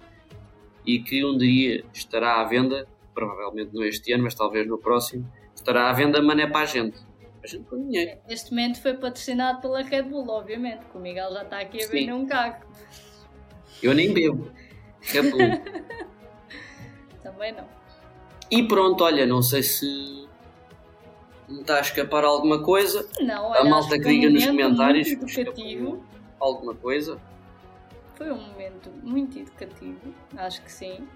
e 0.85 0.99
que 0.99 1.23
um 1.23 1.37
dia 1.37 1.85
estará 1.93 2.41
à 2.41 2.43
venda, 2.43 2.85
provavelmente 3.15 3.73
não 3.73 3.81
este 3.81 4.11
ano, 4.11 4.25
mas 4.25 4.35
talvez 4.35 4.67
no 4.67 4.77
próximo, 4.77 5.25
estará 5.55 5.89
à 5.89 5.93
venda, 5.93 6.21
mas 6.21 6.35
não 6.35 6.43
é 6.43 6.47
para 6.47 6.61
a 6.61 6.65
gente. 6.65 6.99
A 7.41 7.47
gente 7.47 7.63
com 7.63 7.81
dinheiro. 7.87 8.19
Este 8.27 8.51
momento 8.51 8.81
foi 8.81 8.93
patrocinado 8.95 9.61
pela 9.61 9.81
Red 9.81 10.03
Bull, 10.03 10.29
obviamente, 10.29 10.85
que 10.85 10.97
o 10.97 10.99
Miguel 10.99 11.31
já 11.31 11.43
está 11.43 11.59
aqui 11.59 11.77
a 11.77 11.87
Sim. 11.87 11.91
vender 11.91 12.13
um 12.13 12.25
carro. 12.25 12.61
Eu 13.81 13.93
nem 13.93 14.13
bebo. 14.13 14.51
Red 15.01 15.31
Bull. 15.31 15.39
Também 17.23 17.53
não. 17.53 17.65
e 18.51 18.67
pronto, 18.67 19.01
olha, 19.01 19.25
não 19.25 19.41
sei 19.41 19.63
se 19.63 20.22
está 21.49 21.77
a 21.77 21.81
escapar 21.81 22.23
alguma 22.23 22.61
coisa. 22.63 23.07
Não, 23.19 23.53
A 23.53 23.59
olha, 23.61 23.69
malta 23.69 23.87
acho 23.95 23.97
que 23.97 24.03
foi 24.03 24.15
um 24.15 24.19
diga 24.19 24.29
nos 24.33 24.45
comentários 24.45 25.07
educativo. 25.07 26.05
Alguma 26.39 26.75
coisa. 26.75 27.19
Foi 28.15 28.31
um 28.31 28.41
momento 28.41 28.89
muito 29.01 29.39
educativo, 29.39 30.13
acho 30.37 30.61
que 30.61 30.71
sim. 30.71 31.07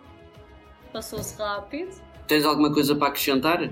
Passou-se 0.91 1.37
rápido. 1.37 1.95
Tens 2.27 2.45
alguma 2.45 2.73
coisa 2.73 2.95
para 2.95 3.07
acrescentar? 3.09 3.69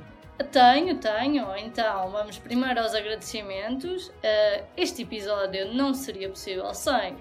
Tenho, 0.51 0.97
tenho. 0.99 1.55
Então, 1.57 2.09
vamos 2.11 2.37
primeiro 2.37 2.79
aos 2.81 2.93
agradecimentos. 2.93 4.11
Eh, 4.21 4.63
este 4.77 5.03
episódio 5.03 5.73
não 5.73 5.93
seria 5.93 6.29
possível 6.29 6.73
sem 6.73 7.15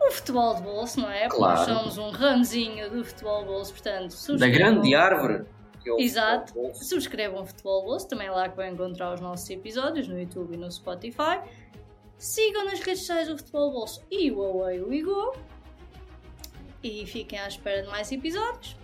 o 0.00 0.10
futebol 0.10 0.54
de 0.54 0.62
bolso, 0.62 1.00
não 1.00 1.10
é? 1.10 1.22
Porque 1.28 1.36
Claro. 1.36 1.64
somos 1.64 1.98
um 1.98 2.10
ramozinho 2.10 2.90
do 2.90 3.04
futebol 3.04 3.40
de 3.42 3.46
bolso, 3.46 3.72
portanto, 3.72 4.14
Da 4.38 4.48
grande 4.48 4.94
árvore. 4.94 5.44
Que 5.86 5.90
é 5.90 5.92
o 5.92 6.00
Exato. 6.00 6.48
futebol 6.48 6.62
de 6.64 6.68
bolso. 6.68 6.84
Subscrevam 6.84 7.42
o 7.42 7.46
Futebol 7.46 7.82
Bolso, 7.84 8.08
também 8.08 8.26
é 8.26 8.30
lá 8.30 8.48
que 8.48 8.56
vão 8.56 8.66
encontrar 8.66 9.14
os 9.14 9.20
nossos 9.20 9.48
episódios 9.48 10.08
no 10.08 10.18
YouTube 10.18 10.54
e 10.54 10.56
no 10.56 10.70
Spotify. 10.70 11.40
Sigam 12.18 12.64
nas 12.64 12.80
redes 12.80 13.00
sociais 13.00 13.28
do 13.28 13.36
Futebol 13.36 13.70
Bolso 13.70 14.02
e 14.10 14.30
o 14.32 14.42
Away 14.42 14.82
We 14.82 15.02
Go. 15.02 15.36
E 16.82 17.06
fiquem 17.06 17.38
à 17.38 17.46
espera 17.46 17.82
de 17.82 17.88
mais 17.88 18.10
episódios. 18.10 18.76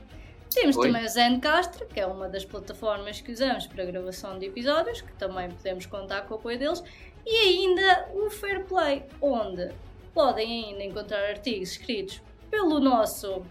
Temos 0.50 0.76
Oi. 0.76 0.86
também 0.86 1.04
o 1.04 1.08
Zencastro, 1.08 1.86
que 1.86 1.98
é 1.98 2.06
uma 2.06 2.28
das 2.28 2.44
plataformas 2.44 3.20
que 3.20 3.32
usamos 3.32 3.66
para 3.66 3.84
gravação 3.84 4.38
de 4.38 4.46
episódios, 4.46 5.00
que 5.00 5.12
também 5.14 5.50
podemos 5.50 5.86
contar 5.86 6.22
com 6.22 6.34
o 6.34 6.36
apoio 6.36 6.58
deles. 6.58 6.84
E 7.26 7.36
ainda 7.36 8.10
o 8.12 8.30
Fair 8.30 8.64
Play, 8.66 9.04
onde 9.20 9.70
podem 10.12 10.66
ainda 10.66 10.84
encontrar 10.84 11.24
artigos 11.30 11.72
escritos 11.72 12.20
pelo 12.50 12.78
nosso 12.80 13.42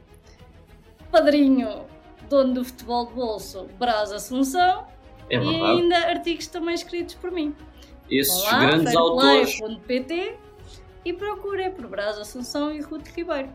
padrinho, 1.12 1.86
dono 2.32 2.54
do 2.54 2.64
futebol 2.64 3.06
de 3.08 3.14
bolso, 3.14 3.68
Brás 3.78 4.12
Assunção, 4.12 4.88
É 5.30 5.36
e 5.36 5.64
ainda 5.64 5.98
artigos 5.98 6.48
também 6.48 6.74
escritos 6.74 7.16
por 7.16 7.30
mim. 7.30 7.54
Esses 8.10 8.34
Vão 8.44 8.52
lá, 8.52 8.66
grandes 8.66 8.96
autores. 8.96 9.58
fairplay.pt 9.58 10.38
e 11.06 11.14
procurem 11.14 11.72
por 11.72 11.88
Brás 11.88 12.18
Assunção 12.18 12.74
e 12.74 12.80
Ruth 12.82 13.08
Ribeiro. 13.16 13.50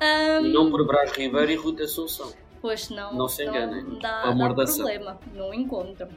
Ahm, 0.00 0.52
Não 0.52 0.70
por 0.70 0.86
Brás 0.86 1.10
Ribeiro 1.12 1.50
e 1.50 1.56
Ruta 1.56 1.84
Assunção. 1.84 2.32
Pois 2.60 2.84
senão, 2.84 3.12
Não 3.14 3.28
se 3.28 3.44
enganem, 3.44 3.98
dá, 4.00 4.22
amor 4.22 4.54
dá 4.54 4.64
problema, 4.64 5.18
não 5.34 5.52
encontram. 5.52 6.08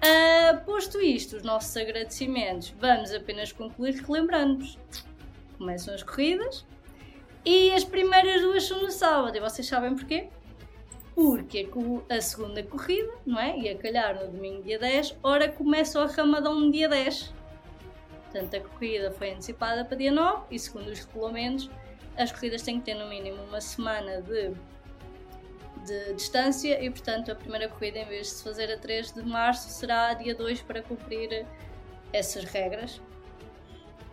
Ah, 0.00 0.54
posto 0.64 1.00
isto, 1.00 1.36
os 1.36 1.42
nossos 1.42 1.76
agradecimentos, 1.76 2.72
vamos 2.78 3.12
apenas 3.12 3.52
concluir 3.52 3.94
relembrando-vos. 3.94 4.78
Começam 5.58 5.94
as 5.94 6.02
corridas 6.02 6.64
e 7.44 7.72
as 7.72 7.84
primeiras 7.84 8.40
duas 8.42 8.64
são 8.64 8.80
no 8.82 8.90
sábado. 8.90 9.36
E 9.36 9.40
vocês 9.40 9.66
sabem 9.66 9.94
porquê? 9.94 10.28
Porque 11.14 11.60
a 11.60 11.68
co- 11.68 12.04
a 12.08 12.20
segunda 12.20 12.62
corrida, 12.62 13.12
não 13.24 13.38
é? 13.38 13.56
Ia 13.58 13.76
calhar 13.76 14.14
no 14.18 14.30
domingo 14.32 14.62
dia 14.62 14.78
10, 14.78 15.16
ora 15.22 15.48
começa 15.48 16.02
o 16.02 16.06
ramadão 16.06 16.58
no 16.58 16.70
dia 16.72 16.88
10. 16.88 17.32
Portanto, 18.24 18.56
a 18.56 18.60
corrida 18.60 19.12
foi 19.12 19.30
antecipada 19.32 19.84
para 19.84 19.96
dia 19.96 20.10
9 20.10 20.46
e, 20.50 20.58
segundo 20.58 20.88
os 20.88 20.98
regulamentos, 21.00 21.70
as 22.16 22.32
corridas 22.32 22.62
têm 22.62 22.80
que 22.80 22.86
ter 22.86 22.94
no 22.94 23.08
mínimo 23.08 23.40
uma 23.44 23.60
semana 23.60 24.20
de, 24.22 24.50
de 25.86 26.14
distância 26.14 26.82
e, 26.82 26.90
portanto, 26.90 27.30
a 27.30 27.34
primeira 27.36 27.68
corrida, 27.68 27.98
em 27.98 28.06
vez 28.06 28.26
de 28.28 28.32
se 28.34 28.44
fazer 28.44 28.72
a 28.72 28.78
3 28.78 29.12
de 29.12 29.22
março, 29.22 29.68
será 29.68 30.08
a 30.08 30.14
dia 30.14 30.34
2 30.34 30.62
para 30.62 30.82
cumprir 30.82 31.46
essas 32.12 32.42
regras. 32.44 33.00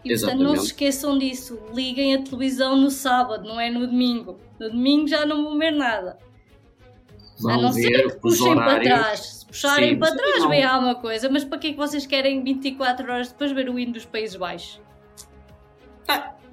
E, 0.04 0.10
portanto, 0.18 0.44
não 0.44 0.56
se 0.56 0.66
esqueçam 0.68 1.18
disso. 1.18 1.60
Liguem 1.74 2.16
a 2.16 2.22
televisão 2.24 2.76
no 2.76 2.90
sábado, 2.90 3.48
não 3.48 3.60
é 3.60 3.70
no 3.70 3.86
domingo. 3.86 4.40
No 4.60 4.70
domingo 4.70 5.08
já 5.08 5.26
não 5.26 5.44
vão 5.44 5.58
ver 5.58 5.72
nada. 5.72 6.18
a 6.20 7.42
Vão 7.42 7.62
não 7.62 7.72
ser 7.72 8.12
que 8.12 8.20
puxem 8.20 8.56
para 8.56 8.66
horários. 8.66 8.88
trás. 8.88 9.20
Se 9.20 9.46
puxarem 9.46 9.90
Sim, 9.92 10.00
para 10.00 10.16
trás, 10.16 10.46
vem 10.46 10.64
há 10.64 10.78
uma 10.80 10.96
coisa. 10.96 11.30
Mas 11.30 11.44
para 11.44 11.58
que 11.60 11.68
é 11.68 11.72
que 11.72 11.78
vocês 11.78 12.06
querem 12.06 12.44
24 12.44 13.12
horas 13.12 13.30
depois 13.32 13.52
ver 13.52 13.70
o 13.70 13.78
hino 13.78 13.94
dos 13.94 14.06
Países 14.06 14.36
Baixos? 14.36 14.82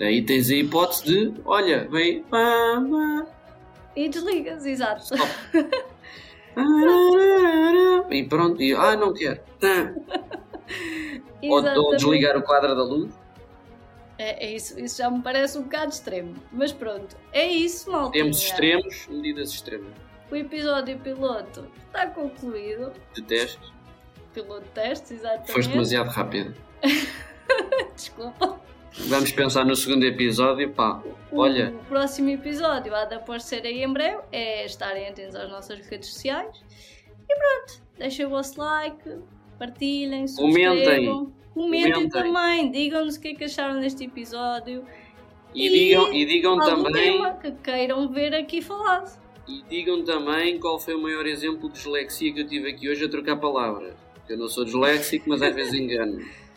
Aí 0.00 0.22
tens 0.22 0.48
a 0.50 0.54
hipótese 0.54 1.02
de, 1.30 1.40
olha, 1.44 1.88
vem. 1.88 2.24
E 3.96 4.08
desligas, 4.08 4.64
exato. 4.64 5.14
E 8.10 8.24
pronto, 8.24 8.60
e, 8.60 8.74
ah, 8.74 8.96
não 8.96 9.12
quero. 9.12 9.40
Tá. 9.60 9.94
Ou, 11.42 11.64
ou 11.64 11.96
desligar 11.96 12.36
o 12.36 12.42
quadro 12.42 12.74
da 12.74 12.82
luz. 12.82 13.12
É, 14.18 14.46
é 14.46 14.52
isso, 14.54 14.78
isso 14.80 14.98
já 14.98 15.08
me 15.08 15.22
parece 15.22 15.56
um 15.58 15.62
bocado 15.62 15.92
extremo. 15.92 16.34
Mas 16.52 16.72
pronto, 16.72 17.16
é 17.32 17.46
isso, 17.46 17.90
malta. 17.90 18.12
Temos 18.12 18.42
extremos, 18.42 19.06
medidas 19.08 19.50
extremas 19.50 19.92
O 20.30 20.34
episódio 20.36 20.98
piloto 20.98 21.66
está 21.86 22.06
concluído. 22.08 22.92
de 23.14 23.22
teste. 23.22 23.72
Piloto 24.34 24.62
de 24.62 24.70
testes, 24.70 25.10
exatamente. 25.12 25.52
Foste 25.52 25.70
demasiado 25.70 26.08
rápido. 26.08 26.54
Desculpa. 27.94 28.60
Vamos 29.06 29.30
pensar 29.30 29.64
no 29.64 29.76
segundo 29.76 30.04
episódio, 30.04 30.70
pá. 30.70 31.00
O, 31.30 31.40
Olha. 31.40 31.70
o 31.70 31.84
próximo 31.84 32.30
episódio 32.30 32.94
há 32.94 33.04
de 33.04 33.14
aparecer 33.14 33.64
aí 33.64 33.82
em 33.84 33.92
breve. 33.92 34.20
É 34.32 34.64
estarem 34.64 35.08
atentos 35.08 35.36
às 35.36 35.48
nossas 35.48 35.78
redes 35.86 36.08
sociais. 36.08 36.60
E 37.28 37.36
pronto, 37.36 37.82
deixem 37.96 38.26
o 38.26 38.30
vosso 38.30 38.58
like, 38.58 39.18
partilhem, 39.58 40.26
subscrevam. 40.26 40.76
Comentem, 40.76 41.32
Comentem. 41.64 42.08
também, 42.08 42.70
digam-nos 42.70 43.16
o 43.16 43.20
que 43.20 43.28
é 43.28 43.34
que 43.34 43.44
acharam 43.44 43.80
deste 43.80 44.04
episódio. 44.04 44.84
E, 45.54 45.66
E 45.66 45.70
digam, 45.70 46.12
e 46.12 46.24
digam 46.26 46.58
também. 46.58 47.22
que 47.40 47.52
queiram 47.52 48.08
ver 48.08 48.34
aqui 48.34 48.60
falado. 48.60 49.18
E 49.48 49.62
digam 49.68 50.04
também 50.04 50.58
qual 50.60 50.78
foi 50.78 50.94
o 50.94 51.00
maior 51.02 51.26
exemplo 51.26 51.68
de 51.68 51.74
dislexia 51.74 52.32
que 52.32 52.40
eu 52.40 52.46
tive 52.46 52.68
aqui 52.70 52.88
hoje 52.90 53.04
a 53.04 53.08
trocar 53.08 53.36
palavras. 53.36 53.94
Eu 54.28 54.36
não 54.36 54.46
sou 54.48 54.64
disléxico, 54.64 55.28
mas 55.30 55.40
às 55.42 55.54
vezes 55.54 55.74
engano. 55.74 56.18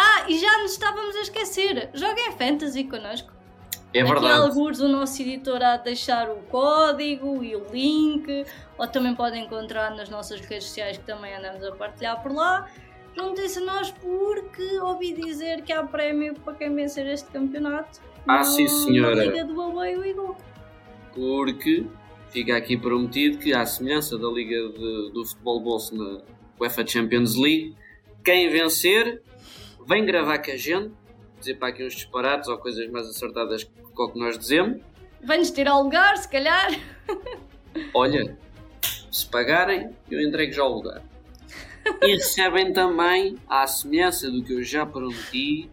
Ah, 0.00 0.26
e 0.28 0.38
já 0.38 0.58
nos 0.62 0.72
estávamos 0.72 1.16
a 1.16 1.22
esquecer. 1.22 1.90
Joguem 1.92 2.30
Fantasy 2.32 2.84
connosco. 2.84 3.32
É 3.92 4.02
Aqui 4.02 4.10
verdade. 4.12 4.40
alguns 4.42 4.78
o 4.80 4.86
nosso 4.86 5.20
editor 5.22 5.60
há 5.62 5.76
de 5.78 5.84
deixar 5.84 6.28
o 6.30 6.36
código 6.42 7.42
e 7.42 7.56
o 7.56 7.66
link, 7.72 8.44
ou 8.76 8.86
também 8.86 9.14
podem 9.14 9.44
encontrar 9.44 9.90
nas 9.96 10.08
nossas 10.08 10.40
redes 10.40 10.66
sociais 10.68 10.98
que 10.98 11.04
também 11.04 11.34
andamos 11.34 11.64
a 11.64 11.72
partilhar 11.72 12.22
por 12.22 12.32
lá. 12.32 12.68
Juntem-se 13.16 13.58
a 13.58 13.62
nós 13.62 13.90
porque 13.90 14.78
ouvi 14.80 15.12
dizer 15.12 15.62
que 15.62 15.72
há 15.72 15.82
prémio 15.84 16.34
para 16.34 16.54
quem 16.54 16.74
vencer 16.74 17.06
este 17.06 17.28
campeonato. 17.30 18.00
Ah, 18.26 18.44
sim, 18.44 18.68
senhora. 18.68 19.24
Liga 19.24 19.44
do 19.44 19.60
Away 19.60 19.96
We 19.96 20.12
Go. 20.12 20.36
Porque 21.14 21.86
fica 22.30 22.56
aqui 22.56 22.76
prometido 22.76 23.38
que, 23.38 23.52
à 23.52 23.64
semelhança 23.66 24.16
da 24.18 24.28
Liga 24.28 24.56
de- 24.68 25.10
do 25.12 25.24
Futebol 25.26 25.60
Bolso 25.60 25.94
na 25.96 26.20
UEFA 26.60 26.86
Champions 26.86 27.34
League, 27.36 27.74
quem 28.24 28.48
vencer 28.50 29.22
vem 29.86 30.04
gravar 30.04 30.38
com 30.38 30.50
a 30.50 30.56
gente, 30.56 30.92
dizer 31.38 31.54
para 31.54 31.68
aqui 31.68 31.84
uns 31.84 31.94
disparates 31.94 32.48
ou 32.48 32.58
coisas 32.58 32.88
mais 32.90 33.08
acertadas 33.08 33.64
que 33.64 33.70
o 33.96 34.08
que 34.10 34.18
nós 34.18 34.38
dizemos. 34.38 34.80
Vem-nos 35.22 35.50
tirar 35.50 35.76
o 35.76 35.82
lugar, 35.84 36.16
se 36.18 36.28
calhar. 36.30 36.68
Olha, 37.94 38.36
se 39.10 39.26
pagarem, 39.28 39.90
eu 40.10 40.20
entrego 40.20 40.52
já 40.52 40.62
o 40.64 40.74
lugar. 40.74 41.02
E 42.02 42.14
recebem 42.14 42.72
também, 42.72 43.36
à 43.48 43.66
semelhança 43.66 44.30
do 44.30 44.42
que 44.42 44.52
eu 44.54 44.62
já 44.62 44.84
prometi, 44.86 45.70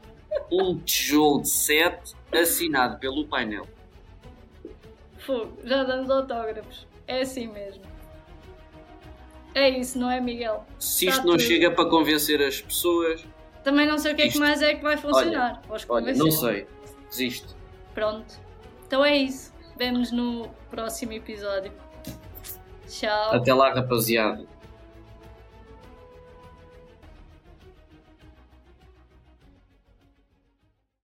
um 0.51 0.77
tijolo 0.79 1.41
de 1.41 1.49
7 1.49 2.13
assinado 2.31 2.99
pelo 2.99 3.25
painel. 3.27 3.65
Fogo, 5.19 5.57
já 5.63 5.83
damos 5.83 6.09
autógrafos. 6.09 6.87
É 7.07 7.21
assim 7.21 7.47
mesmo. 7.47 7.83
É 9.53 9.69
isso, 9.69 9.97
não 9.97 10.11
é, 10.11 10.19
Miguel? 10.19 10.65
Se 10.77 11.07
isto 11.07 11.25
não 11.25 11.37
tudo. 11.37 11.43
chega 11.43 11.71
para 11.71 11.89
convencer 11.89 12.41
as 12.41 12.61
pessoas, 12.61 13.25
Também 13.63 13.87
não 13.87 13.97
sei 13.97 14.11
o 14.13 14.15
que 14.15 14.21
é 14.21 14.25
que 14.25 14.31
Isto- 14.31 14.39
mais 14.41 14.61
é 14.61 14.75
que 14.75 14.83
vai 14.83 14.95
funcionar. 14.97 15.61
Olha, 15.69 15.85
convencer. 15.87 16.17
não 16.23 16.29
sei, 16.31 16.67
desisto. 17.09 17.55
Pronto. 17.95 18.35
Então 18.85 19.03
é 19.03 19.17
isso. 19.17 19.53
Vemo-nos 19.77 20.11
no 20.11 20.47
próximo 20.69 21.13
episódio. 21.13 21.71
Tchau. 22.87 23.33
Até 23.33 23.53
lá, 23.53 23.73
rapaziada. 23.73 24.45